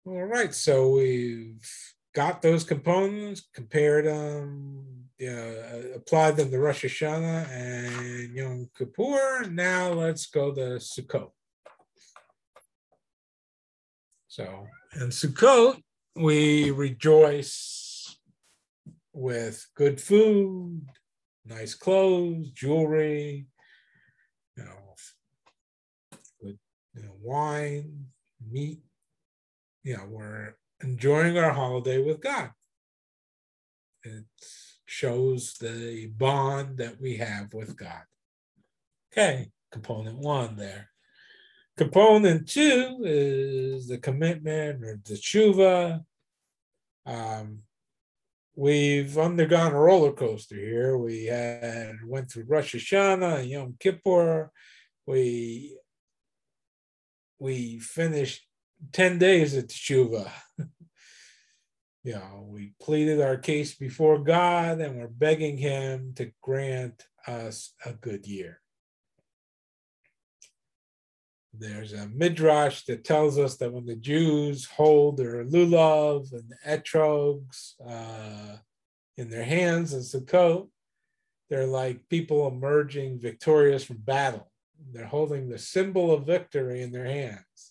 All 0.05 0.25
right, 0.25 0.53
so 0.53 0.89
we've 0.89 1.69
got 2.13 2.41
those 2.41 2.63
components, 2.63 3.47
compared 3.53 4.05
them, 4.05 5.00
uh, 5.27 5.95
applied 5.95 6.37
them 6.37 6.49
to 6.51 6.59
Rosh 6.59 6.85
Hashanah 6.85 7.49
and 7.49 8.33
Yom 8.33 8.69
Kippur. 8.77 9.49
Now 9.49 9.93
let's 9.93 10.25
go 10.25 10.53
to 10.53 10.79
Sukkot. 10.79 11.31
So 14.27 14.67
in 14.95 15.09
Sukkot, 15.09 15.81
we 16.15 16.71
rejoice 16.71 18.17
with 19.13 19.67
good 19.75 19.99
food, 19.99 20.81
nice 21.45 21.75
clothes, 21.75 22.51
jewelry, 22.51 23.47
you 24.57 24.63
know, 24.63 24.95
good 26.41 26.57
you 26.93 27.03
know, 27.03 27.15
wine, 27.21 28.07
meat, 28.49 28.79
you 29.83 29.97
know, 29.97 30.05
we're 30.09 30.55
enjoying 30.83 31.37
our 31.37 31.51
holiday 31.51 32.01
with 32.01 32.21
God. 32.21 32.51
It 34.03 34.25
shows 34.91 35.53
the 35.53 36.07
bond 36.17 36.77
that 36.77 36.99
we 36.99 37.15
have 37.15 37.53
with 37.53 37.77
God. 37.77 38.03
Okay, 39.11 39.49
component 39.71 40.17
one 40.17 40.57
there. 40.57 40.89
Component 41.77 42.49
two 42.49 42.99
is 43.03 43.87
the 43.87 43.97
commitment 43.97 44.83
or 44.83 44.99
the 45.05 45.13
teshuva. 45.13 46.01
Um, 47.05 47.59
we've 48.55 49.17
undergone 49.17 49.71
a 49.71 49.79
roller 49.79 50.11
coaster 50.11 50.55
here. 50.55 50.97
We 50.97 51.25
had 51.25 51.95
went 52.05 52.29
through 52.29 52.45
Rosh 52.47 52.75
Hashanah 52.75 53.39
and 53.39 53.49
Yom 53.49 53.75
Kippur. 53.79 54.51
We 55.07 55.77
we 57.39 57.79
finished 57.79 58.45
10 58.91 59.17
days 59.17 59.55
at 59.57 59.69
Teshuva. 59.69 60.29
you 62.03 62.13
know, 62.13 62.47
we 62.47 62.73
pleaded 62.81 63.21
our 63.21 63.37
case 63.37 63.75
before 63.75 64.17
God 64.17 64.79
and 64.79 64.97
we're 64.97 65.07
begging 65.07 65.57
Him 65.57 66.13
to 66.15 66.31
grant 66.41 67.05
us 67.27 67.73
a 67.85 67.93
good 67.93 68.25
year. 68.25 68.59
There's 71.53 71.93
a 71.93 72.07
midrash 72.07 72.85
that 72.85 73.03
tells 73.03 73.37
us 73.37 73.57
that 73.57 73.71
when 73.71 73.85
the 73.85 73.95
Jews 73.95 74.65
hold 74.65 75.17
their 75.17 75.43
lulav 75.43 76.31
and 76.31 76.53
etrogs 76.65 77.73
uh, 77.85 78.57
in 79.17 79.29
their 79.29 79.43
hands 79.43 79.93
in 79.93 79.99
Sukkot, 79.99 80.69
they're 81.49 81.67
like 81.67 82.07
people 82.09 82.47
emerging 82.47 83.19
victorious 83.19 83.83
from 83.83 83.97
battle. 83.97 84.49
They're 84.93 85.05
holding 85.05 85.49
the 85.49 85.59
symbol 85.59 86.11
of 86.11 86.25
victory 86.25 86.81
in 86.81 86.91
their 86.91 87.05
hands. 87.05 87.70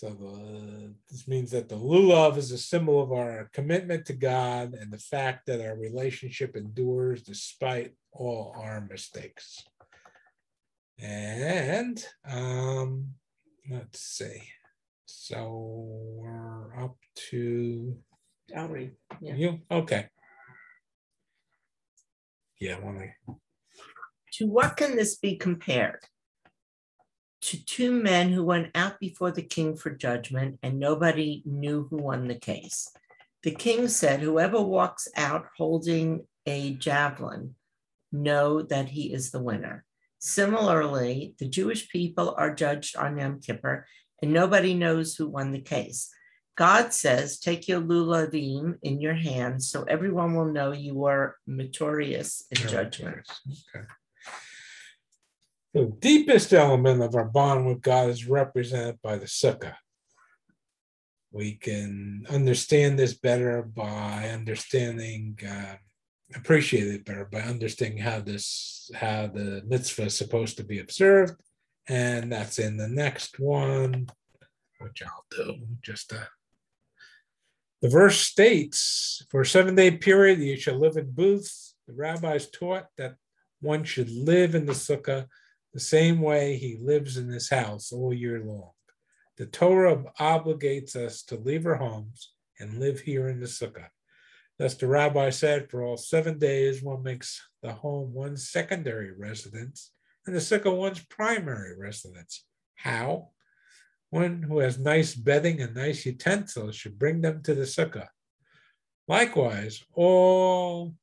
So 0.00 0.08
the, 0.08 0.94
this 1.10 1.28
means 1.28 1.50
that 1.50 1.68
the 1.68 1.76
lulav 1.76 2.38
is 2.38 2.52
a 2.52 2.56
symbol 2.56 3.02
of 3.02 3.12
our 3.12 3.50
commitment 3.52 4.06
to 4.06 4.14
God 4.14 4.72
and 4.72 4.90
the 4.90 4.96
fact 4.96 5.44
that 5.44 5.60
our 5.60 5.76
relationship 5.76 6.56
endures 6.56 7.22
despite 7.22 7.92
all 8.10 8.56
our 8.56 8.80
mistakes. 8.80 9.62
And 10.98 12.02
um, 12.26 13.08
let's 13.70 14.00
see. 14.00 14.42
So 15.04 15.86
we're 16.16 16.82
up 16.82 16.96
to. 17.28 17.94
I'll 18.56 18.68
read. 18.68 18.92
Yeah. 19.20 19.34
You 19.34 19.58
okay? 19.70 20.06
Yeah. 22.58 22.80
One. 22.80 23.12
To 24.32 24.46
what 24.46 24.78
can 24.78 24.96
this 24.96 25.16
be 25.16 25.36
compared? 25.36 26.00
To 27.42 27.64
two 27.64 27.90
men 27.90 28.32
who 28.32 28.44
went 28.44 28.70
out 28.74 29.00
before 29.00 29.30
the 29.30 29.42
king 29.42 29.76
for 29.76 29.90
judgment, 29.90 30.58
and 30.62 30.78
nobody 30.78 31.42
knew 31.44 31.86
who 31.88 31.96
won 31.96 32.28
the 32.28 32.34
case. 32.34 32.90
The 33.42 33.50
king 33.52 33.88
said, 33.88 34.20
Whoever 34.20 34.60
walks 34.60 35.08
out 35.16 35.46
holding 35.56 36.26
a 36.46 36.74
javelin, 36.74 37.54
know 38.12 38.62
that 38.62 38.88
he 38.88 39.12
is 39.12 39.30
the 39.30 39.42
winner. 39.42 39.84
Similarly, 40.18 41.34
the 41.38 41.48
Jewish 41.48 41.88
people 41.88 42.34
are 42.36 42.54
judged 42.54 42.96
on 42.96 43.18
Yom 43.18 43.40
Kippur, 43.40 43.86
and 44.20 44.32
nobody 44.32 44.74
knows 44.74 45.16
who 45.16 45.28
won 45.28 45.52
the 45.52 45.60
case. 45.60 46.10
God 46.56 46.92
says, 46.92 47.38
Take 47.38 47.68
your 47.68 47.80
lulavim 47.80 48.74
in 48.82 49.00
your 49.00 49.14
hands 49.14 49.70
so 49.70 49.84
everyone 49.84 50.34
will 50.34 50.52
know 50.52 50.72
you 50.72 51.06
are 51.06 51.36
victorious 51.46 52.44
in 52.50 52.58
judgment. 52.68 53.26
Okay. 53.74 53.86
The 55.72 55.86
deepest 56.00 56.52
element 56.52 57.00
of 57.00 57.14
our 57.14 57.26
bond 57.26 57.64
with 57.64 57.80
God 57.80 58.10
is 58.10 58.26
represented 58.26 58.98
by 59.02 59.18
the 59.18 59.26
sukkah. 59.26 59.76
We 61.30 61.54
can 61.54 62.26
understand 62.28 62.98
this 62.98 63.14
better 63.14 63.62
by 63.62 64.30
understanding, 64.30 65.38
uh, 65.48 65.76
appreciate 66.34 66.88
it 66.88 67.04
better 67.04 67.24
by 67.24 67.42
understanding 67.42 67.98
how 67.98 68.20
this, 68.20 68.90
how 68.96 69.28
the 69.28 69.62
mitzvah 69.64 70.06
is 70.06 70.18
supposed 70.18 70.56
to 70.56 70.64
be 70.64 70.80
observed, 70.80 71.40
and 71.86 72.32
that's 72.32 72.58
in 72.58 72.76
the 72.76 72.88
next 72.88 73.38
one, 73.38 74.08
which 74.80 75.02
I'll 75.04 75.26
do 75.30 75.68
just 75.82 76.10
a. 76.10 76.28
The 77.80 77.90
verse 77.90 78.18
states, 78.18 79.24
"For 79.30 79.42
a 79.42 79.46
seven-day 79.46 79.98
period 79.98 80.40
you 80.40 80.56
shall 80.56 80.80
live 80.80 80.96
in 80.96 81.12
booths." 81.12 81.76
The 81.86 81.94
rabbis 81.94 82.50
taught 82.50 82.88
that 82.96 83.14
one 83.60 83.84
should 83.84 84.10
live 84.10 84.56
in 84.56 84.66
the 84.66 84.72
sukkah 84.72 85.28
the 85.72 85.80
same 85.80 86.20
way 86.20 86.56
he 86.56 86.78
lives 86.80 87.16
in 87.16 87.30
this 87.30 87.48
house 87.50 87.92
all 87.92 88.12
year 88.12 88.42
long. 88.44 88.70
The 89.36 89.46
Torah 89.46 90.04
obligates 90.18 90.96
us 90.96 91.22
to 91.24 91.36
leave 91.36 91.66
our 91.66 91.76
homes 91.76 92.32
and 92.58 92.78
live 92.78 93.00
here 93.00 93.28
in 93.28 93.40
the 93.40 93.46
sukkah. 93.46 93.88
Thus, 94.58 94.74
the 94.74 94.86
rabbi 94.86 95.30
said, 95.30 95.70
for 95.70 95.82
all 95.82 95.96
seven 95.96 96.38
days, 96.38 96.82
one 96.82 97.02
makes 97.02 97.40
the 97.62 97.72
home 97.72 98.12
one's 98.12 98.50
secondary 98.50 99.12
residence 99.12 99.92
and 100.26 100.36
the 100.36 100.40
sukkah 100.40 100.76
one's 100.76 101.02
primary 101.06 101.78
residence. 101.78 102.44
How? 102.74 103.30
One 104.10 104.42
who 104.42 104.58
has 104.58 104.78
nice 104.78 105.14
bedding 105.14 105.62
and 105.62 105.74
nice 105.74 106.04
utensils 106.04 106.76
should 106.76 106.98
bring 106.98 107.22
them 107.22 107.42
to 107.44 107.54
the 107.54 107.62
sukkah. 107.62 108.08
Likewise, 109.08 109.82
all 109.94 110.94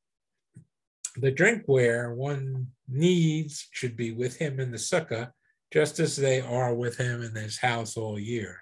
the 1.19 1.31
drinkware 1.31 2.15
one 2.15 2.67
needs 2.87 3.67
should 3.71 3.95
be 3.95 4.11
with 4.11 4.37
him 4.37 4.59
in 4.59 4.71
the 4.71 4.77
sukkah, 4.77 5.31
just 5.71 5.99
as 5.99 6.15
they 6.15 6.41
are 6.41 6.73
with 6.73 6.97
him 6.97 7.21
in 7.21 7.35
his 7.35 7.57
house 7.57 7.97
all 7.97 8.19
year. 8.19 8.59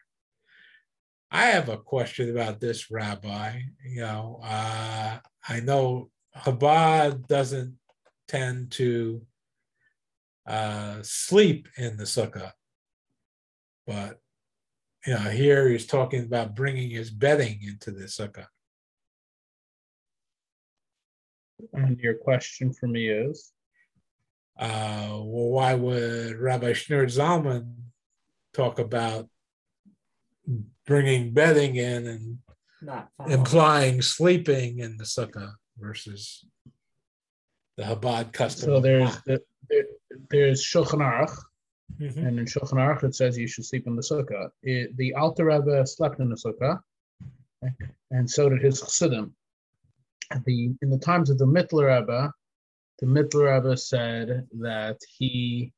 I 1.31 1.47
have 1.47 1.69
a 1.69 1.77
question 1.77 2.29
about 2.29 2.59
this, 2.59 2.89
Rabbi. 2.89 3.59
You 3.85 4.01
know, 4.01 4.39
uh, 4.43 5.19
I 5.47 5.59
know 5.59 6.09
Chabad 6.37 7.27
doesn't 7.27 7.77
tend 8.27 8.71
to 8.71 9.21
uh, 10.47 10.97
sleep 11.01 11.67
in 11.77 11.97
the 11.97 12.03
sukkah. 12.03 12.51
but 13.85 14.19
you 15.05 15.13
know, 15.13 15.19
here 15.29 15.69
he's 15.69 15.85
talking 15.85 16.23
about 16.23 16.55
bringing 16.55 16.89
his 16.89 17.11
bedding 17.11 17.61
into 17.61 17.91
the 17.91 18.05
sukkah. 18.05 18.47
And 21.73 21.99
your 21.99 22.15
question 22.15 22.73
for 22.73 22.87
me 22.87 23.07
is? 23.07 23.51
Uh, 24.59 25.09
well, 25.11 25.49
why 25.49 25.73
would 25.73 26.37
Rabbi 26.37 26.71
Schneur 26.73 27.05
Zalman 27.05 27.73
talk 28.53 28.79
about 28.79 29.27
bringing 30.85 31.33
bedding 31.33 31.75
in 31.75 32.07
and 32.07 32.37
Not 32.81 33.09
implying 33.27 34.01
sleeping 34.01 34.79
in 34.79 34.97
the 34.97 35.03
sukkah 35.03 35.53
versus 35.77 36.45
the 37.77 37.83
Chabad 37.83 38.31
custom? 38.31 38.65
So 38.65 38.79
there's 38.79 39.03
not? 39.13 39.25
the, 39.25 39.41
there, 39.69 39.85
there's 40.29 40.63
Shulchan 40.63 40.99
Aruch, 41.01 41.37
Mhm. 41.99 42.17
and 42.27 42.39
in 42.39 42.45
Shulchan 42.45 42.73
Aruch 42.73 43.03
it 43.03 43.15
says 43.15 43.37
you 43.37 43.47
should 43.47 43.65
sleep 43.65 43.87
in 43.87 43.95
the 43.95 44.01
sukkah. 44.01 44.49
It, 44.63 44.95
the 44.97 45.13
Alter 45.15 45.45
Rebbe 45.45 45.85
slept 45.85 46.19
in 46.19 46.29
the 46.29 46.35
sukkah, 46.35 46.79
and 48.11 48.29
so 48.29 48.49
did 48.49 48.61
his 48.61 48.79
chassidim. 48.81 49.35
The 50.45 50.75
in 50.81 50.89
the 50.89 50.97
times 50.97 51.29
of 51.29 51.37
the 51.37 51.45
Mittler 51.45 51.99
Rebbe, 51.99 52.31
the 52.99 53.05
Mittler 53.05 53.55
Rebbe 53.55 53.77
said 53.77 54.47
that 54.59 54.97
he 55.17 55.71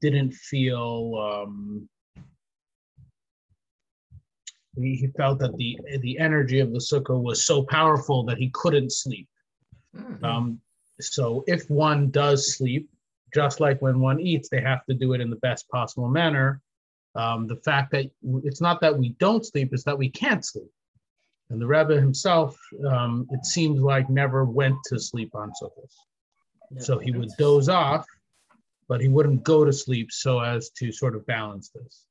didn't 0.00 0.32
feel 0.32 1.42
um, 1.46 1.88
he, 4.76 4.96
he 4.96 5.06
felt 5.16 5.38
that 5.40 5.56
the 5.56 5.78
the 6.00 6.18
energy 6.18 6.60
of 6.60 6.72
the 6.72 6.78
sukkah 6.78 7.20
was 7.20 7.44
so 7.44 7.62
powerful 7.62 8.24
that 8.24 8.38
he 8.38 8.50
couldn't 8.54 8.92
sleep. 8.92 9.28
Hmm. 9.94 10.24
Um, 10.24 10.60
so 11.00 11.44
if 11.46 11.68
one 11.68 12.10
does 12.10 12.54
sleep, 12.56 12.88
just 13.34 13.60
like 13.60 13.80
when 13.82 14.00
one 14.00 14.20
eats, 14.20 14.48
they 14.48 14.60
have 14.60 14.84
to 14.86 14.94
do 14.94 15.12
it 15.14 15.20
in 15.20 15.30
the 15.30 15.36
best 15.36 15.68
possible 15.68 16.08
manner. 16.08 16.60
Um, 17.14 17.46
the 17.48 17.56
fact 17.56 17.90
that 17.92 18.06
it's 18.44 18.60
not 18.60 18.80
that 18.82 18.96
we 18.96 19.10
don't 19.18 19.44
sleep, 19.44 19.70
it's 19.72 19.84
that 19.84 19.98
we 19.98 20.08
can't 20.08 20.44
sleep. 20.44 20.70
And 21.50 21.60
the 21.60 21.66
Rebbe 21.66 22.00
himself, 22.00 22.56
um, 22.88 23.26
it 23.30 23.44
seems 23.44 23.80
like 23.80 24.08
never 24.08 24.44
went 24.44 24.76
to 24.86 24.98
sleep 25.00 25.34
on 25.34 25.50
Sukkos. 25.60 25.94
No, 26.70 26.80
So 26.80 26.98
he 26.98 27.10
would 27.10 27.30
doze 27.38 27.68
off, 27.68 28.06
but 28.88 29.00
he 29.00 29.08
wouldn't 29.08 29.42
go 29.42 29.64
to 29.64 29.72
sleep 29.72 30.12
so 30.12 30.38
as 30.40 30.70
to 30.78 30.92
sort 30.92 31.16
of 31.16 31.26
balance 31.26 31.70
this. 31.70 32.04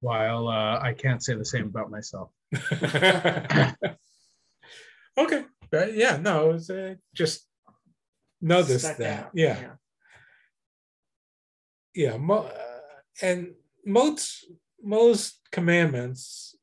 While 0.00 0.46
uh, 0.48 0.78
I 0.80 0.92
can't 0.96 1.22
say 1.22 1.34
the 1.34 1.44
same 1.44 1.64
about 1.66 1.90
myself. 1.90 2.30
okay, 5.18 5.44
but 5.70 5.94
yeah, 5.94 6.16
no, 6.18 6.50
it 6.50 6.52
was 6.52 6.70
uh, 6.70 6.94
just 7.14 7.46
noticed 8.40 8.84
Stuck 8.84 8.98
that. 8.98 9.24
out, 9.24 9.30
Yeah, 9.34 9.70
yeah, 11.94 12.16
mo- 12.18 12.44
uh, 12.54 13.00
and 13.22 13.54
most 13.84 14.46
most 14.82 15.40
commandments, 15.50 16.54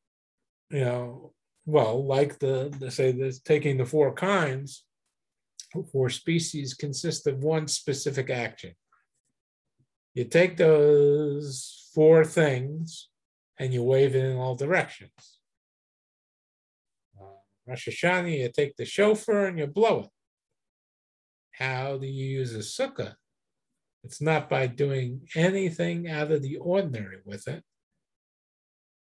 you 0.70 0.82
know, 0.86 1.34
well, 1.66 2.06
like 2.06 2.40
the 2.40 2.74
say 2.90 3.12
this 3.12 3.40
taking 3.40 3.78
the 3.78 3.86
four 3.86 4.14
kinds, 4.14 4.84
four 5.92 6.10
species 6.10 6.74
consist 6.74 7.26
of 7.28 7.44
one 7.44 7.68
specific 7.68 8.30
action. 8.30 8.74
You 10.14 10.26
take 10.26 10.58
those 10.58 11.90
four 11.94 12.26
things 12.26 13.10
and 13.58 13.74
you 13.74 13.84
wave 13.84 14.16
it 14.16 14.26
in 14.26 14.38
all 14.38 14.56
directions. 14.56 15.40
Uh, 17.20 17.26
Rosh 17.66 17.88
Hashanah, 17.88 18.40
you 18.40 18.50
take 18.50 18.76
the 18.76 18.86
shofar 18.86 19.46
and 19.46 19.58
you 19.58 19.68
blow 19.68 20.02
it. 20.02 20.10
How 21.52 21.98
do 21.98 22.08
you 22.08 22.26
use 22.40 22.54
a 22.54 22.60
sukkah? 22.60 23.16
It's 24.04 24.22
not 24.22 24.50
by 24.50 24.68
doing 24.68 25.22
anything 25.36 26.10
out 26.10 26.32
of 26.32 26.42
the 26.42 26.58
ordinary 26.58 27.20
with 27.26 27.48
it. 27.48 27.64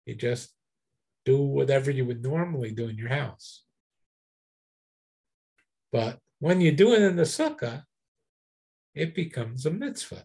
You 0.05 0.16
just 0.16 0.53
do 1.24 1.38
whatever 1.42 1.90
you 1.90 2.04
would 2.04 2.22
normally 2.22 2.72
do 2.72 2.88
in 2.88 2.96
your 2.96 3.08
house. 3.08 3.64
But 5.92 6.18
when 6.38 6.60
you 6.60 6.72
do 6.72 6.94
it 6.94 7.02
in 7.02 7.16
the 7.16 7.24
sukkah, 7.24 7.84
it 8.94 9.14
becomes 9.14 9.66
a 9.66 9.70
mitzvah. 9.70 10.24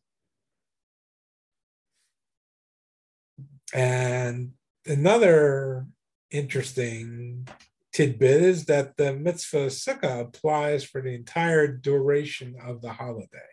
And 3.74 4.52
another 4.86 5.88
interesting 6.32 7.48
tidbit 7.92 8.42
is 8.42 8.66
that 8.66 8.98
the 8.98 9.14
mitzvah 9.14 9.68
sukkah 9.68 10.22
applies 10.22 10.84
for 10.84 11.02
the 11.02 11.14
entire 11.14 11.68
duration 11.68 12.56
of 12.64 12.82
the 12.82 12.94
holiday. 12.94 13.52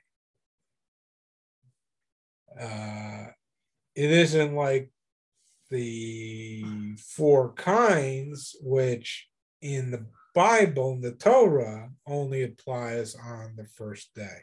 Uh, 2.61 3.29
it 3.95 4.11
isn't 4.11 4.55
like 4.55 4.91
the 5.73 6.65
four 6.99 7.53
kinds, 7.55 8.55
which 8.61 9.29
in 9.63 9.91
the 9.91 10.07
Bible, 10.35 10.93
in 10.93 11.01
the 11.01 11.13
Torah, 11.13 11.91
only 12.07 12.43
applies 12.45 13.15
on 13.15 13.55
the 13.57 13.65
first 13.65 14.15
day. 14.15 14.43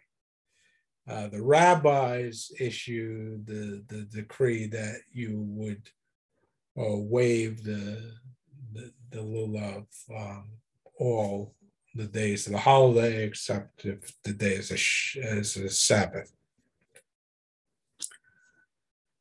Uh, 1.08 1.28
the 1.28 1.42
rabbis 1.42 2.52
issued 2.60 3.46
the, 3.46 3.84
the 3.88 4.04
decree 4.06 4.68
that 4.68 4.98
you 5.12 5.44
would 5.50 5.90
uh, 6.78 6.98
wave 6.98 7.64
the, 7.64 8.14
the, 8.74 8.92
the 9.12 9.20
lulav 9.20 9.86
um, 10.16 10.50
all 11.00 11.56
the 11.96 12.06
days 12.06 12.46
of 12.46 12.54
the 12.54 12.60
holiday 12.60 13.24
except 13.24 13.86
if 13.86 14.14
the 14.24 14.34
day 14.34 14.54
is 14.54 14.72
a, 14.72 15.20
is 15.40 15.58
a 15.58 15.70
Sabbath. 15.70 16.32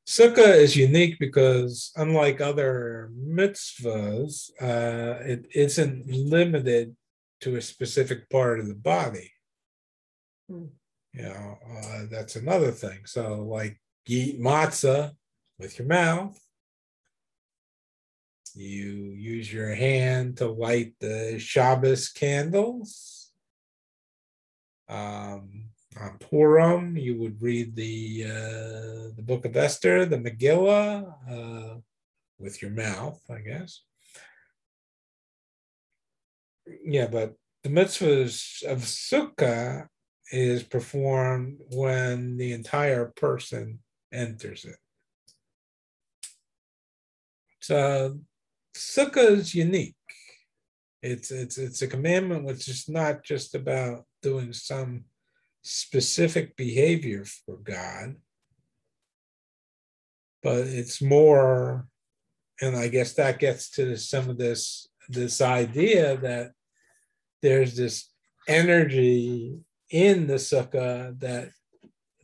Sukkah 0.08 0.56
is 0.56 0.74
unique 0.74 1.18
because, 1.18 1.92
unlike 1.94 2.40
other 2.40 3.10
mitzvahs, 3.14 4.50
uh, 4.58 5.22
it 5.22 5.48
isn't 5.54 6.06
limited 6.08 6.96
to 7.42 7.56
a 7.56 7.60
specific 7.60 8.30
part 8.30 8.58
of 8.58 8.68
the 8.68 8.74
body. 8.74 9.30
Hmm. 10.48 10.68
You 11.12 11.24
know, 11.24 11.58
uh, 11.70 12.06
that's 12.10 12.36
another 12.36 12.70
thing. 12.70 13.00
So, 13.04 13.42
like, 13.42 13.78
you 14.06 14.18
eat 14.18 14.40
matzah 14.40 15.12
with 15.58 15.78
your 15.78 15.88
mouth. 15.88 16.40
You 18.54 19.12
use 19.14 19.52
your 19.52 19.74
hand 19.74 20.38
to 20.38 20.48
light 20.48 20.94
the 21.00 21.38
Shabbos 21.38 22.08
candles. 22.08 23.30
Um, 24.88 25.67
on 26.00 26.18
Purim, 26.18 26.96
you 26.96 27.18
would 27.20 27.42
read 27.42 27.74
the 27.74 28.24
uh, 28.24 29.14
the 29.16 29.24
Book 29.24 29.44
of 29.44 29.56
Esther, 29.56 30.04
the 30.04 30.18
Megillah, 30.18 31.12
uh, 31.30 31.80
with 32.38 32.62
your 32.62 32.70
mouth, 32.70 33.20
I 33.30 33.40
guess. 33.40 33.82
Yeah, 36.84 37.06
but 37.06 37.34
the 37.62 37.70
mitzvahs 37.70 38.62
of 38.64 38.78
Sukkah 38.80 39.88
is 40.30 40.62
performed 40.62 41.58
when 41.70 42.36
the 42.36 42.52
entire 42.52 43.06
person 43.16 43.80
enters 44.12 44.64
it. 44.64 44.76
So 47.60 48.20
Sukkah 48.76 49.30
is 49.32 49.54
unique. 49.54 49.94
It's 51.02 51.30
it's 51.30 51.58
it's 51.58 51.82
a 51.82 51.86
commandment 51.86 52.44
which 52.44 52.68
is 52.68 52.88
not 52.88 53.24
just 53.24 53.54
about 53.54 54.04
doing 54.22 54.52
some 54.52 55.04
specific 55.62 56.56
behavior 56.56 57.24
for 57.24 57.56
God, 57.56 58.16
but 60.42 60.66
it's 60.66 61.02
more, 61.02 61.86
and 62.60 62.76
I 62.76 62.88
guess 62.88 63.14
that 63.14 63.38
gets 63.38 63.70
to 63.72 63.96
some 63.96 64.30
of 64.30 64.38
this 64.38 64.88
this 65.08 65.40
idea 65.40 66.18
that 66.18 66.52
there's 67.40 67.76
this 67.76 68.12
energy 68.46 69.58
in 69.90 70.26
the 70.26 70.34
sukkah 70.34 71.18
that 71.20 71.50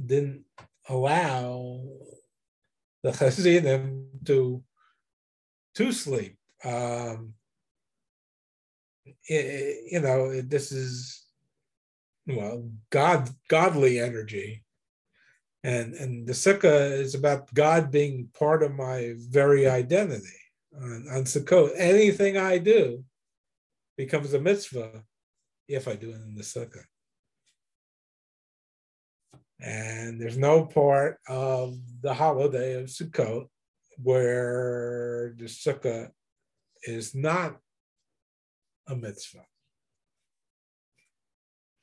didn't 0.04 0.44
allow 0.88 1.82
the 3.02 3.12
Hasidim 3.12 4.10
to 4.26 4.62
to 5.74 5.92
sleep. 5.92 6.36
Um, 6.62 7.34
it- 9.28 9.92
you 9.92 10.00
know, 10.00 10.40
this 10.42 10.72
is 10.72 11.23
well, 12.26 12.70
God, 12.90 13.28
godly 13.48 14.00
energy, 14.00 14.64
and 15.62 15.94
and 15.94 16.26
the 16.26 16.32
sukkah 16.32 16.92
is 16.92 17.14
about 17.14 17.52
God 17.54 17.90
being 17.90 18.28
part 18.38 18.62
of 18.62 18.74
my 18.74 19.14
very 19.16 19.66
identity. 19.68 20.40
On, 20.76 21.06
on 21.12 21.22
Sukkot, 21.24 21.70
anything 21.76 22.36
I 22.36 22.58
do 22.58 23.04
becomes 23.96 24.34
a 24.34 24.40
mitzvah 24.40 25.04
if 25.68 25.86
I 25.86 25.94
do 25.94 26.10
it 26.10 26.16
in 26.16 26.34
the 26.34 26.42
sukkah. 26.42 26.84
And 29.60 30.20
there's 30.20 30.36
no 30.36 30.66
part 30.66 31.18
of 31.28 31.78
the 32.02 32.12
holiday 32.12 32.74
of 32.74 32.86
Sukkot 32.86 33.46
where 34.02 35.34
the 35.38 35.44
sukkah 35.44 36.10
is 36.82 37.14
not 37.14 37.56
a 38.88 38.96
mitzvah. 38.96 39.46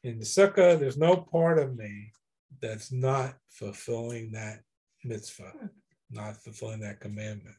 In 0.04 0.18
the 0.18 0.26
sukkah, 0.26 0.80
there's 0.80 0.98
no 0.98 1.16
part 1.16 1.60
of 1.60 1.78
me 1.78 2.14
that's 2.62 2.92
not 2.92 3.36
fulfilling 3.50 4.32
that 4.32 4.62
mitzvah. 5.04 5.54
not 6.10 6.36
fulfilling 6.38 6.82
that 6.82 7.00
commandment. 7.00 7.56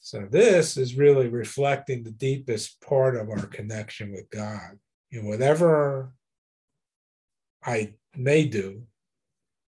So 0.00 0.26
this 0.30 0.76
is 0.76 0.96
really 0.96 1.28
reflecting 1.28 2.02
the 2.02 2.10
deepest 2.10 2.80
part 2.80 3.16
of 3.16 3.28
our 3.28 3.46
connection 3.46 4.12
with 4.12 4.28
God. 4.30 4.78
Know, 5.12 5.28
whatever 5.28 6.14
I 7.64 7.94
may 8.16 8.46
do, 8.46 8.82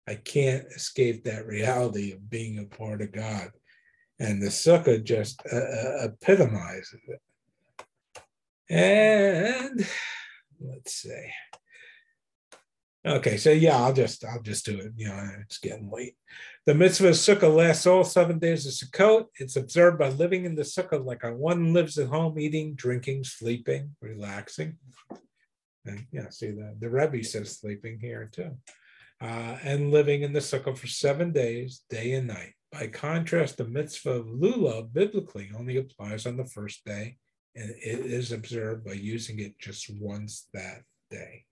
I 0.07 0.15
can't 0.15 0.65
escape 0.67 1.23
that 1.23 1.45
reality 1.45 2.11
of 2.11 2.29
being 2.29 2.59
a 2.59 2.65
part 2.65 3.01
of 3.01 3.11
God. 3.11 3.51
And 4.19 4.41
the 4.41 4.47
sukkah 4.47 5.03
just 5.03 5.41
uh, 5.51 5.55
uh 5.55 6.05
epitomizes 6.05 6.99
it. 7.07 7.21
And 8.69 9.87
let's 10.59 10.93
see. 10.93 11.29
Okay, 13.05 13.37
so 13.37 13.49
yeah, 13.51 13.77
I'll 13.77 13.93
just 13.93 14.25
I'll 14.25 14.41
just 14.41 14.65
do 14.65 14.77
it. 14.77 14.91
You 14.95 15.07
know, 15.07 15.29
it's 15.41 15.57
getting 15.57 15.89
late. 15.89 16.15
The 16.65 16.75
mitzvah 16.75 17.09
of 17.09 17.13
sukkah 17.15 17.53
lasts 17.53 17.87
all 17.87 18.03
seven 18.03 18.39
days 18.39 18.65
of 18.65 18.73
Sukkot. 18.73 19.25
It's 19.39 19.55
observed 19.55 19.97
by 19.97 20.09
living 20.09 20.45
in 20.45 20.55
the 20.55 20.63
sukkah 20.63 21.03
like 21.03 21.23
one 21.23 21.73
lives 21.73 21.97
at 21.97 22.09
home, 22.09 22.37
eating, 22.37 22.75
drinking, 22.75 23.23
sleeping, 23.23 23.95
relaxing. 24.01 24.77
And 25.85 26.05
yeah, 26.11 26.29
see 26.29 26.51
the 26.51 26.75
the 26.77 26.89
Rebbe 26.89 27.23
says 27.23 27.57
sleeping 27.57 27.99
here 27.99 28.29
too, 28.31 28.57
uh, 29.21 29.57
and 29.63 29.91
living 29.91 30.23
in 30.23 30.33
the 30.33 30.39
sukkah 30.39 30.77
for 30.77 30.87
seven 30.87 31.31
days, 31.31 31.81
day 31.89 32.11
and 32.11 32.27
night. 32.27 32.53
By 32.71 32.87
contrast, 32.87 33.57
the 33.57 33.65
mitzvah 33.65 34.11
of 34.11 34.25
lulav 34.27 34.93
biblically 34.93 35.49
only 35.57 35.77
applies 35.77 36.27
on 36.27 36.37
the 36.37 36.45
first 36.45 36.85
day, 36.85 37.17
and 37.55 37.69
it 37.71 37.99
is 38.05 38.31
observed 38.31 38.85
by 38.85 38.93
using 38.93 39.39
it 39.39 39.57
just 39.59 39.89
once 39.99 40.47
that 40.53 40.83
day. 41.09 41.45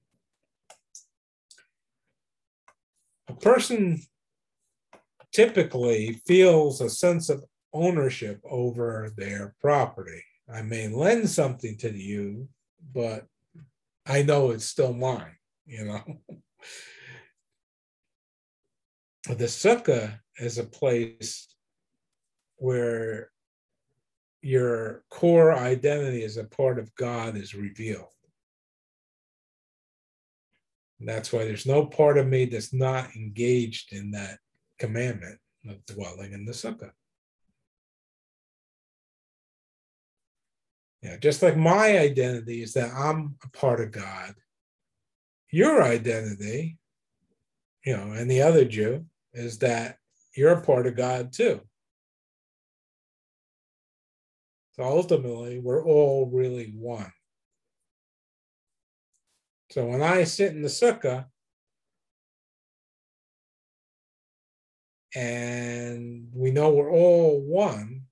a 3.28 3.34
person 3.34 4.02
typically 5.34 6.22
feels 6.26 6.82
a 6.82 6.89
sense 6.89 7.30
of 7.30 7.43
ownership 7.74 8.39
over 8.50 9.12
their 9.18 9.56
property. 9.60 10.24
I 10.52 10.62
may 10.62 10.88
lend 10.88 11.30
something 11.30 11.78
to 11.78 11.91
you, 11.91 12.48
but 12.93 13.26
I 14.06 14.24
know 14.24 14.52
it's 14.52 14.66
still 14.66 14.93
mine, 14.93 15.36
you 15.66 15.84
know. 15.84 16.04
the 19.36 19.45
sukkah 19.45 20.20
is 20.39 20.58
a 20.58 20.64
place 20.64 21.54
where 22.56 23.32
your 24.48 25.04
core 25.10 25.54
identity 25.54 26.24
as 26.24 26.38
a 26.38 26.45
part 26.45 26.80
of 26.80 26.95
God 26.95 27.36
is 27.36 27.54
revealed. 27.54 28.14
And 31.02 31.10
that's 31.10 31.34
why 31.34 31.43
there's 31.43 31.66
no 31.66 31.86
part 31.86 32.18
of 32.18 32.28
me 32.28 32.45
that's 32.45 32.74
not 32.74 33.14
engaged 33.14 33.91
in 33.91 34.12
that 34.12 34.39
commandment 34.80 35.38
of 35.68 35.86
dwelling 35.86 36.32
in 36.32 36.45
the 36.45 36.54
sukkah. 36.54 36.91
Yeah, 41.02 41.18
just 41.18 41.43
like 41.43 41.58
my 41.58 42.00
identity 42.00 42.64
is 42.64 42.72
that 42.76 42.93
I'm 42.93 43.36
a 43.43 43.50
part 43.50 43.82
of 43.82 43.91
God, 43.91 44.34
your 45.52 45.84
identity, 45.84 46.78
you 47.86 47.98
know, 47.98 48.14
and 48.14 48.32
the 48.32 48.43
other 48.43 48.64
Jew 48.64 49.08
is 49.34 49.60
that 49.60 49.98
you're 50.38 50.54
a 50.54 50.62
part 50.62 50.88
of 50.88 50.95
God 50.95 51.34
too. 51.34 51.60
So 54.78 54.86
ultimately, 54.86 55.57
we're 55.57 55.84
all 55.84 56.30
really 56.32 56.71
one. 56.78 57.11
So 59.71 59.88
when 59.88 60.03
I 60.03 60.23
sit 60.23 60.53
in 60.53 60.61
the 60.61 60.67
sukkah 60.67 61.25
and 65.15 66.28
we 66.32 66.51
know 66.51 66.69
we're 66.69 66.91
all 66.91 67.41
one, 67.41 68.03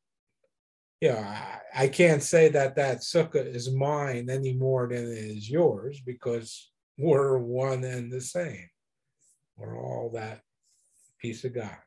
you 1.01 1.09
know, 1.09 1.20
I, 1.20 1.59
I 1.78 1.88
can't 1.88 2.24
say 2.24 2.49
that 2.49 2.76
that 2.78 3.01
sukkah 3.01 3.45
is 3.45 3.72
mine 3.72 4.30
any 4.30 4.53
more 4.53 4.88
than 4.88 5.03
it 5.03 5.18
is 5.18 5.49
yours 5.49 6.01
because 6.03 6.72
we're 6.97 7.38
one 7.38 7.84
and 7.84 8.11
the 8.11 8.22
same. 8.22 8.70
We're 9.55 9.80
all 9.80 10.09
that 10.16 10.41
piece 11.22 11.43
of 11.45 11.53
God. 11.53 11.78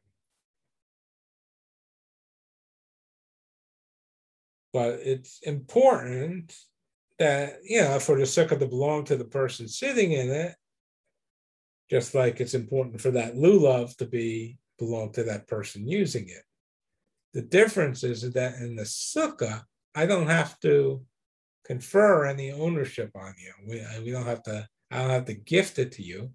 But 4.73 5.01
it's 5.03 5.41
important 5.43 6.55
that 7.19 7.59
you 7.65 7.81
know 7.81 7.99
for 7.99 8.17
the 8.17 8.23
sukkah 8.23 8.59
to 8.59 8.67
belong 8.67 9.05
to 9.05 9.17
the 9.17 9.25
person 9.25 9.69
sitting 9.69 10.13
in 10.13 10.31
it 10.31 10.55
just 11.91 12.15
like 12.15 12.41
it's 12.41 12.55
important 12.55 13.01
for 13.01 13.11
that 13.11 13.35
lulav 13.35 13.97
to 13.97 14.07
be 14.07 14.59
belong 14.79 15.11
to 15.13 15.25
that 15.25 15.47
person 15.49 15.89
using 15.89 16.29
it. 16.29 16.43
The 17.35 17.43
difference 17.43 18.05
is 18.05 18.31
that 18.33 18.57
in 18.57 18.77
the 18.77 18.85
sukkah 18.85 19.63
i 19.95 20.07
don't 20.07 20.29
have 20.29 20.59
to 20.61 21.03
confer 21.65 22.25
any 22.25 22.53
ownership 22.53 23.11
on 23.15 23.35
you. 23.39 23.53
We, 23.67 24.05
we 24.05 24.11
don't 24.11 24.27
have 24.27 24.43
to 24.45 24.67
i 24.91 24.99
don't 24.99 25.11
have 25.11 25.27
to 25.27 25.35
gift 25.35 25.79
it 25.79 25.93
to 25.93 26.03
you 26.03 26.31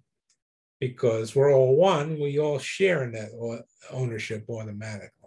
because 0.80 1.34
we're 1.34 1.54
all 1.54 1.76
one. 1.76 2.20
We 2.20 2.38
all 2.38 2.58
share 2.58 3.04
in 3.04 3.12
that 3.12 3.30
ownership 3.90 4.44
automatically 4.48 5.23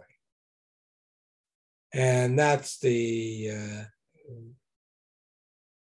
and 1.92 2.38
that's 2.38 2.78
the 2.78 3.50
uh, 3.52 3.84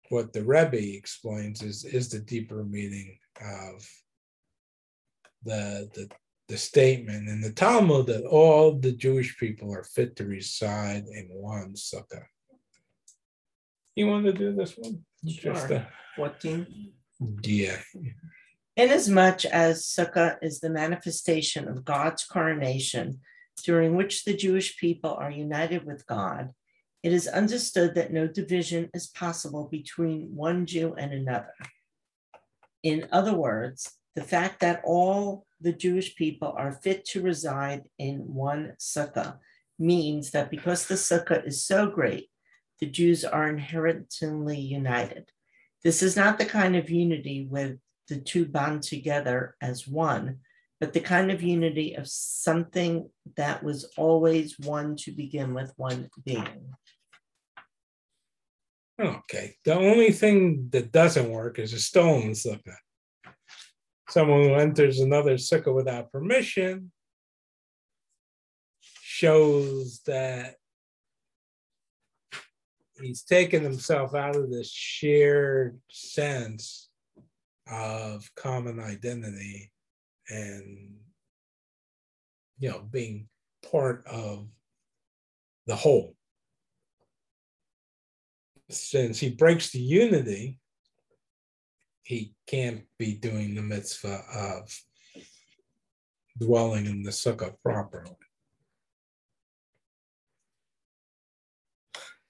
what 0.09 0.33
the 0.33 0.43
Rebbe 0.43 0.95
explains 0.95 1.61
is 1.61 1.83
is 1.85 2.09
the 2.09 2.19
deeper 2.19 2.63
meaning 2.63 3.17
of 3.41 3.87
the 5.43 5.89
the 5.93 6.09
the 6.47 6.57
statement 6.57 7.27
in 7.27 7.41
the 7.41 7.51
Talmud 7.51 8.05
that 8.07 8.25
all 8.25 8.73
the 8.73 8.91
Jewish 8.91 9.37
people 9.39 9.73
are 9.73 9.83
fit 9.83 10.15
to 10.17 10.25
reside 10.25 11.05
in 11.11 11.27
one 11.31 11.73
sukkah. 11.73 12.25
You 13.95 14.07
want 14.07 14.25
to 14.25 14.33
do 14.33 14.53
this 14.53 14.77
one? 14.77 15.03
Sure. 15.27 15.53
Just 15.53 15.71
a, 15.71 15.87
14. 16.15 16.91
Yeah. 17.41 17.77
Inasmuch 18.77 19.45
as 19.45 19.83
sukkah 19.83 20.37
is 20.41 20.59
the 20.59 20.69
manifestation 20.69 21.67
of 21.67 21.85
God's 21.85 22.25
coronation, 22.25 23.21
during 23.63 23.95
which 23.95 24.23
the 24.23 24.35
Jewish 24.35 24.77
people 24.77 25.13
are 25.13 25.31
united 25.31 25.85
with 25.85 26.05
God, 26.07 26.51
it 27.03 27.13
is 27.13 27.27
understood 27.27 27.95
that 27.95 28.11
no 28.11 28.27
division 28.27 28.89
is 28.93 29.07
possible 29.07 29.67
between 29.71 30.35
one 30.35 30.65
Jew 30.65 30.95
and 30.97 31.13
another. 31.13 31.53
In 32.81 33.07
other 33.11 33.33
words, 33.33 33.91
the 34.15 34.23
fact 34.23 34.61
that 34.61 34.81
all 34.83 35.45
the 35.61 35.73
Jewish 35.73 36.15
people 36.15 36.53
are 36.57 36.71
fit 36.71 37.05
to 37.05 37.21
reside 37.21 37.83
in 37.99 38.19
one 38.19 38.73
sukkah 38.79 39.37
means 39.77 40.31
that 40.31 40.49
because 40.49 40.87
the 40.87 40.95
sukkah 40.95 41.45
is 41.45 41.65
so 41.65 41.87
great, 41.87 42.29
the 42.79 42.85
Jews 42.87 43.23
are 43.23 43.49
inherently 43.49 44.59
united. 44.59 45.29
This 45.83 46.01
is 46.01 46.15
not 46.15 46.37
the 46.37 46.45
kind 46.45 46.75
of 46.75 46.89
unity 46.89 47.47
with 47.49 47.77
the 48.07 48.19
two 48.19 48.45
bound 48.45 48.83
together 48.83 49.55
as 49.61 49.87
one, 49.87 50.39
but 50.79 50.93
the 50.93 50.99
kind 50.99 51.31
of 51.31 51.41
unity 51.41 51.95
of 51.95 52.07
something 52.07 53.09
that 53.37 53.63
was 53.63 53.85
always 53.97 54.59
one 54.59 54.95
to 54.97 55.11
begin 55.11 55.53
with, 55.53 55.73
one 55.77 56.09
being. 56.25 56.73
Okay. 58.99 59.55
The 59.63 59.73
only 59.73 60.11
thing 60.11 60.69
that 60.71 60.91
doesn't 60.91 61.29
work 61.29 61.59
is 61.59 61.73
a 61.73 61.79
stolen 61.79 62.31
sukkah. 62.31 62.77
Someone 64.09 64.43
who 64.43 64.53
enters 64.53 64.99
another 64.99 65.35
sukkah 65.35 65.73
without 65.73 66.11
permission 66.11 66.91
shows 69.01 70.01
that 70.05 70.55
he's 73.01 73.23
taken 73.23 73.63
himself 73.63 74.13
out 74.13 74.35
of 74.35 74.51
this 74.51 74.71
shared 74.71 75.79
sense 75.89 76.89
of 77.67 78.29
common 78.35 78.79
identity 78.79 79.71
and 80.29 80.95
you 82.57 82.69
know 82.69 82.81
being 82.91 83.27
part 83.71 84.05
of 84.07 84.47
the 85.67 85.75
whole 85.75 86.15
since 88.69 89.19
he 89.19 89.29
breaks 89.29 89.71
the 89.71 89.79
unity, 89.79 90.59
he 92.03 92.33
can't 92.47 92.83
be 92.97 93.15
doing 93.15 93.55
the 93.55 93.61
mitzvah 93.61 94.21
of 94.33 94.75
dwelling 96.39 96.85
in 96.85 97.03
the 97.03 97.11
sukkah 97.11 97.53
properly. 97.63 98.15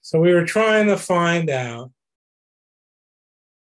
So 0.02 0.20
we 0.20 0.32
were 0.32 0.44
trying 0.44 0.86
to 0.86 0.96
find 0.96 1.50
out 1.50 1.90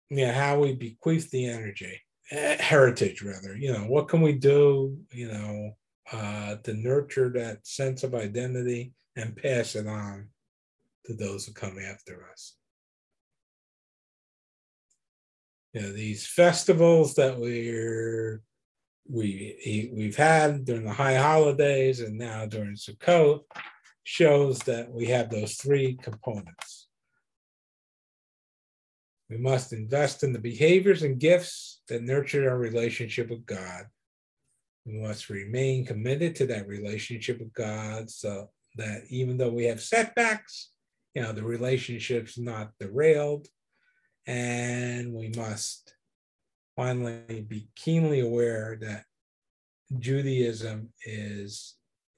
yeah, 0.10 0.32
how 0.32 0.60
we 0.60 0.76
bequeath 0.76 1.32
the 1.32 1.48
energy, 1.48 2.03
heritage 2.30 3.22
rather. 3.22 3.56
You 3.56 3.74
know, 3.74 3.86
what 3.86 4.08
can 4.08 4.22
we 4.22 4.34
do, 4.34 4.98
you 5.12 5.32
know, 5.32 5.72
uh, 6.12 6.56
to 6.64 6.74
nurture 6.74 7.30
that 7.30 7.66
sense 7.66 8.04
of 8.04 8.16
identity 8.16 8.94
and 9.16 9.36
pass 9.36 9.76
it 9.76 9.88
on 9.88 10.30
to 11.06 11.14
those 11.14 11.46
who 11.46 11.54
come 11.54 11.78
after 11.80 12.28
us 12.32 12.56
you 15.74 15.82
know, 15.82 15.92
these 15.92 16.26
festivals 16.26 17.16
that 17.16 17.38
we're 17.38 18.42
we 19.10 19.92
we've 19.94 20.16
had 20.16 20.64
during 20.64 20.86
the 20.86 20.94
high 20.94 21.16
holidays 21.16 22.00
and 22.00 22.18
now 22.18 22.46
during 22.46 22.76
Sukkot 22.76 23.42
shows 24.04 24.60
that 24.60 24.90
we 24.92 25.08
have 25.08 25.30
those 25.30 25.56
three 25.56 25.98
components. 26.02 26.88
We 29.30 29.38
must 29.38 29.74
invest 29.74 30.24
in 30.24 30.32
the 30.32 30.40
behaviors 30.40 31.04
and 31.04 31.20
gifts 31.20 31.73
that 31.88 32.04
nurtured 32.04 32.48
our 32.48 32.58
relationship 32.58 33.30
with 33.30 33.46
God. 33.46 33.86
We 34.86 35.00
must 35.00 35.30
remain 35.30 35.86
committed 35.86 36.36
to 36.38 36.48
that 36.48 36.68
relationship 36.68 37.40
with 37.40 37.54
God 37.54 38.10
so 38.10 38.50
that 38.76 39.04
even 39.10 39.38
though 39.38 39.52
we 39.52 39.66
have 39.66 39.82
setbacks, 39.82 40.72
you 41.14 41.22
know, 41.22 41.32
the 41.32 41.44
relationship's 41.44 42.38
not 42.38 42.72
derailed. 42.80 43.48
And 44.26 45.14
we 45.14 45.32
must 45.36 45.96
finally 46.76 47.46
be 47.48 47.68
keenly 47.76 48.22
aware 48.22 48.78
that 48.82 49.04
Judaism 50.00 50.90
is 51.06 51.76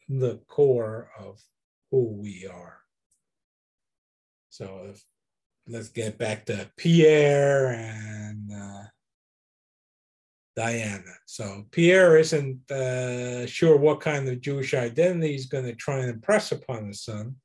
the 0.07 0.39
core 0.47 1.09
of 1.19 1.41
who 1.91 2.13
we 2.21 2.47
are. 2.51 2.77
So 4.49 4.87
if, 4.91 5.03
let's 5.67 5.89
get 5.89 6.17
back 6.17 6.45
to 6.45 6.69
Pierre 6.77 7.71
and 7.71 8.51
uh, 8.53 8.83
Diana. 10.55 11.13
So 11.25 11.65
Pierre 11.71 12.17
isn't 12.17 12.71
uh, 12.71 13.45
sure 13.45 13.77
what 13.77 13.99
kind 13.99 14.27
of 14.27 14.41
Jewish 14.41 14.73
identity 14.73 15.33
he's 15.33 15.47
going 15.47 15.65
to 15.65 15.75
try 15.75 15.99
and 15.99 16.09
impress 16.09 16.51
upon 16.51 16.87
his 16.87 17.03
son. 17.03 17.35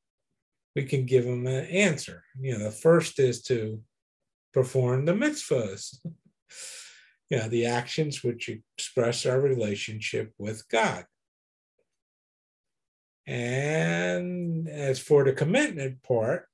We 0.76 0.84
can 0.84 1.06
give 1.06 1.24
him 1.24 1.46
an 1.46 1.66
answer. 1.66 2.22
You 2.40 2.56
know, 2.56 2.64
the 2.64 2.70
first 2.70 3.18
is 3.18 3.42
to 3.44 3.82
perform 4.52 5.04
the 5.04 5.12
mitzvahs. 5.12 5.98
you 7.30 7.38
know, 7.38 7.48
the 7.48 7.66
actions 7.66 8.22
which 8.22 8.48
express 8.48 9.26
our 9.26 9.40
relationship 9.40 10.32
with 10.38 10.68
God. 10.68 11.04
And 13.26 14.68
as 14.68 14.98
for 14.98 15.24
the 15.24 15.32
commitment 15.32 16.02
part, 16.02 16.46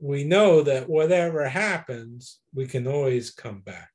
we 0.00 0.24
know 0.24 0.62
that 0.62 0.88
whatever 0.88 1.48
happens, 1.48 2.40
we 2.54 2.66
can 2.66 2.86
always 2.86 3.30
come 3.30 3.60
back. 3.60 3.93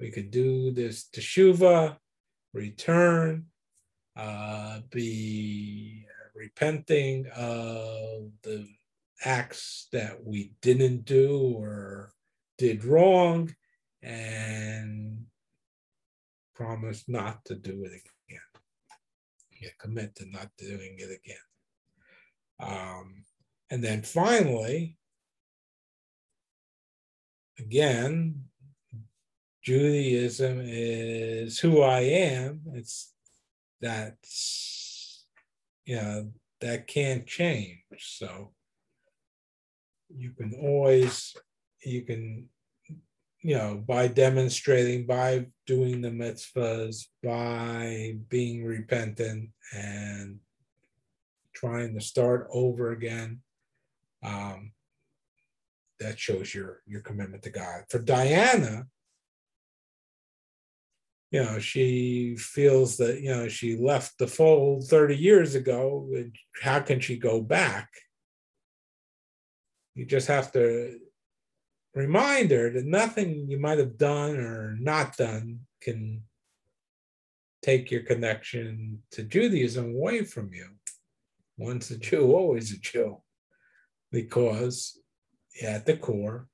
We 0.00 0.10
could 0.10 0.30
do 0.30 0.72
this 0.72 1.08
teshuva, 1.14 1.98
return, 2.54 3.46
uh, 4.16 4.80
be 4.90 6.06
repenting 6.34 7.26
of 7.36 8.30
the 8.42 8.66
acts 9.24 9.88
that 9.92 10.24
we 10.24 10.54
didn't 10.62 11.04
do 11.04 11.54
or 11.54 12.14
did 12.56 12.84
wrong 12.84 13.54
and 14.02 15.26
promise 16.54 17.04
not 17.06 17.44
to 17.44 17.54
do 17.54 17.84
it 17.84 17.92
again. 17.92 18.40
Yeah, 19.60 19.68
commit 19.78 20.16
to 20.16 20.26
not 20.30 20.48
doing 20.56 20.96
it 20.98 21.10
again. 21.22 21.36
Um, 22.58 23.24
and 23.68 23.84
then 23.84 24.00
finally, 24.00 24.96
again, 27.58 28.49
Judaism 29.62 30.60
is 30.64 31.58
who 31.58 31.82
I 31.82 32.00
am. 32.00 32.62
It's 32.74 33.12
that's 33.80 35.26
you 35.84 35.96
know 35.96 36.32
that 36.60 36.86
can't 36.86 37.26
change. 37.26 37.78
So 37.98 38.52
you 40.16 40.30
can 40.32 40.54
always 40.54 41.36
you 41.84 42.02
can 42.02 42.48
you 43.42 43.56
know 43.56 43.82
by 43.86 44.08
demonstrating 44.08 45.06
by 45.06 45.46
doing 45.66 46.00
the 46.00 46.10
mitzvahs 46.10 47.06
by 47.22 48.16
being 48.28 48.64
repentant 48.64 49.50
and 49.74 50.38
trying 51.54 51.94
to 51.94 52.00
start 52.00 52.48
over 52.52 52.92
again 52.92 53.40
um, 54.22 54.72
that 55.98 56.18
shows 56.18 56.54
your 56.54 56.82
your 56.86 57.00
commitment 57.00 57.42
to 57.42 57.50
god 57.50 57.84
for 57.88 57.98
diana 57.98 58.86
you 61.30 61.42
know 61.42 61.58
she 61.58 62.36
feels 62.36 62.96
that 62.96 63.20
you 63.20 63.30
know 63.30 63.48
she 63.48 63.76
left 63.76 64.18
the 64.18 64.26
fold 64.26 64.84
30 64.84 65.16
years 65.16 65.54
ago 65.54 66.08
how 66.62 66.80
can 66.80 67.00
she 67.00 67.16
go 67.16 67.40
back 67.40 67.88
you 69.94 70.04
just 70.04 70.28
have 70.28 70.52
to 70.52 70.98
remind 71.94 72.50
her 72.50 72.70
that 72.70 72.86
nothing 72.86 73.50
you 73.50 73.58
might 73.58 73.78
have 73.78 73.98
done 73.98 74.36
or 74.36 74.76
not 74.80 75.16
done 75.16 75.60
can 75.80 76.22
take 77.62 77.90
your 77.90 78.02
connection 78.02 79.02
to 79.12 79.22
Judaism 79.22 79.94
away 79.94 80.24
from 80.24 80.52
you. 80.54 80.66
Once 81.58 81.90
a 81.90 81.98
Jew, 81.98 82.32
always 82.32 82.72
a 82.72 82.78
Jew. 82.78 83.20
Because 84.10 84.98
at 85.62 85.84
the 85.84 85.96
core, 85.96 86.48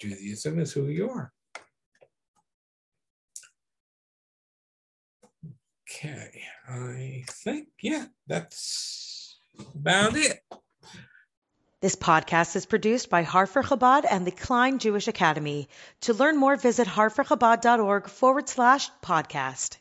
Judaism 0.00 0.58
is 0.58 0.72
who 0.72 0.86
you 0.86 1.10
are. 1.10 1.32
Okay, 5.86 6.42
I 6.68 7.24
think, 7.28 7.68
yeah, 7.80 8.06
that's 8.26 9.36
about 9.74 10.16
it. 10.16 10.40
This 11.82 11.96
podcast 11.96 12.56
is 12.56 12.64
produced 12.64 13.10
by 13.10 13.22
Harfer 13.22 13.62
Chabad 13.62 14.06
and 14.10 14.26
the 14.26 14.30
Klein 14.30 14.78
Jewish 14.78 15.06
Academy. 15.08 15.68
To 16.02 16.14
learn 16.14 16.38
more, 16.38 16.56
visit 16.56 16.88
harferchabad.org 16.88 18.08
forward 18.08 18.48
slash 18.48 18.88
podcast. 19.02 19.76